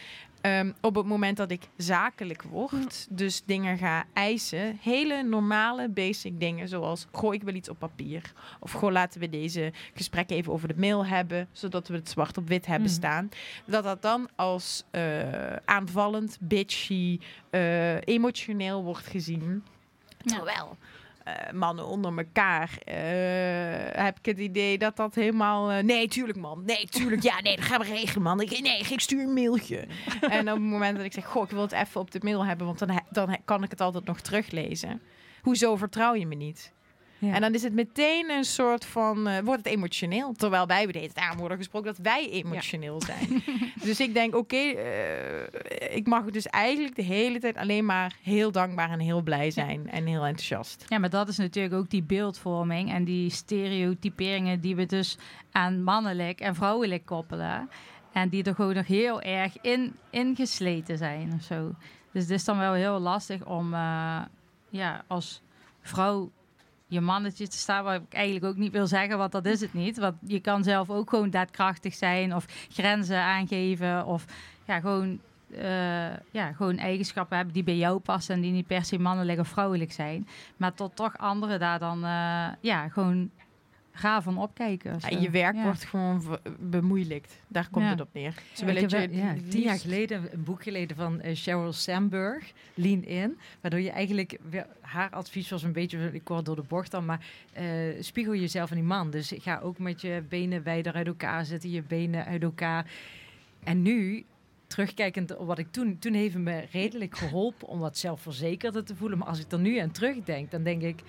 ehm, 0.42 0.72
op 0.82 0.96
het 0.96 1.06
moment 1.06 1.38
dat 1.38 1.52
ik 1.52 1.62
zakelijk 1.78 2.42
word, 2.44 3.08
dus 3.10 3.44
dingen 3.46 3.78
ga 3.78 4.06
eisen. 4.14 4.78
Hele 4.82 5.24
normale 5.24 5.90
basic 5.90 6.40
dingen. 6.40 6.68
Zoals, 6.68 7.08
goh, 7.12 7.34
ik 7.34 7.44
wil 7.44 7.54
iets 7.54 7.70
op 7.70 7.80
papier. 7.80 8.32
Of 8.60 8.72
goh, 8.72 8.92
laten 8.92 9.20
we 9.20 9.30
deze 9.30 9.72
gesprekken 9.94 10.36
even 10.36 10.54
over 10.54 10.68
de 10.68 10.74
mail 10.78 11.06
hebben. 11.06 11.48
Zodat 11.52 11.88
we 11.88 11.96
het 11.96 12.10
zwart 12.10 12.38
op 12.38 12.48
wit 12.48 12.66
hebben 12.66 12.88
Mhm. 12.90 12.98
staan 12.98 13.30
dat 13.66 13.84
dat 13.84 14.02
dan 14.02 14.30
als 14.36 14.84
eh, 14.92 15.54
aanvallend, 15.66 16.38
bitchy, 16.42 17.20
eh, 17.50 18.02
emotioneel 18.02 18.84
wordt 18.84 19.08
gezien. 19.08 19.64
Ja. 20.22 20.36
Terwijl 20.36 20.78
eh, 20.80 20.99
mannen 21.54 21.86
onder 21.86 22.18
elkaar 22.18 22.78
eh, 22.84 24.04
heb 24.04 24.18
ik 24.18 24.26
het 24.26 24.40
idee 24.40 24.78
dat 24.78 24.96
dat 24.96 25.16
helemaal... 25.16 25.72
eh, 25.72 25.84
nee, 25.84 26.08
tuurlijk 26.08 26.38
man. 26.38 26.64
Nee, 26.66 26.88
tuurlijk. 26.88 27.24
Ja, 27.24 27.42
nee, 27.42 27.56
dat 27.56 27.66
gaan 27.66 27.80
we 27.80 27.86
regelen 27.86 28.24
man. 28.24 28.42
Ik, 28.42 28.60
nee, 28.62 28.80
ik 28.80 29.00
stuur 29.00 29.24
een 29.24 29.34
mailtje. 29.34 29.78
en 30.30 30.40
op 30.40 30.56
het 30.56 30.64
moment 30.64 30.98
dat 30.98 31.06
ik 31.06 31.14
zeg, 31.14 31.26
goh, 31.26 31.44
ik 31.44 31.50
wil 31.50 31.62
het 31.62 31.72
even 31.72 32.02
op 32.02 32.12
de 32.12 32.20
mail 32.22 32.46
hebben... 32.46 32.66
want 32.66 32.80
dan, 32.80 33.02
dan 33.10 33.38
kan 33.46 33.64
ik 33.64 33.70
het 33.70 33.82
altijd 33.82 34.06
nog 34.06 34.22
teruglezen. 34.22 35.02
Hoezo 35.42 35.76
vertrouw 35.76 36.16
je 36.16 36.26
me 36.26 36.36
niet? 36.36 36.74
Ja. 37.20 37.34
En 37.34 37.42
dan 37.42 37.54
is 37.54 37.64
het 37.64 37.74
meteen 37.74 38.30
een 38.30 38.44
soort 38.44 38.86
van, 38.86 39.28
eh, 39.28 39.40
wordt 39.44 39.64
het 39.64 39.74
emotioneel. 39.74 40.34
Terwijl 40.34 40.68
wij 40.68 40.88
tijd 40.88 41.16
aan 41.16 41.38
worden 41.38 41.58
gesproken 41.58 41.94
dat 41.96 42.06
wij 42.06 42.30
emotioneel 42.30 43.02
zijn. 43.02 43.44
dus 43.88 44.00
ik 44.00 44.14
denk, 44.14 44.36
oké, 44.36 44.56
eh, 44.56 45.96
ik 45.96 46.08
mag 46.08 46.26
dus 46.26 46.48
eigenlijk 46.48 46.96
de 46.96 47.02
hele 47.02 47.40
tijd 47.40 47.58
alleen 47.58 47.86
maar 47.86 48.16
heel 48.24 48.52
dankbaar 48.52 48.90
en 48.90 49.00
heel 49.00 49.22
blij 49.22 49.52
zijn. 49.52 49.90
En 49.90 50.06
heel 50.06 50.26
enthousiast. 50.26 50.86
Ja, 50.88 50.98
maar 50.98 51.10
dat 51.10 51.28
is 51.28 51.38
natuurlijk 51.38 51.76
ook 51.76 51.90
die 51.90 52.04
beeldvorming 52.04 52.92
en 52.92 53.04
die 53.04 53.30
stereotyperingen 53.30 54.60
die 54.60 54.76
we 54.76 54.86
dus 54.86 55.18
aan 55.52 55.84
mannelijk 55.84 56.40
en 56.40 56.56
vrouwelijk 56.56 57.06
koppelen. 57.06 57.70
En 58.12 58.30
die 58.30 58.44
er 58.44 58.56
gewoon 58.56 58.76
nog 58.76 58.88
heel 58.88 59.22
erg 59.22 59.62
in, 59.62 59.96
ingesleten 60.10 60.98
zijn 60.98 61.34
of 61.36 61.44
zo. 61.44 61.72
Dus 62.12 62.22
het 62.22 62.32
is 62.32 62.46
dan 62.46 62.58
wel 62.58 62.74
heel 62.74 63.00
lastig 63.00 63.46
om 63.46 63.74
eh, 63.74 64.22
ja, 64.70 65.04
als 65.08 65.42
vrouw 65.82 66.32
je 66.90 67.02
mannetje 67.02 67.48
te 67.48 67.58
staan, 67.58 67.84
wat 67.84 67.94
ik 67.94 68.14
eigenlijk 68.14 68.46
ook 68.46 68.56
niet 68.56 68.72
wil 68.72 68.88
zeggen, 68.88 69.18
want 69.18 69.32
dat 69.32 69.46
is 69.46 69.62
het 69.62 69.74
niet. 69.74 69.98
Want 69.98 70.16
je 70.26 70.40
kan 70.40 70.64
zelf 70.64 70.90
ook 70.90 71.10
gewoon 71.10 71.30
daadkrachtig 71.30 71.94
zijn 71.94 72.36
of 72.36 72.46
grenzen 72.70 73.22
aangeven 73.22 74.06
of 74.06 74.26
ja, 74.66 74.80
gewoon, 74.80 75.20
eh, 75.52 76.16
ja, 76.32 76.52
gewoon 76.52 76.78
eigenschappen 76.78 77.36
hebben 77.36 77.54
die 77.54 77.64
bij 77.64 77.78
jou 77.78 78.00
passen 78.00 78.36
en 78.36 78.42
die 78.42 78.52
niet 78.52 78.68
per 78.68 78.86
se 78.86 79.00
mannelijk 79.00 79.40
of 79.40 79.48
vrouwelijk 79.48 79.92
zijn. 79.92 80.28
Maar 80.58 80.74
tot 80.74 80.96
toch 80.96 81.18
anderen 81.18 81.60
daar 81.60 81.80
dan 81.80 82.04
eh, 82.04 82.48
ja, 82.60 82.88
gewoon 82.88 83.30
raar 84.02 84.22
van 84.22 84.38
opkijken. 84.38 84.98
Ja, 85.10 85.20
je 85.20 85.30
werk 85.30 85.56
Ja. 85.56 85.64
wordt 85.64 85.86
gewoon 85.86 86.40
bemoeilijkt. 86.60 87.40
Daar 87.48 87.70
komt 87.70 87.86
Ja. 87.86 87.92
het 87.92 88.02
op 88.02 88.10
neer. 88.14 88.34
Ze 88.54 88.66
willen 88.66 88.90
je 88.90 88.98
het 88.98 89.52
tien 89.52 89.62
jaar 89.62 89.80
geleden 89.80 90.34
een 90.34 90.44
boek 90.44 90.64
gelezen 90.64 90.96
van 90.96 91.22
eh, 91.22 91.36
Sheryl 91.36 91.74
Sandberg, 91.74 92.52
Lean 92.74 93.04
In. 93.04 93.38
Waardoor 93.62 93.80
je 93.80 93.92
eigenlijk, 93.92 94.38
haar 94.82 95.10
advies 95.10 95.50
was 95.50 95.64
een 95.64 95.72
beetje, 95.74 96.10
ik 96.14 96.28
word 96.28 96.46
door 96.46 96.56
de 96.56 96.64
bocht 96.68 96.92
dan, 96.92 97.06
maar 97.06 97.26
eh, 97.54 97.66
spiegel 98.00 98.36
jezelf 98.36 98.70
in 98.70 98.76
die 98.76 98.86
man. 98.86 99.10
Dus 99.10 99.34
ga 99.38 99.60
ook 99.60 99.80
met 99.80 100.02
je 100.02 100.24
benen 100.30 100.64
wijder 100.64 100.94
uit 100.94 101.08
elkaar 101.08 101.46
zetten, 101.46 101.70
je 101.72 101.82
benen 101.84 102.26
uit 102.26 102.44
elkaar. 102.44 102.92
En 103.64 103.82
nu, 103.82 104.26
terugkijkend 104.68 105.36
op 105.38 105.48
wat 105.48 105.58
ik 105.60 105.72
toen, 105.72 106.00
toen 106.00 106.14
heeft 106.14 106.34
het 106.34 106.44
me 106.44 106.66
redelijk 106.72 107.18
geholpen 107.18 107.68
om 107.68 107.80
wat 107.80 107.98
zelfverzekerder 107.98 108.84
te 108.84 108.96
voelen. 108.96 109.18
Maar 109.18 109.28
als 109.28 109.40
ik 109.40 109.52
er 109.52 109.60
nu 109.60 109.78
aan 109.78 109.92
terugdenk, 109.92 110.52
dan 110.52 110.64
denk 110.64 110.82
ik, 110.82 111.00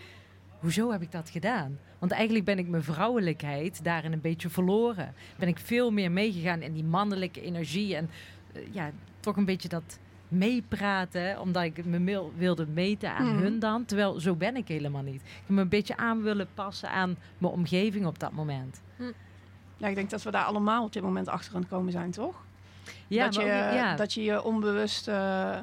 hoezo 0.61 0.91
heb 0.91 1.03
ik 1.03 1.13
dat 1.13 1.31
gedaan? 1.31 1.79
Want 1.99 2.13
eigenlijk 2.13 2.45
ben 2.45 2.59
ik 2.59 2.69
mijn 2.69 2.83
vrouwelijkheid 2.83 3.85
daarin 3.85 4.13
een 4.13 4.21
beetje 4.21 4.49
verloren. 4.49 5.15
Ben 5.37 5.49
ik 5.49 5.59
veel 5.59 5.91
meer 5.91 6.11
meegegaan 6.13 6.63
in 6.63 6.73
die 6.73 6.85
mannelijke 6.85 7.41
energie 7.43 7.97
en 7.97 8.11
eh, 8.53 8.63
ja, 8.73 8.91
toch 9.21 9.37
een 9.37 9.45
beetje 9.45 9.69
dat 9.69 9.99
meepraten, 10.29 11.41
omdat 11.41 11.63
ik 11.63 11.85
me 11.85 12.31
wilde 12.37 12.67
meten 12.67 13.13
aan 13.15 13.27
Mhm. 13.35 13.43
hun 13.43 13.59
dan. 13.59 13.85
Terwijl 13.85 14.21
zo 14.21 14.35
ben 14.35 14.57
ik 14.57 14.69
helemaal 14.69 15.03
niet. 15.03 15.15
Ik 15.23 15.43
heb 15.47 15.49
me 15.49 15.61
een 15.61 15.69
beetje 15.69 15.97
aan 15.97 16.23
willen 16.23 16.49
passen 16.55 16.91
aan 16.91 17.17
mijn 17.39 17.53
omgeving 17.53 18.07
op 18.07 18.19
dat 18.19 18.33
moment. 18.33 18.81
Ja, 19.77 19.89
ik 19.89 19.95
denk 19.95 20.11
dat 20.11 20.23
we 20.23 20.31
daar 20.31 20.45
allemaal 20.45 20.85
op 20.85 20.93
dit 20.93 21.03
moment 21.03 21.29
achter 21.29 21.55
aan 21.55 21.61
het 21.61 21.71
komen 21.71 21.93
zijn, 21.93 22.11
toch? 22.11 22.35
Ja, 23.07 23.25
dat, 23.25 23.35
je, 23.35 23.41
maar 23.41 23.69
ook- 23.69 23.75
ja. 23.75 23.97
dat 23.97 24.13
je 24.13 24.23
je 24.23 24.43
onbewust 24.43 25.09
eh, 25.09 25.59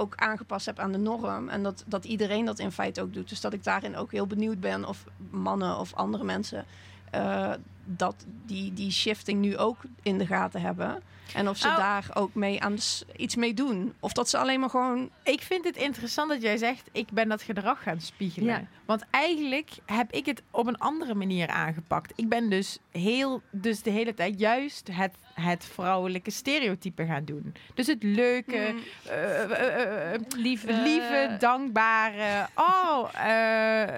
ook 0.00 0.14
aangepast 0.16 0.66
hebt 0.66 0.78
aan 0.78 0.92
de 0.92 0.98
norm. 0.98 1.48
En 1.48 1.62
dat, 1.62 1.84
dat 1.86 2.04
iedereen 2.04 2.44
dat 2.44 2.58
in 2.58 2.72
feite 2.72 3.00
ook 3.02 3.14
doet. 3.14 3.28
Dus 3.28 3.40
dat 3.40 3.52
ik 3.52 3.64
daarin 3.64 3.96
ook 3.96 4.12
heel 4.12 4.26
benieuwd 4.26 4.60
ben 4.60 4.84
of 4.84 5.04
mannen 5.30 5.78
of 5.78 5.94
andere 5.94 6.24
mensen 6.24 6.64
eh, 7.10 7.52
dat 7.84 8.26
die, 8.46 8.72
die 8.72 8.90
shifting 8.90 9.40
nu 9.40 9.56
ook 9.56 9.78
in 10.02 10.18
de 10.18 10.26
gaten 10.26 10.60
hebben. 10.60 11.02
En 11.34 11.48
of 11.48 11.56
ze 11.56 11.68
Oh. 11.68 11.76
daar 11.76 12.06
ook 12.14 12.34
mee 12.34 12.62
aan 12.62 12.76
iets 13.16 13.36
mee 13.36 13.54
doen. 13.54 13.94
Of 14.00 14.12
dat 14.12 14.28
ze 14.28 14.38
alleen 14.38 14.60
maar 14.60 14.70
gewoon. 14.70 15.10
Ik 15.24 15.40
vind 15.42 15.64
het 15.64 15.76
interessant 15.76 16.30
dat 16.30 16.42
jij 16.42 16.56
zegt, 16.56 16.88
ik 16.92 17.10
ben 17.10 17.28
dat 17.28 17.42
gedrag 17.42 17.82
gaan 17.82 18.00
spiegelen. 18.00 18.48
Ja. 18.48 18.64
Want 18.84 19.04
eigenlijk 19.10 19.70
heb 19.86 20.12
ik 20.12 20.26
het 20.26 20.42
op 20.50 20.66
een 20.66 20.78
andere 20.78 21.14
manier 21.14 21.48
aangepakt. 21.48 22.12
Ik 22.16 22.28
ben 22.28 22.50
dus, 22.50 22.78
heel, 22.90 23.42
dus 23.50 23.82
de 23.82 23.90
hele 23.90 24.14
tijd 24.14 24.38
juist 24.40 24.88
het, 24.92 25.14
het 25.34 25.64
vrouwelijke 25.64 26.30
stereotype 26.30 27.06
gaan 27.06 27.24
doen. 27.24 27.54
Dus 27.74 27.86
het 27.86 28.02
leuke, 28.02 28.72
Mm, 28.72 28.82
eh, 29.10 29.42
eh, 29.42 30.14
eh, 30.14 30.20
Lieve, 30.36 30.72
lieve, 30.72 31.36
dankbare, 31.38 32.46
oh, 32.54 33.04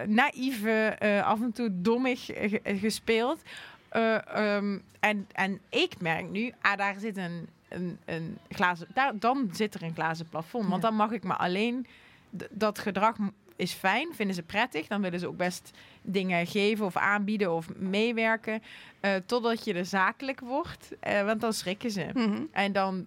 naïeve, 0.07 0.97
af 1.24 1.41
en 1.41 1.53
toe 1.53 1.68
dommig 1.72 2.24
ge- 2.24 2.61
gespeeld. 2.80 3.43
Eh, 3.93 4.26
ehm, 4.57 4.78
en, 5.01 5.26
en 5.32 5.61
ik 5.68 6.01
merk 6.01 6.30
nu, 6.30 6.53
ah, 6.61 6.76
daar 6.76 6.95
zit 7.01 7.16
een, 7.16 7.49
een, 7.68 7.99
een 8.05 8.38
glazen, 8.49 8.86
daar, 8.95 9.18
dan 9.18 9.49
zit 9.53 9.74
er 9.74 9.82
een 9.82 9.95
glazen 9.95 10.28
plafond. 10.28 10.68
Want 10.68 10.82
Ja. 10.82 10.88
dan 10.88 10.97
mag 10.99 11.11
ik 11.11 11.22
me 11.24 11.34
alleen, 11.34 11.86
dat 12.51 12.78
gedrag 12.78 13.16
is 13.57 13.72
fijn, 13.72 14.09
vinden 14.14 14.34
ze 14.34 14.43
prettig. 14.43 14.86
Dan 14.86 15.01
willen 15.03 15.18
ze 15.20 15.26
ook 15.26 15.36
best 15.36 15.70
dingen 16.03 16.47
geven 16.47 16.84
of 16.84 16.97
aanbieden 16.97 17.53
of 17.55 17.68
meewerken. 17.76 18.62
eh, 19.01 19.14
totdat 19.26 19.64
je 19.64 19.74
er 19.74 19.84
zakelijk 19.86 20.40
wordt, 20.40 20.88
eh, 21.01 21.24
want 21.24 21.40
dan 21.40 21.53
schrikken 21.53 21.90
ze. 21.90 22.07
mhm. 22.14 22.43
En 22.53 22.72
dan 22.72 23.07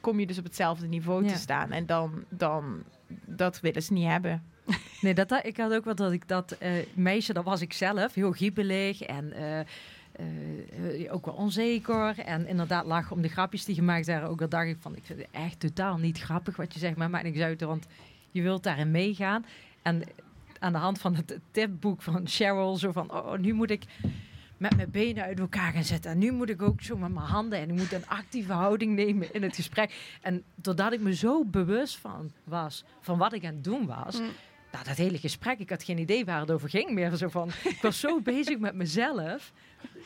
kom 0.00 0.20
je 0.20 0.26
dus 0.26 0.38
op 0.38 0.44
hetzelfde 0.44 0.86
niveau 0.86 1.24
Ja. 1.24 1.32
te 1.32 1.38
staan. 1.38 1.72
En 1.72 1.86
dan, 1.86 2.24
dan, 2.28 2.82
dat 3.24 3.60
willen 3.60 3.82
ze 3.82 3.92
niet 3.92 4.06
hebben. 4.06 4.42
Nee, 5.00 5.14
dat, 5.14 5.28
dat- 5.28 5.46
ik 5.46 5.56
had 5.56 5.72
ook 5.74 5.84
wel 5.84 5.94
dat 5.94 6.12
ik 6.12 6.28
dat 6.28 6.58
meisje, 6.94 7.32
dat 7.32 7.44
was 7.44 7.60
ik 7.60 7.72
zelf, 7.72 8.14
heel 8.14 8.32
giebelig 8.32 9.02
en 9.02 9.32
eh, 10.18 11.04
eh, 11.04 11.14
ook 11.14 11.24
wel 11.24 11.34
onzeker. 11.34 12.18
En 12.18 12.46
inderdaad 12.46 12.86
lag 12.86 13.10
om 13.10 13.22
de 13.22 13.28
grapjes 13.28 13.64
die 13.64 13.74
gemaakt 13.74 14.06
waren 14.06 14.28
ook 14.28 14.40
al 14.40 14.48
dacht 14.48 14.66
ik 14.66 14.76
van, 14.80 14.96
ik 14.96 15.04
vind 15.04 15.18
het 15.18 15.28
echt 15.30 15.60
totaal 15.60 15.96
niet 15.96 16.18
grappig 16.20 16.56
wat 16.56 16.72
je 16.72 16.78
zegt, 16.78 16.96
maar 16.96 17.10
maakt 17.10 17.24
niks 17.24 17.40
uit, 17.40 17.60
want 17.60 17.86
je 18.30 18.42
wilt 18.42 18.62
daarin 18.62 18.90
meegaan. 18.90 19.44
En 19.82 20.02
aan 20.58 20.72
de 20.72 20.78
hand 20.78 20.98
van 20.98 21.14
het 21.14 21.38
tipboek 21.50 22.02
van 22.02 22.28
Cheryl, 22.28 22.76
zo 22.76 22.92
van, 22.92 23.12
oh, 23.12 23.38
nu 23.38 23.52
moet 23.52 23.70
ik 23.70 23.84
met 24.56 24.76
mijn 24.76 24.90
benen 24.90 25.24
uit 25.24 25.38
elkaar 25.40 25.72
gaan 25.72 25.84
zetten. 25.84 26.10
En 26.10 26.18
nu 26.18 26.32
moet 26.32 26.48
ik 26.50 26.62
ook 26.62 26.82
zo 26.82 26.96
met 26.96 27.12
mijn 27.12 27.26
handen 27.26 27.58
en 27.58 27.68
ik 27.70 27.76
moet 27.76 27.92
een 27.92 28.08
actieve 28.08 28.52
houding 28.52 28.94
nemen 28.94 29.34
in 29.34 29.42
het 29.42 29.54
gesprek. 29.56 30.16
En 30.22 30.42
doordat 30.54 30.92
ik 30.92 31.00
me 31.00 31.14
zo 31.14 31.44
bewust 31.44 31.96
van 31.96 32.30
was, 32.44 32.84
van 33.00 33.18
wat 33.18 33.32
ik 33.32 33.44
aan 33.44 33.54
het 33.54 33.64
doen 33.64 33.86
was, 33.86 34.18
Mm. 34.18 34.26
nou, 34.72 34.84
dat 34.84 34.96
hele 34.96 35.18
gesprek, 35.18 35.58
ik 35.58 35.70
had 35.70 35.82
geen 35.82 35.98
idee 35.98 36.24
waar 36.24 36.40
het 36.40 36.50
over 36.50 36.68
ging 36.68 36.90
meer. 36.90 37.16
Zo 37.16 37.28
van, 37.28 37.48
ik 37.64 37.78
was 37.82 38.00
zo 38.00 38.20
bezig 38.32 38.58
met 38.58 38.74
mezelf, 38.74 39.52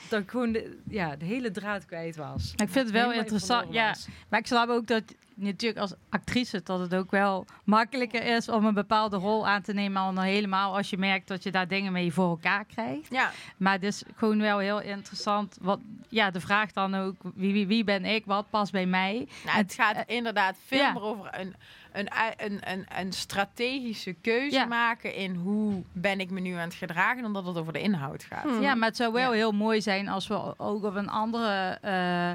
dat 0.09 0.21
ik 0.21 0.31
gewoon 0.31 0.53
de, 0.53 0.79
ja, 0.89 1.16
de 1.16 1.25
hele 1.25 1.51
draad 1.51 1.87
kwijt 1.87 2.16
was. 2.16 2.53
Ik 2.53 2.68
vind 2.68 2.75
het 2.75 2.91
wel 2.91 3.12
interessant. 3.12 3.73
Ja, 3.73 3.95
maar 4.29 4.41
ik 4.41 4.47
snap 4.47 4.68
ook 4.68 4.87
dat 4.87 5.03
natuurlijk 5.41 5.81
als 5.81 5.95
actrice 6.09 6.61
dat 6.62 6.81
het 6.81 6.95
ook 6.95 7.11
wel 7.11 7.45
makkelijker 7.64 8.23
is 8.23 8.49
om 8.49 8.64
een 8.64 8.75
bepaalde 8.75 9.16
rol 9.16 9.49
aan 9.49 9.62
te 9.62 9.73
nemen. 9.73 10.03
Al 10.03 10.14
dan 10.14 10.25
helemaal 10.25 10.77
als 10.77 10.91
je 10.91 10.99
merkt 10.99 11.29
dat 11.29 11.43
je 11.43 11.51
daar 11.51 11.68
dingen 11.68 11.93
mee 11.93 12.12
voor 12.12 12.29
elkaar 12.29 12.64
krijgt. 12.64 13.11
Ja, 13.11 13.33
Maar 13.57 13.73
het 13.73 13.83
is 13.83 14.03
gewoon 14.16 14.39
wel 14.39 14.59
heel 14.59 14.81
interessant. 14.81 15.57
Wat, 15.61 15.81
ja, 16.09 16.31
de 16.31 16.41
vraag 16.41 16.73
dan 16.73 16.95
ook, 16.95 17.16
wie, 17.35 17.53
wie, 17.53 17.66
wie 17.66 17.85
ben 17.85 18.05
ik? 18.05 18.25
Wat 18.25 18.51
past 18.51 18.73
bij 18.73 18.87
mij? 18.87 19.29
nou, 19.45 19.57
het 19.57 19.75
gaat 19.75 20.05
inderdaad 20.07 20.57
veel 20.66 20.79
ja. 20.79 20.93
meer 20.93 21.03
over 21.03 21.41
een, 21.41 21.55
een, 21.93 22.09
een, 22.36 22.61
een, 22.70 22.86
een 22.99 23.12
strategische 23.12 24.12
keuze 24.12 24.57
Ja. 24.57 24.64
maken 24.64 25.14
in 25.14 25.34
hoe 25.34 25.82
ben 25.93 26.20
ik 26.20 26.30
me 26.30 26.41
nu 26.41 26.53
aan 26.53 26.59
het 26.68 26.74
gedragen, 26.74 27.22
dan 27.22 27.32
dat 27.32 27.47
het 27.47 27.57
over 27.57 27.72
de 27.72 27.80
inhoud 27.80 28.22
gaat. 28.24 28.43
Hmm. 28.43 28.61
Ja, 28.62 28.74
maar 28.74 28.88
het 28.88 28.97
zou 28.97 29.12
wel 29.12 29.30
Ja. 29.30 29.36
heel 29.36 29.53
mooi 29.53 29.80
zijn 29.82 30.09
als 30.09 30.26
we 30.26 30.59
ook 30.59 30.84
op 30.84 30.95
een 30.95 31.09
andere 31.09 31.78
eh 31.82 32.30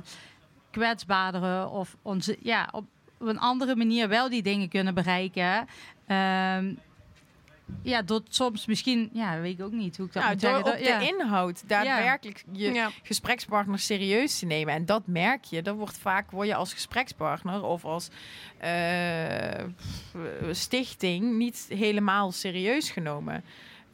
kwetsbaardere 0.71 1.67
of 1.69 1.95
onze, 2.01 2.37
ja, 2.41 2.69
op, 2.71 2.85
op 3.17 3.27
een 3.27 3.39
andere 3.39 3.75
manier 3.75 4.07
wel 4.09 4.29
die 4.29 4.41
dingen 4.43 4.69
kunnen 4.69 4.93
bereiken. 4.93 5.67
Ehm, 6.07 6.73
ja, 7.81 8.01
door 8.01 8.21
soms 8.29 8.65
misschien, 8.65 9.09
ja, 9.13 9.39
weet 9.39 9.59
ik 9.59 9.65
ook 9.65 9.71
niet 9.71 9.97
hoe 9.97 10.05
ik 10.05 10.13
dat 10.13 10.23
Nou, 10.23 10.33
moet 10.35 10.41
door 10.43 10.51
zeggen. 10.51 10.71
op 10.73 10.77
Dat- 10.79 10.87
ja. 10.87 10.99
de 10.99 11.05
inhoud 11.07 11.67
daadwerkelijk 11.67 12.43
je 12.51 12.73
Ja. 12.73 12.89
gesprekspartner 13.03 13.79
serieus 13.79 14.39
te 14.39 14.45
nemen. 14.45 14.73
En 14.73 14.85
dat 14.85 15.07
merk 15.07 15.43
je. 15.43 15.61
Dan 15.61 15.75
wordt 15.77 15.97
vaak 15.97 16.31
word 16.31 16.47
je 16.47 16.55
als 16.55 16.73
gesprekspartner 16.73 17.63
of 17.63 17.85
als 17.85 18.09
eh, 18.57 19.63
stichting 20.51 21.37
niet 21.37 21.65
helemaal 21.69 22.31
serieus 22.31 22.89
genomen. 22.89 23.43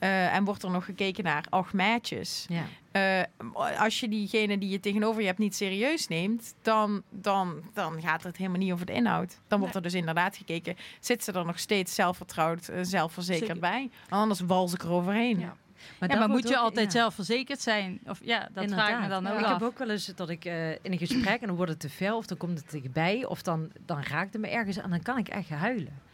Eh, 0.02 0.36
en 0.36 0.44
wordt 0.44 0.64
er 0.64 0.72
nog 0.72 0.86
gekeken 0.86 1.24
naar 1.24 1.46
achtmaatjes. 1.50 2.46
Ja. 2.50 2.64
Eh, 2.92 3.80
als 3.80 4.00
je 4.00 4.08
diegene 4.10 4.58
die 4.58 4.70
je 4.70 4.80
tegenover 4.80 5.22
je 5.22 5.28
hebt 5.28 5.40
niet 5.40 5.56
serieus 5.56 6.08
neemt, 6.08 6.54
dan, 6.62 7.02
dan, 7.10 7.62
dan 7.74 8.02
gaat 8.02 8.24
het 8.24 8.38
helemaal 8.38 8.60
niet 8.60 8.72
over 8.72 8.86
de 8.86 8.94
inhoud. 8.94 9.40
Dan 9.48 9.60
wordt 9.60 9.76
er 9.76 9.82
dus 9.82 9.94
inderdaad 9.94 10.38
gekeken, 10.38 10.76
zit 11.00 11.24
ze 11.24 11.32
er 11.32 11.46
nog 11.46 11.60
steeds 11.60 11.96
zelfvertrouwd, 11.96 12.68
eh, 12.68 12.80
zelfverzekerd 12.82 13.46
Zeker. 13.46 13.62
bij? 13.62 13.90
Anders 14.10 14.40
wals 14.40 14.74
ik 14.74 14.82
er 14.84 14.92
overheen. 14.92 15.40
Ja. 15.40 15.56
maar 16.00 16.30
moet 16.30 16.48
je 16.48 16.56
ook- 16.56 16.62
altijd 16.64 16.94
ja. 16.94 17.00
zelfverzekerd 17.00 17.62
zijn? 17.62 18.00
Of 18.08 18.20
ja, 18.24 18.50
dat 18.54 18.72
vraag 18.72 18.90
ik 18.96 19.00
me 19.02 19.08
dan 19.08 19.28
ook 19.28 19.40
ik 19.40 19.46
af. 19.46 19.52
heb 19.54 19.62
ook 19.62 19.78
wel 19.78 19.90
eens 19.90 20.06
dat 20.06 20.30
ik 20.30 20.46
eh, 20.46 20.70
in 20.72 20.80
een 20.82 20.98
gesprek 20.98 21.42
en 21.42 21.48
dan 21.48 21.56
wordt 21.56 21.72
het 21.72 21.80
te 21.80 21.90
veel 21.90 22.18
of 22.18 22.26
dan 22.26 22.38
komt 22.38 22.60
het 22.60 22.72
dichtbij 22.72 23.26
of 23.26 23.42
dan, 23.42 23.72
dan 23.86 24.04
raakt 24.04 24.34
het 24.34 24.42
me 24.42 24.48
ergens 24.50 24.78
en 24.78 24.90
dan 24.90 25.02
kan 25.02 25.18
ik 25.18 25.28
echt 25.28 25.50
huilen. 25.50 26.10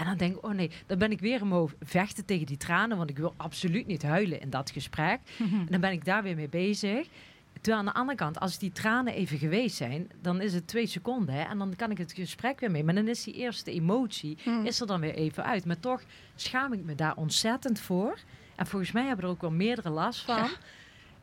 En 0.00 0.06
dan 0.06 0.16
denk 0.16 0.36
ik, 0.36 0.44
oh 0.44 0.50
nee, 0.52 0.70
dan 0.86 0.98
ben 0.98 1.10
ik 1.10 1.20
weer 1.20 1.42
omhoog 1.42 1.74
vechten 1.82 2.24
tegen 2.24 2.46
die 2.46 2.56
tranen, 2.56 2.96
want 2.96 3.10
ik 3.10 3.18
wil 3.18 3.34
absoluut 3.36 3.86
niet 3.86 4.02
huilen 4.02 4.40
in 4.40 4.50
dat 4.50 4.70
gesprek. 4.70 5.20
En 5.38 5.66
dan 5.70 5.80
ben 5.80 5.92
ik 5.92 6.04
daar 6.04 6.22
weer 6.22 6.36
mee 6.36 6.48
bezig. 6.48 7.08
Terwijl 7.52 7.78
aan 7.78 7.84
de 7.92 7.98
andere 7.98 8.16
kant, 8.18 8.40
als 8.40 8.58
die 8.58 8.72
tranen 8.72 9.14
even 9.14 9.38
geweest 9.38 9.76
zijn, 9.76 10.10
dan 10.22 10.40
is 10.40 10.54
het 10.54 10.66
twee 10.66 10.86
seconden 10.86 11.34
hè, 11.34 11.42
en 11.42 11.58
dan 11.58 11.76
kan 11.76 11.90
ik 11.90 11.98
het 11.98 12.12
gesprek 12.12 12.60
weer 12.60 12.70
mee. 12.70 12.84
Maar 12.84 12.94
dan 12.94 13.08
is 13.08 13.24
die 13.24 13.34
eerste 13.34 13.72
emotie 13.72 14.38
Hmm. 14.42 14.64
is 14.66 14.80
er 14.80 14.86
dan 14.86 15.00
weer 15.00 15.14
even 15.14 15.44
uit. 15.44 15.64
Maar 15.64 15.80
toch 15.80 16.02
schaam 16.34 16.72
ik 16.72 16.84
me 16.84 16.94
daar 16.94 17.16
ontzettend 17.16 17.80
voor. 17.80 18.18
En 18.56 18.66
volgens 18.66 18.92
mij 18.92 19.06
hebben 19.06 19.24
er 19.24 19.30
ook 19.30 19.40
wel 19.40 19.50
meerdere 19.50 19.90
last 19.90 20.20
van. 20.24 20.48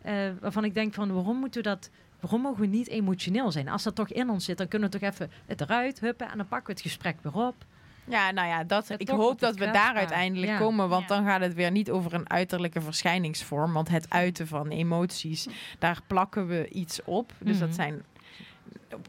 Eh, 0.02 0.30
waarvan 0.42 0.64
ik 0.64 0.74
denk 0.74 0.94
van 0.94 1.14
waarom 1.14 1.38
moeten 1.38 1.64
we 1.64 1.70
dat. 1.70 1.90
Waarom 2.20 2.42
mogen 2.42 2.62
we 2.62 2.68
niet 2.68 2.88
emotioneel 2.88 3.52
zijn? 3.52 3.68
Als 3.68 3.84
dat 3.84 3.96
toch 3.96 4.10
in 4.10 4.30
ons 4.30 4.46
zit, 4.46 4.58
dan 4.58 4.68
kunnen 4.68 4.92
we 4.92 5.00
toch 5.00 5.10
even 5.10 5.32
het 5.46 5.62
eruit 5.62 6.00
huppen 6.00 6.30
en 6.32 6.38
dan 6.38 6.48
pakken 6.48 6.68
we 6.68 6.74
het 6.74 6.82
gesprek 6.82 7.16
weer 7.22 7.34
op. 7.48 7.66
Ja, 8.10 8.32
nou 8.32 8.48
ja, 8.48 8.64
dat, 8.64 8.90
ik 8.98 9.10
hoop 9.10 9.40
dat 9.40 9.56
we 9.58 9.72
daar 9.72 9.94
uiteindelijk 9.96 10.52
Ja. 10.52 10.58
komen. 10.58 10.90
Want 10.90 11.10
Ja. 11.10 11.16
dan 11.16 11.26
gaat 11.26 11.42
het 11.42 11.54
weer 11.54 11.72
niet 11.72 11.92
over 11.92 12.14
een 12.14 12.30
uiterlijke 12.30 12.82
verschijningsvorm. 12.82 13.74
Want 13.74 13.90
het 13.90 14.10
uiten 14.10 14.48
van 14.48 14.68
emoties, 14.70 15.48
daar 15.80 16.00
plakken 16.08 16.48
we 16.48 16.68
iets 16.70 17.00
op. 17.04 17.32
Dus 17.40 17.60
dat 17.60 17.68
Mhm. 17.68 17.78
zijn 17.78 18.04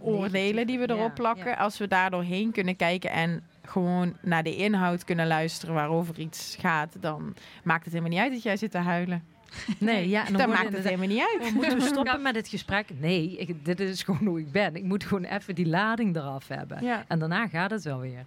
oordelen 0.00 0.66
die 0.66 0.78
we 0.78 0.90
erop 0.90 1.14
plakken. 1.14 1.56
Als 1.58 1.78
we 1.78 1.88
daar 1.88 2.10
doorheen 2.10 2.52
kunnen 2.52 2.76
kijken 2.76 3.10
en 3.10 3.42
gewoon 3.64 4.16
naar 4.22 4.42
de 4.42 4.56
inhoud 4.56 5.04
kunnen 5.04 5.26
luisteren 5.26 5.74
waarover 5.74 6.18
iets 6.18 6.56
gaat, 6.60 6.96
dan 7.00 7.34
maakt 7.64 7.84
het 7.84 7.92
helemaal 7.92 8.12
niet 8.14 8.22
uit 8.22 8.32
dat 8.32 8.42
jij 8.42 8.56
zit 8.56 8.70
te 8.70 8.78
huilen. 8.78 9.24
Nee, 9.78 10.08
ja, 10.08 10.24
Dan, 10.28 10.32
dan, 10.36 10.48
maakt 10.48 10.72
het 10.72 10.84
helemaal 10.84 11.06
niet 11.06 11.20
uit. 11.34 11.48
Oh, 11.48 11.52
moeten 11.54 11.78
we 11.78 11.84
stoppen 11.94 12.22
met 12.22 12.34
het 12.34 12.48
gesprek? 12.48 12.86
Nee, 13.00 13.36
ik, 13.36 13.64
dit 13.64 13.80
is 13.80 14.02
gewoon 14.02 14.26
hoe 14.26 14.38
ik 14.40 14.52
ben. 14.52 14.76
Ik 14.76 14.82
moet 14.84 15.04
gewoon 15.04 15.24
even 15.24 15.54
die 15.54 15.66
lading 15.66 16.16
eraf 16.16 16.48
hebben. 16.48 16.84
Ja. 16.84 17.04
En 17.08 17.18
daarna 17.18 17.48
gaat 17.48 17.70
het 17.70 17.82
wel 17.84 17.98
weer. 18.00 18.24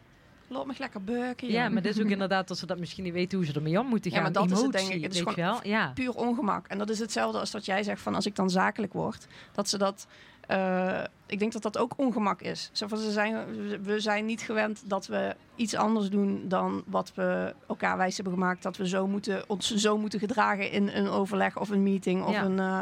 Laat 0.52 0.66
me 0.66 0.74
lekker 0.78 1.04
beuken. 1.04 1.48
Ja, 1.52 1.70
maar 1.70 1.82
dit 1.82 1.96
is 1.98 2.04
ook 2.04 2.10
inderdaad 2.18 2.48
dat 2.48 2.58
ze 2.58 2.66
dat 2.66 2.78
misschien 2.80 3.04
niet 3.04 3.14
weten 3.14 3.38
hoe 3.38 3.48
ze 3.48 3.54
ermee 3.54 3.80
om 3.80 3.86
moeten 3.88 4.10
Ja, 4.12 4.16
gaan. 4.16 4.24
maar 4.32 4.42
dat 4.42 4.52
is 4.52 4.62
het, 4.62 4.72
denk 4.72 4.90
ik. 4.90 5.02
Het 5.04 5.14
is 5.14 5.20
gewoon- 5.20 5.36
wel? 5.36 5.60
Ja. 5.64 5.92
puur 5.94 6.14
ongemak. 6.16 6.68
En 6.68 6.78
dat 6.78 6.90
is 6.90 7.00
hetzelfde 7.00 7.40
als 7.40 7.52
dat 7.52 7.66
jij 7.66 7.84
zegt 7.84 8.02
van 8.02 8.16
als 8.16 8.26
ik 8.26 8.36
dan 8.36 8.50
zakelijk 8.50 8.94
word, 8.94 9.28
dat 9.52 9.70
ze 9.70 9.78
dat. 9.78 10.08
eh, 10.48 11.04
ik 11.26 11.40
denk 11.40 11.52
dat 11.52 11.62
dat 11.62 11.78
ook 11.78 11.94
ongemak 11.98 12.42
is. 12.42 12.70
Zo 12.72 12.88
van, 12.88 12.98
ze 12.98 13.12
zijn, 13.12 13.46
we 13.84 14.00
zijn 14.00 14.26
niet 14.26 14.42
gewend 14.42 14.82
dat 14.86 15.08
we 15.08 15.36
iets 15.56 15.76
anders 15.76 16.10
doen 16.10 16.42
dan 16.48 16.84
wat 16.86 17.12
we 17.16 17.54
elkaar 17.68 17.98
wijs 17.98 18.16
hebben 18.16 18.34
gemaakt. 18.34 18.64
Dat 18.64 18.78
we 18.78 18.88
zo 18.88 19.08
moeten, 19.08 19.44
ons 19.48 19.76
zo 19.76 19.98
moeten 19.98 20.20
gedragen 20.20 20.72
in 20.72 20.88
een 20.88 21.08
overleg 21.08 21.60
of 21.60 21.70
een 21.70 21.84
meeting 21.84 22.24
of, 22.24 22.32
Ja. 22.34 22.44
een, 22.44 22.60
eh, 22.60 22.82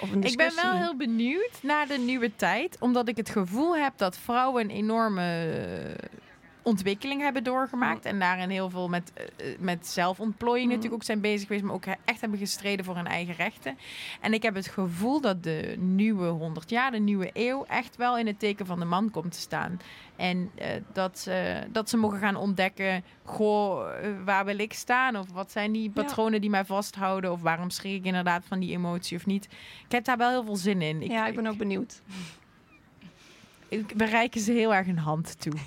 of 0.00 0.12
een 0.12 0.22
Ik 0.22 0.36
ben 0.36 0.52
wel 0.62 0.72
heel 0.72 0.96
benieuwd 0.96 1.50
naar 1.62 1.86
de 1.86 1.98
nieuwe 1.98 2.36
tijd, 2.36 2.76
omdat 2.80 3.08
ik 3.08 3.16
het 3.16 3.28
gevoel 3.30 3.76
heb 3.76 3.92
dat 3.96 4.16
vrouwen 4.18 4.62
een 4.64 4.70
enorme 4.70 5.46
ontwikkeling 6.66 7.20
hebben 7.22 7.44
doorgemaakt 7.44 8.04
en 8.04 8.18
daarin 8.18 8.50
heel 8.50 8.70
veel 8.70 8.88
met, 8.88 9.12
eh, 9.14 9.24
eh, 9.52 9.58
met 9.58 9.86
zelfontplooiing 9.86 10.64
Mm. 10.66 10.74
natuurlijk 10.74 10.94
ook 11.02 11.06
zijn 11.06 11.20
bezig 11.20 11.46
geweest, 11.46 11.64
maar 11.64 11.74
ook 11.74 11.84
echt 12.04 12.20
hebben 12.20 12.38
gestreden 12.38 12.84
voor 12.84 12.96
hun 12.96 13.06
eigen 13.06 13.34
rechten. 13.34 13.78
En 14.20 14.32
ik 14.32 14.42
heb 14.42 14.54
het 14.54 14.66
gevoel 14.66 15.20
dat 15.20 15.42
de 15.42 15.74
nieuwe 15.78 16.26
100 16.26 16.70
jaar, 16.70 16.90
de 16.90 16.98
nieuwe 16.98 17.30
eeuw, 17.32 17.64
echt 17.64 17.96
wel 17.96 18.18
in 18.18 18.26
het 18.26 18.38
teken 18.38 18.66
van 18.66 18.78
de 18.78 18.84
man 18.84 19.10
komt 19.10 19.32
te 19.32 19.40
staan. 19.40 19.80
En 20.16 20.50
eh, 20.54 20.68
dat, 20.92 21.18
ze, 21.18 21.62
dat 21.72 21.90
ze 21.90 21.96
mogen 21.96 22.18
gaan 22.18 22.36
ontdekken, 22.36 23.04
goh, 23.24 23.88
waar 24.24 24.44
wil 24.44 24.58
ik 24.58 24.72
staan? 24.72 25.16
Of 25.16 25.30
wat 25.32 25.52
zijn 25.52 25.72
die 25.72 25.90
Ja. 25.94 26.02
patronen 26.02 26.40
die 26.40 26.50
mij 26.50 26.64
vasthouden? 26.64 27.32
Of 27.32 27.40
waarom 27.42 27.70
schrik 27.70 27.94
ik 27.94 28.04
inderdaad 28.04 28.44
van 28.46 28.60
die 28.60 28.72
emotie 28.72 29.16
of 29.16 29.26
niet? 29.26 29.44
Ik 29.84 29.92
heb 29.92 30.04
daar 30.04 30.16
wel 30.16 30.30
heel 30.30 30.44
veel 30.44 30.56
zin 30.56 30.82
in. 30.82 31.00
ja, 31.00 31.26
ik 31.26 31.34
ben 31.34 31.46
ook 31.46 31.56
benieuwd. 31.56 32.02
Ik- 33.68 33.92
we 33.96 34.04
reiken 34.04 34.40
ze 34.40 34.52
heel 34.52 34.74
erg 34.74 34.86
een 34.86 34.98
hand 34.98 35.40
toe. 35.40 35.52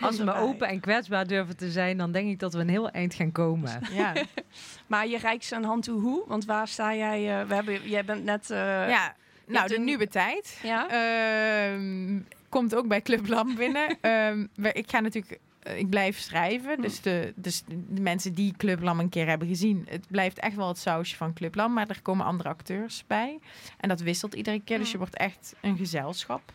Als 0.00 0.18
we 0.18 0.24
maar 0.24 0.40
open 0.40 0.68
en 0.68 0.80
kwetsbaar 0.80 1.26
durven 1.26 1.56
te 1.56 1.70
zijn, 1.70 1.96
dan 1.96 2.12
denk 2.12 2.28
ik 2.30 2.38
dat 2.38 2.52
we 2.52 2.60
een 2.60 2.68
heel 2.68 2.90
eind 2.90 3.14
gaan 3.14 3.32
komen. 3.32 3.80
Ja, 3.92 4.12
Maar 4.86 5.06
je 5.06 5.18
reikt 5.18 5.44
ze 5.44 5.54
een 5.54 5.64
hand 5.64 5.82
toe 5.84 6.00
hoe? 6.00 6.24
Want 6.26 6.44
waar 6.44 6.68
sta 6.68 6.94
jij? 6.94 7.40
eh, 7.40 7.48
we 7.48 7.54
hebben, 7.54 7.88
jij 7.88 8.04
bent 8.04 8.24
net... 8.24 8.50
eh, 8.50 8.58
ja. 8.88 9.14
nou 9.46 9.68
de 9.68 9.76
een- 9.76 9.84
nieuwe 9.84 10.08
tijd. 10.08 10.58
ja? 10.62 10.88
Ehm, 10.88 12.18
komt 12.48 12.74
ook 12.74 12.88
bij 12.88 13.02
Club 13.02 13.26
Lam 13.28 13.54
binnen. 13.54 13.96
Ehm, 14.00 14.46
ik 14.72 14.90
ga 14.90 15.00
natuurlijk, 15.00 15.38
ik 15.74 15.90
blijf 15.90 16.18
schrijven. 16.18 16.80
Dus, 16.80 17.00
de, 17.00 17.32
dus 17.36 17.62
de 17.66 18.00
mensen 18.00 18.34
die 18.34 18.54
Club 18.56 18.82
Lam 18.82 19.00
een 19.00 19.08
keer 19.08 19.26
hebben 19.26 19.48
gezien, 19.48 19.86
het 19.88 20.06
blijft 20.08 20.38
echt 20.38 20.56
wel 20.56 20.68
het 20.68 20.78
sausje 20.78 21.16
van 21.16 21.32
Club 21.32 21.54
Lam, 21.54 21.72
maar 21.72 21.88
er 21.88 22.02
komen 22.02 22.26
andere 22.26 22.48
acteurs 22.48 23.04
bij. 23.06 23.38
En 23.76 23.88
dat 23.88 24.00
wisselt 24.00 24.34
iedere 24.34 24.60
keer, 24.60 24.78
dus 24.78 24.90
je 24.90 24.98
wordt 24.98 25.16
echt 25.16 25.54
een 25.60 25.76
gezelschap. 25.76 26.52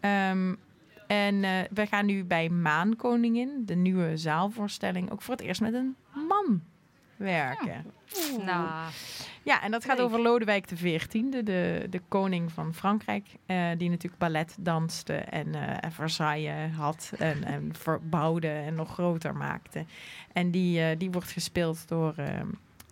Ehm, 0.00 0.54
en 1.06 1.44
eh, 1.44 1.50
we 1.70 1.86
gaan 1.86 2.06
nu 2.06 2.24
bij 2.24 2.48
Maankoningin, 2.48 3.62
de 3.64 3.74
nieuwe 3.74 4.16
zaalvoorstelling, 4.16 5.10
ook 5.10 5.22
voor 5.22 5.34
het 5.34 5.44
eerst 5.44 5.60
met 5.60 5.74
een 5.74 5.96
man 6.28 6.62
werken. 7.24 7.84
Nou, 8.44 8.68
Ja, 9.42 9.62
en 9.62 9.70
dat 9.70 9.84
gaat 9.84 10.00
over 10.00 10.20
Lodewijk 10.20 10.66
XIV, 10.66 11.08
de, 11.30 11.86
de 11.90 12.00
koning 12.08 12.52
van 12.52 12.74
Frankrijk. 12.74 13.26
eh, 13.46 13.56
die 13.78 13.88
natuurlijk 13.90 14.18
ballet 14.18 14.56
danste 14.58 15.12
en 15.14 15.54
eh, 15.54 15.90
Versailles 15.90 16.72
had 16.76 17.12
en, 17.18 17.44
en 17.44 17.74
verbouwde 17.78 18.48
en 18.48 18.74
nog 18.74 18.92
groter 18.92 19.34
maakte. 19.36 19.84
En 20.32 20.50
die, 20.50 20.80
eh, 20.80 20.98
die 20.98 21.10
wordt 21.10 21.32
gespeeld 21.32 21.88
door, 21.88 22.14
eh, 22.16 22.40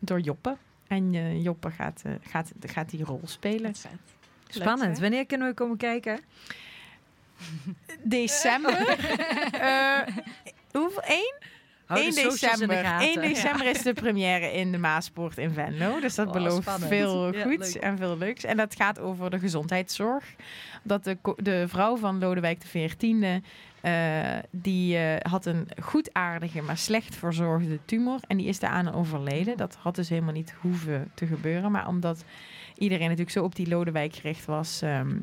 door 0.00 0.20
Joppe. 0.20 0.56
En 0.86 1.14
eh, 1.14 1.42
Joppe 1.42 1.70
gaat, 1.70 2.02
eh, 2.04 2.12
gaat, 2.22 2.52
gaat 2.60 2.90
die 2.90 3.04
rol 3.04 3.20
spelen. 3.24 3.60
Leuk, 3.62 3.76
Spannend. 4.48 4.98
Wanneer 4.98 5.26
kunnen 5.26 5.48
we 5.48 5.54
komen 5.54 5.76
kijken? 5.76 6.20
December. 8.02 8.86
Eh, 9.52 10.00
hoeveel? 11.92 12.12
1? 12.12 12.14
Hou 12.14 12.14
de 12.14 12.22
1 12.22 12.30
socials 12.30 12.60
in 12.60 12.68
de 12.68 12.74
december. 12.74 12.90
gaten. 12.90 13.22
1 13.22 13.28
december 13.34 13.66
is 13.66 13.82
de 13.82 13.92
première 13.92 14.52
in 14.52 14.72
de 14.72 14.78
Maaspoort 14.78 15.38
in 15.38 15.50
Venlo. 15.50 16.00
Dus 16.00 16.14
dat 16.14 16.26
Oh, 16.26 16.32
belooft 16.32 16.62
spannend. 16.62 16.88
veel 16.88 17.32
goeds 17.42 17.78
en 17.78 17.96
veel 17.96 18.18
leuks. 18.18 18.44
En 18.44 18.56
dat 18.56 18.74
gaat 18.74 18.98
over 19.00 19.30
de 19.30 19.38
gezondheidszorg. 19.38 20.24
Dat 20.82 21.04
de, 21.04 21.16
de 21.36 21.64
vrouw 21.68 21.96
van 21.96 22.18
Lodewijk 22.18 22.58
XIV... 22.58 23.40
eh 23.80 24.38
die 24.50 24.96
eh, 24.96 25.30
had 25.30 25.46
een 25.46 25.68
goedaardige, 25.82 26.62
maar 26.62 26.76
slecht 26.78 27.16
verzorgde 27.16 27.78
tumor. 27.84 28.18
En 28.26 28.36
die 28.36 28.46
is 28.46 28.58
daaraan 28.58 28.94
overleden. 28.94 29.56
Dat 29.56 29.76
had 29.80 29.94
dus 29.94 30.08
helemaal 30.08 30.32
niet 30.32 30.54
hoeven 30.60 31.10
te 31.14 31.26
gebeuren. 31.26 31.70
Maar 31.70 31.88
omdat 31.88 32.24
iedereen 32.78 33.04
natuurlijk 33.04 33.30
zo 33.36 33.44
op 33.44 33.54
die 33.54 33.68
Lodewijk 33.68 34.14
gericht 34.14 34.44
was... 34.44 34.82
ehm, 34.82 35.16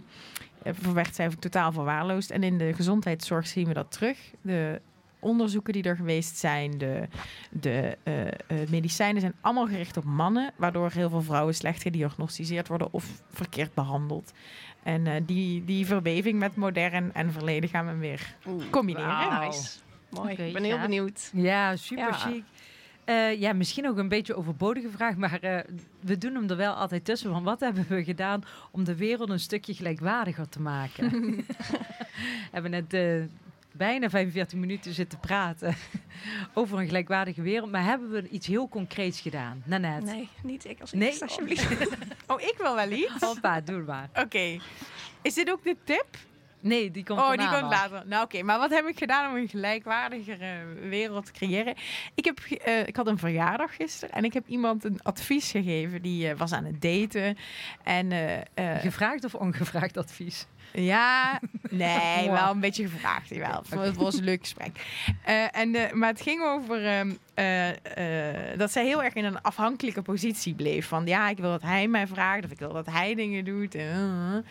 eh, 0.63 0.74
werd 0.74 1.15
zij 1.15 1.30
totaal 1.39 1.72
verwaarloosd. 1.72 2.32
En 2.32 2.43
in 2.43 2.57
de 2.57 2.74
gezondheidszorg 2.74 3.47
zien 3.47 3.67
we 3.67 3.74
dat 3.74 3.91
terug. 3.91 4.17
De 4.41 4.82
onderzoeken 5.20 5.74
die 5.74 5.84
er 5.84 5.95
geweest 5.95 6.38
zijn, 6.38 6.78
de, 6.78 7.07
de 7.49 7.97
eh, 8.03 8.28
eh, 8.28 8.34
medicijnen 8.70 9.22
zijn 9.22 9.36
allemaal 9.41 9.67
gericht 9.67 9.97
op 9.97 10.03
mannen, 10.03 10.51
waardoor 10.55 10.91
heel 10.91 11.09
veel 11.09 11.22
vrouwen 11.22 11.55
slecht 11.55 11.82
gediagnosticeerd 11.82 12.67
worden 12.67 12.93
of 12.93 13.05
verkeerd 13.30 13.74
behandeld. 13.74 14.32
En 14.84 15.07
eh, 15.07 15.22
die, 15.26 15.65
die 15.65 15.86
verweving 15.86 16.39
met 16.39 16.55
modern 16.55 17.13
en 17.13 17.32
verleden 17.32 17.70
gaan 17.70 17.88
we 17.88 17.95
weer 17.97 18.36
Oeh, 18.47 18.63
combineren. 18.70 19.07
wauw. 19.07 19.45
Nice. 19.45 19.80
Mooi. 20.09 20.36
Ik 20.36 20.53
ben 20.53 20.63
heel 20.63 20.76
ja. 20.76 20.82
benieuwd. 20.82 21.30
Ja, 21.34 21.76
super 21.76 22.03
Ja. 22.07 22.11
chic. 22.11 22.43
Eh, 23.05 23.39
ja, 23.39 23.53
misschien 23.53 23.88
ook 23.88 23.97
een 23.97 24.07
beetje 24.07 24.36
overbodige 24.36 24.89
vraag, 24.89 25.15
maar 25.15 25.39
eh, 25.39 25.59
we 25.99 26.17
doen 26.17 26.34
hem 26.36 26.49
er 26.49 26.55
wel 26.57 26.74
altijd 26.74 27.05
tussen. 27.05 27.32
Van 27.32 27.43
wat 27.43 27.59
hebben 27.59 27.86
we 27.88 28.03
gedaan 28.03 28.43
om 28.72 28.84
de 28.84 28.95
wereld 28.95 29.30
een 29.30 29.39
stukje 29.39 29.74
gelijkwaardiger 29.74 30.49
te 30.49 30.61
maken? 30.61 31.11
we 32.26 32.49
hebben 32.51 32.72
net 32.72 32.93
eh, 32.93 33.24
bijna 33.80 34.10
45 34.10 34.60
minuten 34.60 34.94
zitten 34.94 35.20
praten 35.20 35.76
over 36.54 36.80
een 36.80 36.86
gelijkwaardige 36.86 37.42
wereld, 37.42 37.72
maar 37.72 37.84
hebben 37.84 38.10
we 38.10 38.30
iets 38.30 38.48
heel 38.48 38.70
concreets 38.70 39.22
gedaan? 39.22 39.64
Nanette? 39.66 40.12
Nee, 40.12 40.30
niet 40.44 40.66
ik 40.66 40.82
als 40.82 40.92
Nee? 40.92 41.08
eerste, 41.10 41.24
alsjeblieft. 41.26 41.68
Oh, 42.28 42.42
ik 42.52 42.56
wil 42.58 42.76
wel 42.76 42.92
iets. 42.92 43.20
Hoppa, 43.20 43.62
doe 43.62 43.84
maar. 43.84 44.10
Oké. 44.24 44.58
Is 45.22 45.34
dit 45.34 45.52
ook 45.52 45.64
de 45.64 45.76
tip? 45.84 46.18
Nee, 46.62 46.92
die 46.92 47.04
komt 47.04 47.20
oh, 47.20 47.32
die 47.32 47.50
komt 47.50 47.72
later. 47.72 48.04
Nou, 48.08 48.24
oké. 48.24 48.44
Maar 48.44 48.60
wat 48.60 48.70
heb 48.70 48.88
ik 48.88 48.98
gedaan 48.98 49.32
om 49.32 49.38
een 49.38 49.48
gelijkwaardigere 49.48 50.64
wereld 50.90 51.26
te 51.26 51.32
creëren? 51.32 51.76
Ik, 52.16 52.26
heb, 52.26 52.40
eh, 52.40 52.88
ik 52.88 52.96
had 52.96 53.08
een 53.08 53.18
verjaardag 53.18 53.76
gisteren 53.76 54.16
en 54.16 54.24
ik 54.24 54.34
heb 54.34 54.48
iemand 54.48 54.84
een 54.84 55.00
advies 55.04 55.52
gegeven. 55.52 56.02
Die 56.02 56.30
eh, 56.30 56.38
was 56.38 56.52
aan 56.52 56.66
het 56.66 56.82
daten. 56.82 57.38
En 57.84 58.12
eh, 58.12 58.76
Gevraagd 58.80 59.24
of 59.24 59.36
ongevraagd 59.36 59.98
advies? 59.98 60.48
Ja, 60.74 61.39
nee, 61.70 62.26
Wow. 62.28 62.34
wel 62.38 62.51
een 62.51 62.59
beetje 62.59 62.88
gevraagd. 62.88 63.30
Jawel. 63.30 63.63
Het 63.70 63.95
was 63.95 64.17
een 64.17 64.24
leuk 64.24 64.39
gesprek. 64.41 64.86
Eh, 65.24 65.57
en 65.57 65.72
de, 65.72 65.89
maar 65.93 66.09
het 66.09 66.22
ging 66.22 66.43
over 66.43 66.86
ehm, 66.86 67.11
eh, 67.34 67.70
eh, 67.70 68.57
dat 68.57 68.72
zij 68.72 68.86
heel 68.86 69.03
erg 69.03 69.13
in 69.13 69.26
een 69.26 69.41
afhankelijke 69.41 70.01
positie 70.01 70.53
bleef. 70.53 70.88
Van 70.88 71.05
ja, 71.05 71.30
ik 71.30 71.38
wil 71.38 71.49
dat 71.51 71.61
hij 71.61 71.88
mij 71.88 72.07
vraagt 72.07 72.45
of 72.45 72.51
ik 72.51 72.59
wil 72.59 72.74
dat 72.74 72.86
hij 72.86 73.15
dingen 73.15 73.45
doet. 73.45 73.76
En, 73.76 74.45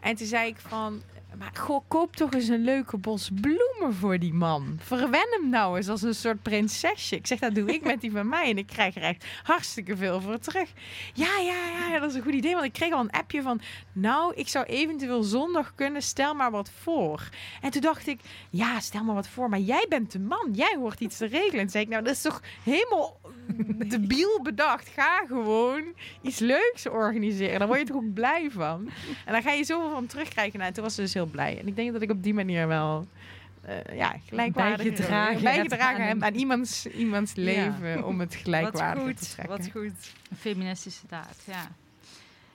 en 0.00 0.16
toen 0.16 0.26
zei 0.26 0.48
ik 0.48 0.56
van, 0.68 1.02
maar 1.38 1.50
goh, 1.54 1.80
koop 1.88 2.16
toch 2.16 2.32
eens 2.32 2.48
een 2.48 2.64
leuke 2.64 2.96
bos 2.96 3.30
bloemen 3.40 3.94
voor 3.94 4.18
die 4.18 4.32
man. 4.32 4.78
Verwen 4.80 5.26
hem 5.30 5.48
nou 5.48 5.76
eens 5.76 5.88
als 5.88 6.02
een 6.02 6.14
soort 6.14 6.42
prinsesje. 6.42 7.16
Ik 7.16 7.26
zeg, 7.26 7.38
dat 7.38 7.54
doe 7.54 7.72
ik 7.74 7.84
met 7.84 8.00
die 8.00 8.10
van 8.10 8.28
mij. 8.28 8.50
En 8.50 8.58
ik 8.58 8.66
krijg 8.66 8.96
er 8.96 9.02
echt 9.02 9.24
hartstikke 9.42 9.96
veel 9.96 10.20
voor 10.20 10.38
terug. 10.38 10.72
Ja, 11.14 11.38
ja, 11.38 11.88
ja, 11.90 11.98
dat 11.98 12.10
is 12.10 12.16
een 12.16 12.22
goed 12.22 12.32
idee. 12.32 12.52
Want 12.52 12.64
ik 12.64 12.72
kreeg 12.72 12.92
al 12.92 13.00
een 13.00 13.10
appje 13.10 13.42
van, 13.42 13.60
nou, 13.92 14.34
ik 14.34 14.48
zou 14.48 14.64
eventueel 14.64 15.22
zondag 15.22 15.74
kunnen. 15.74 16.02
Stel 16.02 16.34
maar 16.34 16.50
wat 16.50 16.70
voor. 16.80 17.28
En 17.60 17.70
toen 17.70 17.80
dacht 17.80 18.06
ik, 18.06 18.20
ja, 18.50 18.80
stel 18.80 19.04
maar 19.04 19.14
wat 19.14 19.28
voor. 19.28 19.48
Maar 19.48 19.58
jij 19.58 19.86
bent 19.88 20.12
de 20.12 20.20
man. 20.20 20.48
Jij 20.52 20.76
hoort 20.78 21.00
iets 21.00 21.16
te 21.16 21.26
regelen. 21.26 21.60
En 21.60 21.70
zei 21.70 21.84
ik, 21.84 21.90
nou, 21.90 22.04
dat 22.04 22.14
is 22.14 22.22
toch 22.22 22.42
helemaal 22.62 23.20
debiel 23.88 24.42
bedacht. 24.42 24.88
Ga 24.88 25.24
gewoon 25.26 25.82
iets 26.22 26.38
leuks 26.38 26.88
organiseren. 26.88 27.58
Daar 27.58 27.68
word 27.68 27.80
je 27.80 27.86
toch 27.86 27.96
ook 27.96 28.12
blij 28.14 28.50
van. 28.50 28.90
En 29.24 29.32
dan 29.32 29.42
ga 29.42 29.52
je 29.52 29.64
zoveel 29.64 29.90
van 29.90 30.06
terugkrijgen. 30.06 30.58
Nou, 30.58 30.72
toen 30.72 30.82
was 30.84 30.94
ze 30.94 31.00
dus 31.00 31.14
heel 31.14 31.26
blij. 31.26 31.58
En 31.58 31.66
ik 31.66 31.76
denk 31.76 31.92
dat 31.92 32.02
ik 32.02 32.10
op 32.10 32.22
die 32.22 32.34
manier 32.34 32.66
wel... 32.66 33.06
eh, 33.62 33.96
ja, 33.96 34.16
gelijkwaardig 34.28 34.76
Bijgedragen 34.86 35.42
bijgedragen 35.42 35.94
hebt 35.96 36.08
heb 36.08 36.22
aan- 36.22 36.24
aan 36.24 36.34
iemands, 36.34 36.86
iemands 36.86 37.32
Ja. 37.34 37.42
leven 37.42 38.04
om 38.06 38.20
het 38.20 38.34
gelijkwaardig 38.34 39.14
te 39.18 39.24
trekken. 39.30 39.56
wat 39.56 39.70
goed. 39.72 40.12
Een 40.30 40.36
feministische 40.36 41.06
daad, 41.08 41.42
ja. 41.46 41.70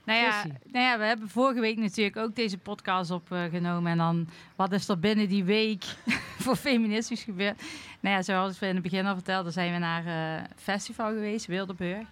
Nou 0.03 0.19
ja, 0.19 0.43
nou 0.71 0.85
ja, 0.85 0.97
we 0.97 1.03
hebben 1.03 1.29
vorige 1.29 1.59
week 1.59 1.77
natuurlijk 1.77 2.17
ook 2.17 2.35
deze 2.35 2.57
podcast 2.57 3.11
opgenomen. 3.11 3.91
En 3.91 3.97
dan, 3.97 4.27
wat 4.55 4.71
is 4.71 4.87
er 4.87 4.99
binnen 4.99 5.27
die 5.29 5.43
week 5.43 5.83
voor 6.47 6.55
feministisch 6.55 7.23
gebeurd? 7.23 7.61
Nou 7.99 8.15
ja, 8.15 8.21
zoals 8.21 8.59
we 8.59 8.67
in 8.67 8.73
het 8.73 8.83
begin 8.83 9.05
al 9.05 9.13
vertelden, 9.13 9.51
zijn 9.51 9.73
we 9.73 9.79
naar 9.79 10.05
eh, 10.05 10.33
een 10.33 10.47
festival 10.55 11.07
geweest, 11.07 11.45
Wildeburg. 11.45 12.07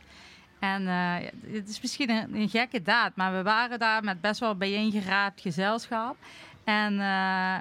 En 0.60 0.82
eh, 0.82 1.22
ja, 1.22 1.30
het 1.52 1.70
is 1.70 1.82
misschien 1.82 2.10
een, 2.10 2.36
een 2.36 2.50
gekke 2.50 2.82
daad, 2.82 3.16
maar 3.16 3.34
we 3.34 3.44
waren 3.44 3.80
daar 3.80 4.04
met 4.04 4.22
best 4.22 4.40
wel 4.40 4.56
bijeengeraapt 4.56 5.42
gezelschap. 5.42 6.16
En 6.64 7.00
eh, 7.00 7.56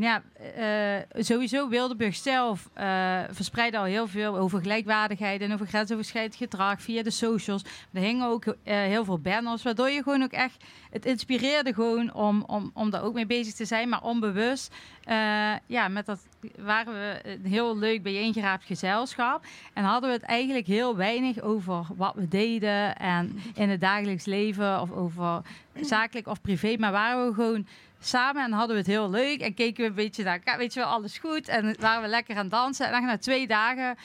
ja, 0.00 0.22
eh, 0.56 1.22
sowieso 1.22 1.68
Wildeburg 1.68 2.16
zelf 2.16 2.68
eh 2.74 3.18
verspreidde 3.30 3.78
al 3.78 3.84
heel 3.84 4.06
veel 4.06 4.36
over 4.36 4.60
gelijkwaardigheid 4.60 5.40
en 5.40 5.52
over 5.52 5.66
grensoverschrijdend 5.66 6.34
gedrag 6.34 6.82
via 6.82 7.02
de 7.02 7.10
socials. 7.10 7.64
Er 7.92 8.00
hingen 8.00 8.26
ook 8.26 8.44
eh, 8.44 8.54
heel 8.64 9.04
veel 9.04 9.18
banners, 9.18 9.62
waardoor 9.62 9.90
je 9.90 10.02
gewoon 10.02 10.22
ook 10.22 10.32
echt, 10.32 10.64
het 10.90 11.06
inspireerde 11.06 11.74
gewoon 11.74 12.14
om, 12.14 12.44
om, 12.46 12.70
om 12.74 12.90
daar 12.90 13.02
ook 13.02 13.14
mee 13.14 13.26
bezig 13.26 13.54
te 13.54 13.64
zijn, 13.64 13.88
maar 13.88 14.02
onbewust. 14.02 14.74
eh, 15.04 15.52
ja, 15.66 15.88
met 15.88 16.06
dat 16.06 16.26
waren 16.58 16.92
we 16.92 17.20
een 17.22 17.50
heel 17.50 17.78
leuk 17.78 18.02
bijeengeraapt 18.02 18.64
gezelschap 18.64 19.44
en 19.72 19.84
hadden 19.84 20.10
we 20.10 20.16
het 20.16 20.24
eigenlijk 20.24 20.66
heel 20.66 20.96
weinig 20.96 21.40
over 21.40 21.86
wat 21.96 22.14
we 22.14 22.28
deden 22.28 22.96
en 22.96 23.38
in 23.54 23.68
het 23.68 23.80
dagelijks 23.80 24.24
leven 24.24 24.80
of 24.80 24.90
over 24.92 25.42
zakelijk 25.80 26.26
of 26.26 26.40
privé, 26.40 26.76
maar 26.78 26.92
waren 26.92 27.26
we 27.26 27.34
gewoon 27.34 27.66
samen 28.00 28.44
en 28.44 28.52
hadden 28.52 28.76
we 28.76 28.82
het 28.82 28.90
heel 28.90 29.10
leuk. 29.10 29.40
En 29.40 29.54
keken 29.54 29.82
we 29.82 29.88
een 29.88 29.94
beetje 29.94 30.24
naar. 30.24 30.40
Weet 30.58 30.74
je 30.74 30.80
wel, 30.80 30.88
alles 30.88 31.18
goed. 31.18 31.48
En 31.48 31.76
waren 31.80 32.02
we 32.02 32.08
lekker 32.08 32.36
aan 32.36 32.42
het 32.42 32.50
dansen. 32.50 32.92
En 32.92 33.04
na 33.04 33.18
twee 33.18 33.46
dagen 33.46 33.96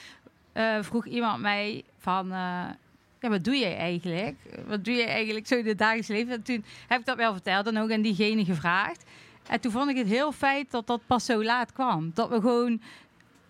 eh, 0.54 0.78
vroeg 0.82 1.06
iemand 1.06 1.41
mij 1.41 1.84
van... 2.00 2.32
eh, 2.32 2.64
ja, 3.20 3.30
wat 3.32 3.43
doe 3.43 3.58
jij 3.58 3.78
eigenlijk? 3.78 4.36
Wat 4.68 4.84
doe 4.84 4.96
jij 4.96 5.08
eigenlijk 5.08 5.48
zo 5.48 5.56
in 5.56 5.68
het 5.68 5.78
dagelijks 5.78 6.08
leven? 6.08 6.34
En 6.34 6.43
toen 6.43 6.66
heb 6.88 7.00
ik 7.00 7.06
dat 7.06 7.18
wel 7.18 7.34
verteld 7.34 7.68
en 7.68 7.78
ook 7.78 7.91
aan 7.91 8.02
diegene 8.02 8.46
gevraagd. 8.46 9.04
En 9.48 9.60
toen 9.60 9.72
vond 9.72 9.89
ik 9.89 9.98
het 9.98 10.08
heel 10.08 10.32
feit 10.32 10.72
dat 10.72 10.88
dat 10.88 11.02
pas 11.06 11.26
zo 11.26 11.43
laat 11.43 11.74
kwam. 11.74 12.12
Dat 12.14 12.30
we 12.30 12.36
gewoon 12.41 12.82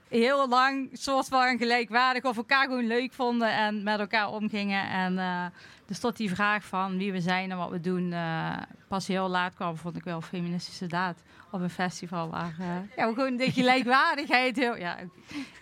heel 0.10 0.48
lang 0.48 0.90
soort 0.94 1.28
van 1.28 1.58
gelijkwaardig 1.58 2.24
of 2.24 2.38
elkaar 2.38 2.66
gewoon 2.66 2.88
leuk 2.88 3.14
vonden 3.14 3.50
en 3.50 3.84
met 3.84 4.00
elkaar 4.00 4.30
omgingen. 4.30 4.90
En 4.90 5.18
eh, 5.20 5.46
dus 5.86 6.00
tot 6.00 6.18
die 6.18 6.30
vraag 6.36 6.66
van 6.66 6.98
wie 6.98 7.12
we 7.12 7.22
zijn 7.22 7.52
en 7.52 7.58
wat 7.58 7.70
we 7.70 7.80
doen 7.80 8.14
eh, 8.14 8.58
pas 8.88 9.08
heel 9.08 9.28
laat 9.30 9.54
kwam, 9.54 9.78
vond 9.78 9.96
ik 9.96 10.04
wel 10.04 10.16
een 10.16 10.22
feministische 10.22 10.88
daad 10.88 11.24
op 11.52 11.62
een 11.62 11.70
festival 11.70 12.30
waar 12.30 12.56
eh, 12.60 12.68
ja, 12.96 13.14
gewoon 13.14 13.36
de 13.38 13.52
gelijkwaardigheid 13.58 14.56
heel, 14.56 14.78
ja, 14.78 14.98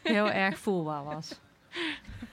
heel 0.04 0.32
erg 0.32 0.58
voelbaar 0.58 1.04
was. 1.04 1.40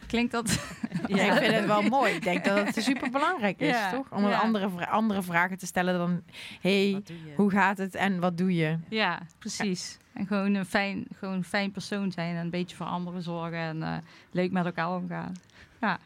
Klinkt 0.06 0.32
dat... 0.32 0.74
Ja, 1.06 1.32
ik 1.32 1.38
vind 1.42 1.54
het 1.54 1.66
wel 1.66 1.82
mooi. 1.82 2.14
Ik 2.14 2.22
denk 2.22 2.44
dat 2.44 2.66
het 2.74 2.84
super 2.84 3.10
belangrijk 3.10 3.60
is, 3.60 3.68
Ja, 3.68 3.90
toch? 3.90 4.06
Om 4.10 4.28
ja. 4.28 4.38
andere, 4.38 4.68
vra- 4.70 4.84
andere 4.84 5.22
vragen 5.22 5.58
te 5.58 5.66
stellen 5.66 5.98
dan... 5.98 6.22
hey, 6.60 7.02
hoe 7.36 7.50
gaat 7.50 7.78
het 7.78 7.94
en 7.94 8.20
wat 8.20 8.36
doe 8.38 8.54
je? 8.54 8.78
Ja, 8.88 9.18
precies. 9.38 9.98
En 10.12 10.26
gewoon 10.26 10.54
een 10.54 10.66
fijn, 10.66 11.06
gewoon 11.18 11.34
een 11.34 11.44
fijn 11.44 11.70
persoon 11.70 12.12
zijn 12.12 12.36
en 12.36 12.40
een 12.44 12.50
beetje 12.50 12.76
voor 12.76 12.86
anderen 12.86 13.22
zorgen 13.22 13.58
en 13.58 13.82
eh, 13.82 13.96
leuk 14.30 14.50
met 14.52 14.64
elkaar 14.64 14.90
omgaan. 14.96 15.32
Ja, 15.80 15.98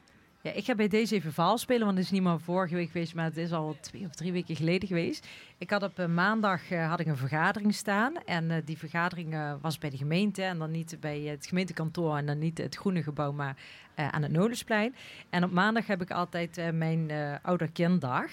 ik 0.52 0.64
ga 0.64 0.74
bij 0.74 0.88
deze 0.88 1.14
even 1.14 1.32
verhaal 1.32 1.58
spelen, 1.58 1.84
want 1.84 1.96
het 1.96 2.06
is 2.06 2.12
niet 2.12 2.22
maar 2.22 2.40
vorige 2.40 2.74
week 2.74 2.90
geweest, 2.90 3.14
maar 3.14 3.24
het 3.24 3.36
is 3.36 3.52
al 3.52 3.76
twee 3.80 4.04
of 4.04 4.14
drie 4.14 4.32
weken 4.32 4.56
geleden 4.56 4.88
geweest. 4.88 5.26
Ik 5.58 5.70
had 5.70 5.82
op 5.82 5.98
eh, 5.98 6.06
maandag 6.06 6.70
eh, 6.70 6.88
had 6.88 7.00
ik 7.00 7.06
een 7.06 7.16
vergadering 7.16 7.74
staan 7.74 8.14
en 8.24 8.50
eh, 8.50 8.56
die 8.64 8.78
vergadering 8.78 9.58
was 9.60 9.78
bij 9.78 9.90
de 9.90 9.96
gemeente 9.96 10.42
en 10.42 10.58
dan 10.58 10.70
niet 10.70 10.96
bij 11.00 11.20
het 11.20 11.46
gemeentekantoor 11.46 12.16
en 12.16 12.26
dan 12.26 12.38
niet 12.38 12.58
het 12.58 12.76
groene 12.76 13.02
gebouw, 13.02 13.32
maar 13.32 13.56
aan 13.94 14.22
het 14.22 14.32
Nolensplein. 14.32 14.94
En 15.30 15.44
op 15.44 15.50
maandag 15.50 15.86
heb 15.86 16.02
ik 16.02 16.10
altijd 16.10 16.72
mijn 16.72 17.10
ouderkinddag. 17.42 18.30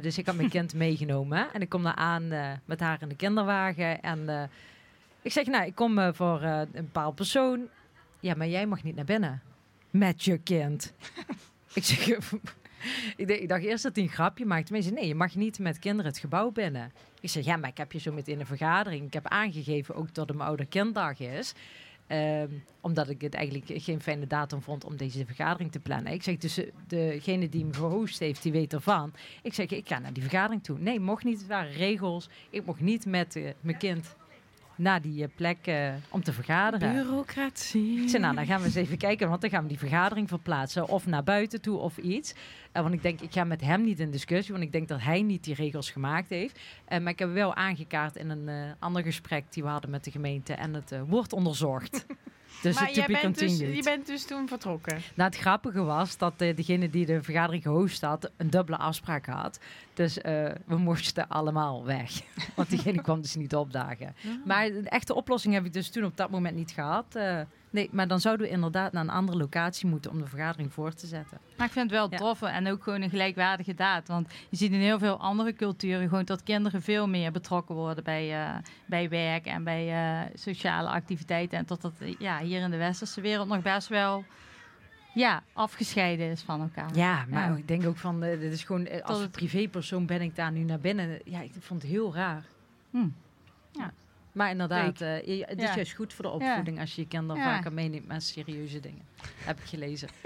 Dus 0.00 0.18
ik 0.18 0.26
had 0.26 0.36
mijn 0.36 0.48
kind 0.48 0.74
meegenomen 0.84 1.52
en 1.52 1.60
ik 1.60 1.68
kom 1.68 1.82
daar 1.82 1.94
aan 1.94 2.28
met 2.64 2.80
haar 2.80 3.02
in 3.02 3.08
de 3.08 3.16
kinderwagen 3.16 4.02
en 4.02 4.50
ik 5.22 5.32
zeg, 5.32 5.46
nou, 5.46 5.66
ik 5.66 5.74
kom 5.74 6.14
voor 6.14 6.42
een 6.42 6.68
bepaald 6.72 7.14
persoon. 7.14 7.68
Ja, 8.20 8.34
maar 8.34 8.48
jij 8.48 8.66
mag 8.66 8.82
niet 8.82 8.96
naar 8.96 9.04
binnen 9.04 9.42
met 9.98 10.24
je 10.24 10.38
kind. 10.38 10.92
ik 11.74 11.84
zeg, 11.84 12.06
ik, 13.16 13.48
dacht- 13.48 13.62
eerst 13.62 13.82
dat 13.82 13.94
hij 13.94 14.04
een 14.04 14.10
grapje 14.10 14.44
maakte. 14.46 14.72
Maar 14.72 14.82
zei, 14.82 14.94
nee, 14.94 15.06
je 15.06 15.14
mag 15.14 15.34
niet 15.34 15.58
met 15.58 15.78
kinderen 15.78 16.10
het 16.10 16.20
gebouw 16.20 16.50
binnen. 16.50 16.92
Ik 17.20 17.30
zeg, 17.30 17.44
ja, 17.44 17.56
maar 17.56 17.70
ik 17.70 17.76
heb 17.76 17.92
je 17.92 17.98
zo 17.98 18.12
meteen 18.12 18.34
in 18.34 18.40
een 18.40 18.46
vergadering. 18.46 19.06
Ik 19.06 19.12
heb 19.12 19.26
aangegeven 19.26 19.94
ook 19.94 20.14
dat 20.14 20.28
het 20.28 20.36
mijn 20.36 20.48
oude 20.48 20.66
kinddag 20.66 21.20
is. 21.20 21.54
Ehm, 22.06 22.48
omdat 22.80 23.08
ik 23.08 23.20
het 23.20 23.34
eigenlijk 23.34 23.82
geen 23.82 24.00
fijne 24.00 24.26
datum 24.26 24.62
vond 24.62 24.84
om 24.84 24.96
deze 24.96 25.26
vergadering 25.26 25.72
te 25.72 25.78
plannen. 25.80 26.12
Ik 26.12 26.22
zeg, 26.22 26.36
dus 26.36 26.58
eh, 26.58 26.66
degene 26.86 27.48
die 27.48 27.64
me 27.64 27.74
gehost 27.74 28.18
heeft, 28.18 28.42
die 28.42 28.52
weet 28.52 28.72
ervan. 28.72 29.12
Ik 29.42 29.54
zeg, 29.54 29.66
ik 29.66 29.88
ga 29.88 29.98
naar 29.98 30.12
die 30.12 30.22
vergadering 30.22 30.64
toe. 30.64 30.78
Nee, 30.78 31.00
mocht 31.00 31.24
niet. 31.24 31.38
Het 31.38 31.46
waren 31.48 31.72
regels. 31.72 32.28
Ik 32.50 32.64
mocht 32.66 32.80
niet 32.80 33.06
met 33.06 33.36
eh, 33.36 33.50
mijn 33.60 33.78
kind 33.78 34.16
naar 34.76 35.02
die 35.02 35.22
eh, 35.22 35.28
plek 35.36 35.66
eh, 35.66 35.92
om 36.10 36.22
te 36.22 36.32
vergaderen. 36.32 36.92
Bureaucratie. 36.92 38.02
Ik 38.02 38.08
zei, 38.08 38.22
nou, 38.22 38.34
dan 38.34 38.46
gaan 38.46 38.58
we 38.60 38.66
eens 38.66 38.74
even 38.74 38.98
kijken, 38.98 39.28
want 39.28 39.40
dan 39.40 39.50
gaan 39.50 39.62
we 39.62 39.68
die 39.68 39.78
vergadering 39.78 40.28
verplaatsen. 40.28 40.88
Of 40.88 41.06
naar 41.06 41.24
buiten 41.24 41.60
toe 41.60 41.78
of 41.78 41.96
iets. 41.96 42.34
Eh, 42.72 42.82
want 42.82 42.94
ik 42.94 43.02
denk, 43.02 43.20
ik 43.20 43.32
ga 43.32 43.44
met 43.44 43.60
hem 43.60 43.82
niet 43.82 44.00
in 44.00 44.10
discussie, 44.10 44.52
want 44.52 44.66
ik 44.66 44.72
denk 44.72 44.88
dat 44.88 45.02
hij 45.02 45.22
niet 45.22 45.44
die 45.44 45.54
regels 45.54 45.90
gemaakt 45.90 46.28
heeft. 46.28 46.60
Maar 46.88 47.08
ik 47.08 47.18
heb 47.18 47.32
wel 47.32 47.54
aangekaart 47.54 48.16
in 48.16 48.30
een 48.30 48.74
ander 48.78 49.02
gesprek 49.02 49.44
die 49.52 49.62
we 49.62 49.68
hadden 49.68 49.90
met 49.90 50.04
de 50.04 50.10
gemeente. 50.10 50.52
En 50.52 50.74
het 50.74 50.92
wordt 51.06 51.32
onderzocht. 51.32 52.06
Dus 52.62 52.80
maar 52.80 52.92
jij 52.92 53.06
bent, 53.22 53.38
dus, 53.38 53.58
je 53.58 53.82
bent 53.82 54.06
dus 54.06 54.24
toen 54.24 54.48
vertrokken. 54.48 54.98
Nou, 55.14 55.30
het 55.30 55.38
grappige 55.38 55.82
was 55.82 56.18
dat 56.18 56.32
eh, 56.36 56.56
degene 56.56 56.90
die 56.90 57.06
de 57.06 57.22
vergadering 57.22 57.62
gehost 57.62 58.00
had, 58.00 58.30
een 58.36 58.50
dubbele 58.50 58.76
afspraak 58.78 59.26
had. 59.26 59.60
Dus 59.94 60.20
eh, 60.20 60.50
we 60.64 60.76
moesten 60.76 61.28
allemaal 61.28 61.84
weg. 61.84 62.10
Want 62.56 62.70
diegene 62.70 63.02
kwam 63.02 63.20
dus 63.20 63.34
niet 63.34 63.54
opdagen. 63.54 64.14
Maar 64.44 64.68
de 64.68 64.88
echte 64.88 65.14
oplossing 65.14 65.54
heb 65.54 65.64
ik 65.64 65.72
dus 65.72 65.90
toen 65.90 66.04
op 66.04 66.16
dat 66.16 66.30
moment 66.30 66.56
niet 66.56 66.70
gehad. 66.70 67.14
Eh, 67.14 67.40
nee, 67.76 67.88
maar 67.92 68.08
dan 68.08 68.20
zouden 68.20 68.46
we 68.46 68.52
inderdaad 68.52 68.92
naar 68.92 69.02
een 69.02 69.10
andere 69.10 69.38
locatie 69.38 69.88
moeten 69.88 70.10
om 70.10 70.18
de 70.18 70.26
vergadering 70.26 70.72
voor 70.72 70.92
te 70.92 71.06
zetten. 71.06 71.38
Maar 71.56 71.66
ik 71.66 71.72
vind 71.72 71.90
het 71.90 71.98
wel 71.98 72.10
Ja. 72.10 72.16
tof 72.16 72.42
en 72.42 72.68
ook 72.68 72.82
gewoon 72.82 73.02
een 73.02 73.10
gelijkwaardige 73.10 73.74
daad. 73.74 74.08
Want 74.08 74.32
je 74.50 74.56
ziet 74.56 74.72
in 74.72 74.80
heel 74.80 74.98
veel 74.98 75.20
andere 75.20 75.52
culturen 75.52 76.08
gewoon 76.08 76.24
dat 76.24 76.42
kinderen 76.42 76.82
veel 76.82 77.08
meer 77.08 77.32
betrokken 77.32 77.74
worden 77.74 78.04
bij, 78.04 78.44
eh, 78.44 78.54
bij 78.86 79.08
werk 79.08 79.46
en 79.46 79.64
bij 79.64 79.88
eh, 79.92 80.30
sociale 80.34 80.88
activiteiten. 80.88 81.58
En 81.58 81.64
dat 81.66 81.80
dat 81.80 81.92
eh, 81.98 82.14
ja, 82.18 82.38
hier 82.38 82.60
in 82.60 82.70
de 82.70 82.76
westerse 82.76 83.20
wereld 83.20 83.48
nog 83.48 83.62
best 83.62 83.88
wel 83.88 84.24
ja, 85.14 85.42
afgescheiden 85.52 86.30
is 86.30 86.42
van 86.42 86.60
elkaar. 86.60 86.94
Ja, 86.94 87.24
maar 87.28 87.50
Ja. 87.50 87.56
ik 87.56 87.68
denk 87.68 87.86
ook 87.86 87.96
van, 87.96 88.20
dit 88.20 88.42
is 88.52 88.64
gewoon, 88.64 89.02
als 89.02 89.26
privépersoon 89.30 90.06
ben 90.06 90.20
ik 90.20 90.36
daar 90.36 90.52
nu 90.52 90.62
naar 90.62 90.80
binnen. 90.80 91.20
Ja, 91.24 91.40
ik 91.40 91.52
vond 91.60 91.82
het 91.82 91.90
heel 91.90 92.14
raar. 92.14 92.44
Hm. 92.90 93.08
Maar 94.36 94.50
inderdaad, 94.50 94.98
je- 94.98 95.44
het 95.48 95.62
is 95.62 95.74
juist 95.74 95.92
goed 95.92 96.12
voor 96.14 96.24
de 96.24 96.30
opvoeding 96.30 96.80
als 96.80 96.94
je 96.94 97.00
je 97.00 97.08
kinderen 97.08 97.42
vaker 97.42 97.72
meeneemt 97.72 98.06
met 98.06 98.22
serieuze 98.22 98.80
dingen. 98.80 99.02
Heb 99.44 99.58
ik 99.58 99.64
gelezen. 99.64 100.08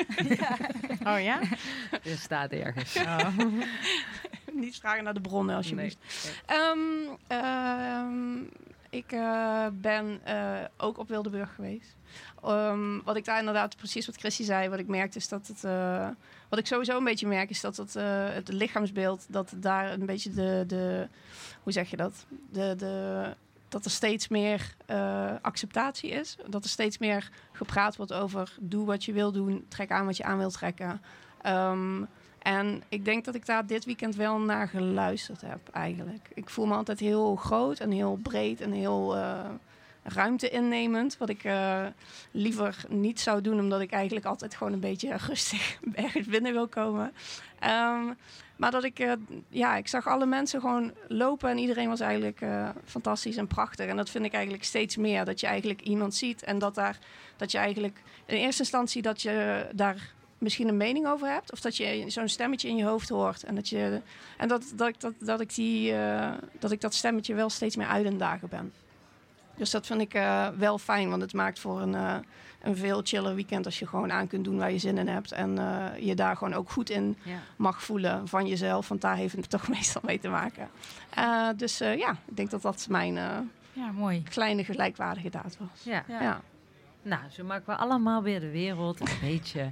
Oh 1.06 1.20
ja? 1.22 1.40
Er 2.10 2.18
staat 2.18 2.50
ergens. 2.50 2.94
Niet 4.52 4.76
vragen 4.76 5.04
naar 5.04 5.14
de 5.14 5.20
bronnen 5.20 5.56
alsjeblieft. 5.56 5.98
Nee. 6.46 6.58
Ehm, 7.26 8.36
ik 8.90 9.12
eh, 9.12 9.66
ben 9.72 10.20
eh, 10.24 10.58
ook 10.76 10.98
op 10.98 11.08
Wildeburg 11.08 11.54
geweest. 11.54 11.96
Ehm, 12.42 13.00
wat 13.04 13.16
ik 13.16 13.24
daar 13.24 13.38
inderdaad, 13.38 13.76
precies 13.76 14.06
wat 14.06 14.16
Christy 14.16 14.42
zei, 14.42 14.68
wat 14.68 14.78
ik 14.78 14.86
merkte 14.86 15.18
is 15.18 15.28
dat 15.28 15.46
het... 15.46 15.62
wat 16.48 16.58
ik 16.58 16.66
sowieso 16.66 16.96
een 16.98 17.04
beetje 17.04 17.26
merk 17.26 17.50
is 17.50 17.60
dat 17.60 17.76
het, 17.76 17.92
het 18.34 18.48
lichaamsbeeld, 18.48 19.26
dat 19.28 19.52
daar 19.56 19.92
een 19.92 20.06
beetje 20.06 20.30
de... 20.30 20.64
de 20.66 21.08
hoe 21.62 21.72
zeg 21.72 21.90
je 21.90 21.96
dat? 21.96 22.26
De, 22.50 22.74
de, 22.76 23.34
dat 23.70 23.84
er 23.84 23.90
steeds 23.90 24.28
meer 24.28 24.74
eh, 24.86 25.32
acceptatie 25.42 26.10
is. 26.10 26.36
Dat 26.48 26.64
er 26.64 26.70
steeds 26.70 26.98
meer 26.98 27.30
gepraat 27.52 27.96
wordt 27.96 28.12
over 28.12 28.56
doe 28.60 28.86
wat 28.86 29.04
je 29.04 29.12
wil 29.12 29.32
doen, 29.32 29.64
trek 29.68 29.90
aan 29.90 30.06
wat 30.06 30.16
je 30.16 30.24
aan 30.24 30.38
wil 30.38 30.50
trekken. 30.50 31.00
Ehm, 31.42 32.02
en 32.38 32.82
ik 32.88 33.04
denk 33.04 33.24
dat 33.24 33.34
ik 33.34 33.46
daar 33.46 33.66
dit 33.66 33.84
weekend 33.84 34.16
wel 34.16 34.38
naar 34.38 34.68
geluisterd 34.68 35.40
heb, 35.40 35.68
eigenlijk. 35.72 36.30
Ik 36.34 36.50
voel 36.50 36.66
me 36.66 36.74
altijd 36.74 37.00
heel 37.00 37.36
groot 37.36 37.78
en 37.78 37.90
heel 37.90 38.18
breed 38.22 38.60
en 38.60 38.72
heel 38.72 39.16
eh, 39.16 39.44
ruimte 40.02 40.48
innemend. 40.48 41.18
Wat 41.18 41.28
ik 41.28 41.44
eh, 41.44 41.86
liever 42.30 42.84
niet 42.88 43.20
zou 43.20 43.40
doen, 43.40 43.58
omdat 43.58 43.80
ik 43.80 43.92
eigenlijk 43.92 44.26
altijd 44.26 44.54
gewoon 44.54 44.72
een 44.72 44.80
beetje 44.80 45.16
rustig 45.16 45.78
ergens 45.94 46.26
binnen 46.26 46.52
wil 46.52 46.68
komen. 46.68 47.12
Ehm, 47.60 48.12
maar 48.56 48.70
dat 48.70 48.84
ik, 48.84 48.98
eh, 48.98 49.12
ja, 49.48 49.76
ik 49.76 49.88
zag 49.88 50.06
alle 50.06 50.26
mensen 50.26 50.60
gewoon 50.60 50.92
lopen 51.08 51.50
en 51.50 51.58
iedereen 51.58 51.88
was 51.88 52.00
eigenlijk 52.00 52.40
eh, 52.40 52.68
fantastisch 52.84 53.36
en 53.36 53.46
prachtig. 53.46 53.86
En 53.86 53.96
dat 53.96 54.10
vind 54.10 54.24
ik 54.24 54.32
eigenlijk 54.32 54.64
steeds 54.64 54.96
meer. 54.96 55.24
Dat 55.24 55.40
je 55.40 55.46
eigenlijk 55.46 55.80
iemand 55.80 56.14
ziet 56.14 56.42
en 56.42 56.58
dat, 56.58 56.74
daar, 56.74 56.98
dat 57.36 57.50
je 57.52 57.58
eigenlijk 57.58 58.02
in 58.26 58.36
eerste 58.36 58.62
instantie 58.62 59.02
dat 59.02 59.22
je 59.22 59.66
daar 59.72 60.12
misschien 60.38 60.68
een 60.68 60.76
mening 60.76 61.06
over 61.06 61.28
hebt. 61.28 61.52
Of 61.52 61.60
dat 61.60 61.76
je 61.76 62.04
zo'n 62.06 62.28
stemmetje 62.28 62.68
in 62.68 62.76
je 62.76 62.84
hoofd 62.84 63.08
hoort. 63.08 63.42
En 63.42 63.54
dat, 63.54 63.68
je, 63.68 64.00
en 64.36 64.48
dat, 64.48 64.72
dat, 64.74 64.94
dat, 64.98 65.12
dat, 65.18 65.40
ik 65.40 65.54
die, 65.54 65.92
eh, 65.92 66.32
dat 66.58 66.70
ik 66.70 66.80
dat 66.80 66.94
stemmetje 66.94 67.34
wel 67.34 67.50
steeds 67.50 67.76
meer 67.76 67.86
uit 67.86 68.06
en 68.06 68.18
dagen 68.18 68.48
ben. 68.48 68.72
Dus 69.60 69.70
dat 69.70 69.86
vind 69.86 70.00
ik 70.00 70.14
eh, 70.14 70.48
wel 70.48 70.78
fijn, 70.78 71.10
want 71.10 71.22
het 71.22 71.32
maakt 71.32 71.58
voor 71.58 71.80
een, 71.80 71.94
eh, 71.94 72.14
een 72.62 72.76
veel 72.76 73.00
chiller 73.04 73.34
weekend 73.34 73.64
als 73.66 73.78
je 73.78 73.86
gewoon 73.86 74.12
aan 74.12 74.26
kunt 74.26 74.44
doen 74.44 74.58
waar 74.58 74.72
je 74.72 74.78
zin 74.78 74.98
in 74.98 75.08
hebt. 75.08 75.32
En 75.32 75.58
eh, 75.58 76.06
je 76.06 76.14
daar 76.14 76.36
gewoon 76.36 76.54
ook 76.54 76.70
goed 76.70 76.90
in 76.90 77.16
Ja. 77.22 77.38
mag 77.56 77.82
voelen 77.82 78.28
van 78.28 78.46
jezelf, 78.46 78.88
want 78.88 79.00
daar 79.00 79.16
heeft 79.16 79.36
het 79.36 79.50
toch 79.56 79.68
meestal 79.68 80.02
mee 80.04 80.18
te 80.18 80.28
maken. 80.28 80.68
Eh, 81.10 81.48
dus 81.56 81.80
eh, 81.80 81.98
ja, 81.98 82.10
ik 82.10 82.36
denk 82.36 82.50
dat 82.50 82.62
dat 82.62 82.86
mijn 82.90 83.16
eh, 83.16 83.24
Ja, 83.72 83.90
mooi. 83.92 84.22
kleine 84.22 84.64
gelijkwaardige 84.64 85.30
daad 85.30 85.56
was. 85.58 85.82
Ja. 85.84 86.04
Ja. 86.08 86.22
Ja. 86.22 86.40
Nou, 87.02 87.22
zo 87.30 87.44
maken 87.44 87.66
we 87.66 87.76
allemaal 87.80 88.22
weer 88.22 88.40
de 88.40 88.50
wereld 88.50 89.00
een 89.00 89.18
beetje 89.30 89.70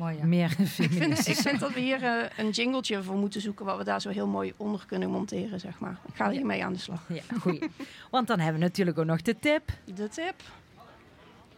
Mooi, 0.00 0.16
ja. 0.16 0.24
meer 0.24 0.50
Ik 0.60 0.66
vind, 0.66 1.28
ik 1.28 1.36
vind 1.36 1.60
dat 1.60 1.72
we 1.72 1.80
hier 1.80 2.04
eh, 2.04 2.24
een 2.36 2.50
jingletje 2.50 3.02
voor 3.02 3.16
moeten 3.16 3.40
zoeken, 3.40 3.64
wat 3.64 3.76
we 3.76 3.84
daar 3.84 4.00
zo 4.00 4.08
heel 4.08 4.26
mooi 4.26 4.52
onder 4.56 4.84
kunnen 4.86 5.10
monteren, 5.10 5.60
zeg 5.60 5.78
maar. 5.78 5.98
Ik 6.08 6.14
ga 6.14 6.30
hiermee 6.30 6.64
aan 6.64 6.72
de 6.72 6.78
slag. 6.78 7.02
Ja, 7.08 7.22
goeie. 7.40 7.70
Want 8.10 8.26
dan 8.26 8.38
hebben 8.38 8.60
we 8.60 8.66
natuurlijk 8.66 8.98
ook 8.98 9.04
nog 9.04 9.22
de 9.22 9.38
tip. 9.38 9.72
De 9.84 10.08
tip. 10.08 10.34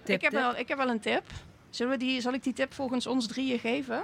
Tip, 0.03 0.15
ik, 0.15 0.21
heb 0.21 0.21
tip. 0.21 0.33
Wel, 0.33 0.57
ik 0.57 0.69
heb 0.69 0.79
wel 0.79 0.89
een 0.89 1.01
tip. 1.01 1.23
Zullen 1.71 1.93
we 1.93 1.99
die, 1.99 2.21
zal 2.21 2.33
ik 2.33 2.43
die 2.43 2.53
tip 2.53 2.75
volgens 2.75 3.07
ons 3.07 3.27
drieën 3.27 3.59
geven? 3.59 4.03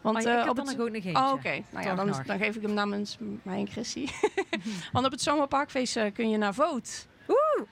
Want 0.00 0.16
Oh 0.16 0.22
ja, 0.22 0.28
eh, 0.28 0.34
ik 0.34 0.40
heb 0.40 0.50
op 0.50 0.56
het... 0.56 0.76
nog 0.76 0.86
ook 0.86 0.92
nog 0.92 1.04
eentje. 1.04 1.22
Oh, 1.22 1.32
oké. 1.32 1.62
Nou 1.70 1.86
ja, 1.86 1.94
dan, 1.94 2.22
dan 2.26 2.38
geef 2.38 2.56
ik 2.56 2.62
hem 2.62 2.74
namens 2.74 3.18
mij 3.42 3.58
en 3.58 3.68
Chrissy. 3.68 4.08
Want 4.92 5.06
op 5.06 5.12
het 5.12 5.22
zomerparkfeest 5.22 5.96
eh, 5.96 6.12
kun 6.12 6.30
je 6.30 6.36
naar 6.36 6.54
Vote. 6.54 6.90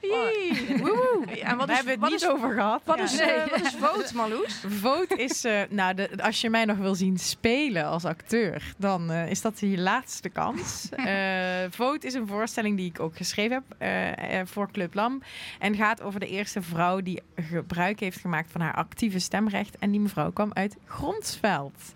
Oeh! 0.02 0.78
Woehoe! 0.80 1.40
En 1.40 1.56
wat 1.56 1.66
We 1.66 1.72
is, 1.72 1.76
hebben 1.78 2.00
het 2.00 2.10
niet 2.10 2.22
is, 2.22 2.28
over 2.28 2.54
gehad. 2.54 2.80
wat 2.84 2.96
Ja. 2.98 3.04
is, 3.04 3.18
eh, 3.18 3.46
wat 3.50 3.60
is 3.60 3.74
Vote, 3.78 4.14
Marloes? 4.14 4.64
Vote 4.82 5.14
is, 5.16 5.44
eh, 5.44 5.60
nou, 5.68 5.94
de, 5.94 6.10
als 6.22 6.40
je 6.40 6.50
mij 6.50 6.64
nog 6.64 6.76
wil 6.78 6.94
zien 6.94 7.18
spelen 7.18 7.84
als 7.84 8.04
acteur, 8.04 8.74
dan 8.76 9.10
eh, 9.10 9.30
is 9.30 9.40
dat 9.40 9.60
je 9.60 9.78
laatste 9.78 10.28
kans. 10.28 10.88
Vote 11.70 12.06
is 12.06 12.14
een 12.14 12.26
voorstelling 12.26 12.76
die 12.76 12.88
ik 12.88 13.00
ook 13.00 13.16
geschreven 13.16 13.64
heb 13.78 14.48
voor 14.48 14.70
Club 14.70 14.94
Lam. 14.94 15.22
En 15.58 15.74
gaat 15.74 16.02
over 16.02 16.20
de 16.20 16.26
eerste 16.28 16.62
vrouw 16.62 17.00
die 17.00 17.22
gebruik 17.36 18.00
heeft 18.00 18.20
gemaakt 18.20 18.50
van 18.50 18.60
haar 18.60 18.74
actieve 18.74 19.18
stemrecht. 19.18 19.76
En 19.78 19.90
die 19.90 20.00
mevrouw 20.00 20.30
kwam 20.30 20.50
uit 20.52 20.76
Gronsveld. 20.86 21.94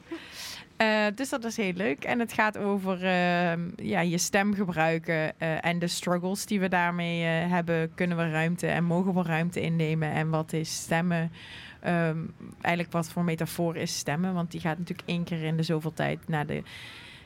Eh, 0.78 1.06
dus 1.14 1.28
dat 1.28 1.44
is 1.44 1.56
heel 1.56 1.72
leuk. 1.72 2.04
En 2.04 2.18
het 2.18 2.32
gaat 2.32 2.58
over 2.58 3.04
ehm, 3.04 3.60
ja, 3.76 4.00
je 4.00 4.18
stem 4.18 4.54
gebruiken 4.54 5.40
eh, 5.40 5.64
en 5.64 5.78
de 5.78 5.86
struggles 5.86 6.46
die 6.46 6.60
we 6.60 6.68
daarmee 6.68 7.24
eh, 7.24 7.50
hebben. 7.50 7.94
Kunnen 7.94 8.16
we 8.16 8.30
ruimte 8.30 8.66
en 8.66 8.84
mogen 8.84 9.14
we 9.14 9.22
ruimte 9.22 9.60
innemen? 9.60 10.12
En 10.12 10.30
wat 10.30 10.52
is 10.52 10.74
stemmen? 10.74 11.32
Ehm, 11.80 12.18
eigenlijk 12.60 12.92
wat 12.92 13.08
voor 13.08 13.24
metafoor 13.24 13.76
is 13.76 13.98
stemmen? 13.98 14.34
Want 14.34 14.50
die 14.50 14.60
gaat 14.60 14.78
natuurlijk 14.78 15.08
één 15.08 15.24
keer 15.24 15.42
in 15.42 15.56
de 15.56 15.62
zoveel 15.62 15.92
tijd 15.92 16.28
naar 16.28 16.46
de 16.46 16.62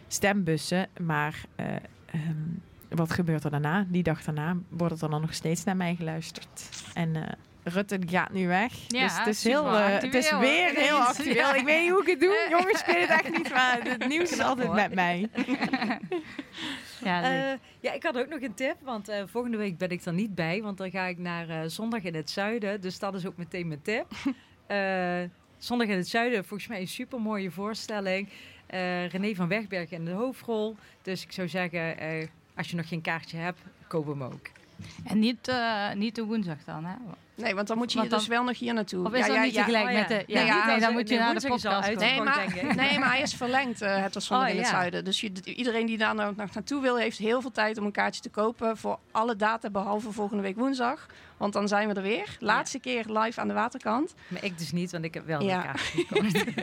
stembussen. 0.08 0.88
Maar 1.00 1.40
eh, 1.56 1.66
ehm, 2.06 2.48
wat 2.88 3.12
gebeurt 3.12 3.44
er 3.44 3.50
daarna? 3.50 3.86
Die 3.88 4.02
dag 4.02 4.24
daarna 4.24 4.56
wordt 4.68 5.02
er 5.02 5.10
dan 5.10 5.20
nog 5.20 5.34
steeds 5.34 5.64
naar 5.64 5.76
mij 5.76 5.94
geluisterd. 5.94 6.70
En 6.94 7.36
Rutte 7.64 7.98
gaat 8.06 8.32
nu 8.32 8.46
weg. 8.48 8.72
Ja, 8.88 9.02
dus 9.06 9.18
het 9.18 9.26
is, 9.26 9.44
heel, 9.44 9.66
eh, 9.66 9.86
het 9.86 10.14
is 10.14 10.30
weer 10.30 10.70
ineens. 10.72 10.86
heel 10.88 10.96
actueel. 10.98 11.34
Ja. 11.34 11.54
Ik 11.54 11.64
weet 11.64 11.80
niet 11.82 11.90
hoe 11.90 12.00
ik 12.02 12.06
het 12.08 12.20
doe. 12.20 12.46
Jongens, 12.50 12.80
ik 12.80 12.86
weet 12.86 13.08
het 13.08 13.10
echt 13.10 13.36
niet. 13.36 13.50
Maar 13.52 13.78
het 13.82 14.08
nieuws 14.08 14.30
is 14.32 14.38
altijd 14.40 14.66
hoor. 14.66 14.76
met 14.76 14.94
mij. 14.94 15.28
Ja. 17.04 17.22
Eh, 17.52 17.58
ja, 17.80 17.92
ik 17.92 18.02
had 18.02 18.18
ook 18.18 18.28
nog 18.28 18.40
een 18.40 18.54
tip, 18.54 18.76
want 18.82 19.08
eh, 19.08 19.22
volgende 19.26 19.56
week 19.56 19.78
ben 19.78 19.90
ik 19.90 20.04
er 20.04 20.12
niet 20.12 20.34
bij, 20.34 20.62
want 20.62 20.78
dan 20.78 20.90
ga 20.90 21.04
ik 21.06 21.18
naar 21.18 21.48
eh, 21.48 21.58
Zondag 21.66 22.02
in 22.02 22.14
het 22.14 22.30
Zuiden. 22.30 22.80
Dus 22.80 22.98
dat 22.98 23.14
is 23.14 23.26
ook 23.26 23.36
meteen 23.36 23.68
mijn 23.68 23.82
tip. 23.82 24.06
Eh, 24.66 25.20
Zondag 25.58 25.88
in 25.88 25.96
het 25.96 26.08
Zuiden, 26.08 26.44
volgens 26.44 26.68
mij 26.68 26.80
een 26.80 26.88
super 26.88 27.20
mooie 27.20 27.50
voorstelling. 27.50 28.28
Eh, 28.66 29.06
René 29.08 29.34
van 29.34 29.48
Wegbergen 29.48 29.96
in 29.96 30.04
de 30.04 30.10
hoofdrol. 30.10 30.76
Dus 31.02 31.22
ik 31.22 31.32
zou 31.32 31.48
zeggen, 31.48 31.98
eh, 31.98 32.26
als 32.54 32.70
je 32.70 32.76
nog 32.76 32.88
geen 32.88 33.00
kaartje 33.02 33.36
hebt, 33.36 33.60
koop 33.88 34.06
hem 34.06 34.22
ook. 34.22 34.48
En 35.04 35.18
niet, 35.18 35.48
eh, 35.48 35.92
niet 35.92 36.14
de 36.14 36.24
woensdag 36.24 36.64
dan, 36.64 36.84
hè? 36.84 36.94
Nee, 37.42 37.54
want 37.54 37.66
dan 37.68 37.76
moet 37.78 37.92
je 37.92 37.98
Want 37.98 38.10
hier 38.10 38.18
dus 38.18 38.28
wel 38.28 38.44
nog 38.44 38.58
hier 38.58 38.74
naartoe. 38.74 39.06
Of 39.06 39.12
is 39.12 39.26
dat 39.26 39.34
ja, 39.36 39.42
niet 39.42 39.54
ja. 39.54 39.64
tegelijk 39.64 39.86
Oh, 39.88 39.92
met 39.92 40.08
ja. 40.08 40.18
de... 40.18 40.24
Nee, 40.32 40.44
ja, 40.44 40.66
nee, 40.66 40.80
dan 40.80 40.92
moet 40.92 41.08
je 41.08 41.18
naar 41.18 41.34
de 41.34 41.48
podcast 41.48 41.86
uit. 41.86 41.98
Nee 41.98 42.20
maar, 42.22 42.46
nee, 42.76 42.98
maar 42.98 43.10
hij 43.10 43.20
is 43.20 43.34
verlengd, 43.34 43.82
eh, 43.82 44.02
het 44.02 44.14
was 44.14 44.26
zondag 44.26 44.46
Oh, 44.48 44.52
in 44.52 44.58
het 44.60 44.70
ja. 44.70 44.72
zuiden. 44.76 45.04
Dus 45.04 45.20
je, 45.20 45.32
iedereen 45.44 45.86
die 45.86 45.98
daar 45.98 46.14
nou 46.14 46.34
nog 46.36 46.54
naartoe 46.54 46.80
wil, 46.82 46.96
heeft 46.96 47.18
heel 47.18 47.40
veel 47.40 47.50
tijd 47.50 47.78
om 47.78 47.84
een 47.84 47.92
kaartje 47.92 48.20
te 48.22 48.28
kopen 48.30 48.76
voor 48.76 48.98
alle 49.10 49.36
data, 49.36 49.70
behalve 49.70 50.12
volgende 50.12 50.42
week 50.42 50.56
woensdag. 50.56 51.06
Want 51.36 51.52
dan 51.52 51.68
zijn 51.68 51.88
we 51.88 51.94
er 51.94 52.02
weer. 52.02 52.36
Laatste 52.38 52.78
keer 52.78 53.04
live 53.06 53.40
aan 53.40 53.48
de 53.48 53.54
waterkant. 53.54 54.14
Maar 54.28 54.44
ik 54.44 54.58
dus 54.58 54.72
niet, 54.72 54.90
want 54.92 55.04
ik 55.04 55.14
heb 55.14 55.26
wel 55.26 55.42
Ja. 55.42 55.56
een 55.56 55.62
kaartje 55.62 56.04
gekocht. 56.06 56.44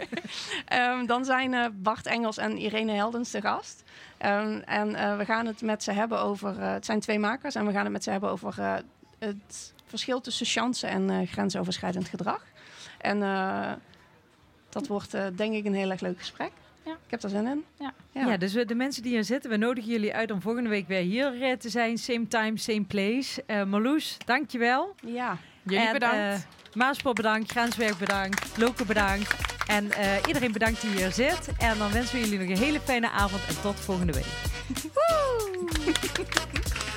Ehm, 0.66 1.06
dan 1.06 1.26
zijn 1.26 1.54
eh, 1.54 1.66
Bart 1.74 2.06
Engels 2.06 2.38
en 2.38 2.58
Irene 2.58 2.92
Heldens 2.92 3.32
de 3.32 3.42
gast. 3.42 3.84
Ehm, 4.18 4.60
en 4.66 4.96
eh, 4.96 5.18
we 5.18 5.26
gaan 5.26 5.46
het 5.46 5.62
met 5.62 5.84
ze 5.84 5.92
hebben 5.92 6.20
over... 6.20 6.60
eh, 6.60 6.72
het 6.72 6.86
zijn 6.86 7.00
twee 7.00 7.20
makers 7.20 7.56
en 7.56 7.66
we 7.66 7.72
gaan 7.72 7.84
het 7.84 7.92
met 7.94 8.04
ze 8.04 8.12
hebben 8.12 8.30
over 8.30 8.60
eh, 8.60 8.74
het 9.20 9.74
verschil 9.86 10.22
tussen 10.22 10.46
chance 10.46 10.88
en 10.88 11.10
eh, 11.10 11.28
grensoverschrijdend 11.28 12.08
gedrag. 12.08 12.44
En 12.98 13.24
eh, 13.24 13.72
dat 14.70 14.88
wordt 14.88 15.14
eh, 15.14 15.26
denk 15.36 15.54
ik 15.54 15.66
een 15.66 15.74
heel 15.74 15.92
erg 15.92 16.02
leuk 16.02 16.20
gesprek. 16.20 16.52
Ja. 16.86 16.92
Ik 16.92 17.12
heb 17.12 17.24
er 17.24 17.30
zin 17.30 17.48
in. 17.48 17.66
Ja. 17.80 17.94
Ja. 18.12 18.38
dus 18.38 18.54
we, 18.54 18.66
de 18.66 18.76
mensen 18.76 19.04
die 19.04 19.12
hier 19.12 19.24
zitten, 19.24 19.50
we 19.50 19.58
nodigen 19.58 19.92
jullie 19.92 20.16
uit 20.16 20.32
om 20.32 20.42
volgende 20.42 20.70
week 20.70 20.88
weer 20.88 21.02
hier 21.02 21.58
te 21.58 21.70
zijn. 21.70 21.98
Same 21.98 22.28
time, 22.28 22.58
same 22.58 22.84
place. 22.84 23.44
Eh 23.46 23.64
Marloes, 23.64 24.18
dankjewel. 24.26 24.96
ja. 25.06 25.38
Jullie 25.64 25.86
En, 25.88 25.94
bedankt. 25.94 26.48
Maaspoor 26.74 27.14
bedankt, 27.14 27.52
Grenswerk 27.52 27.98
bedankt, 27.98 28.58
Loke 28.58 28.86
bedankt. 28.86 29.36
En 29.68 29.92
eh, 29.92 30.16
iedereen 30.28 30.52
bedankt 30.52 30.82
die 30.82 30.90
hier 30.90 31.12
zit. 31.12 31.50
En 31.58 31.78
dan 31.78 31.92
wensen 31.92 32.16
we 32.16 32.22
jullie 32.22 32.40
nog 32.40 32.50
een 32.58 32.64
hele 32.64 32.80
fijne 32.80 33.10
avond 33.10 33.42
en 33.48 33.62
tot 33.62 33.80
volgende 33.80 34.14
week. 34.14 34.26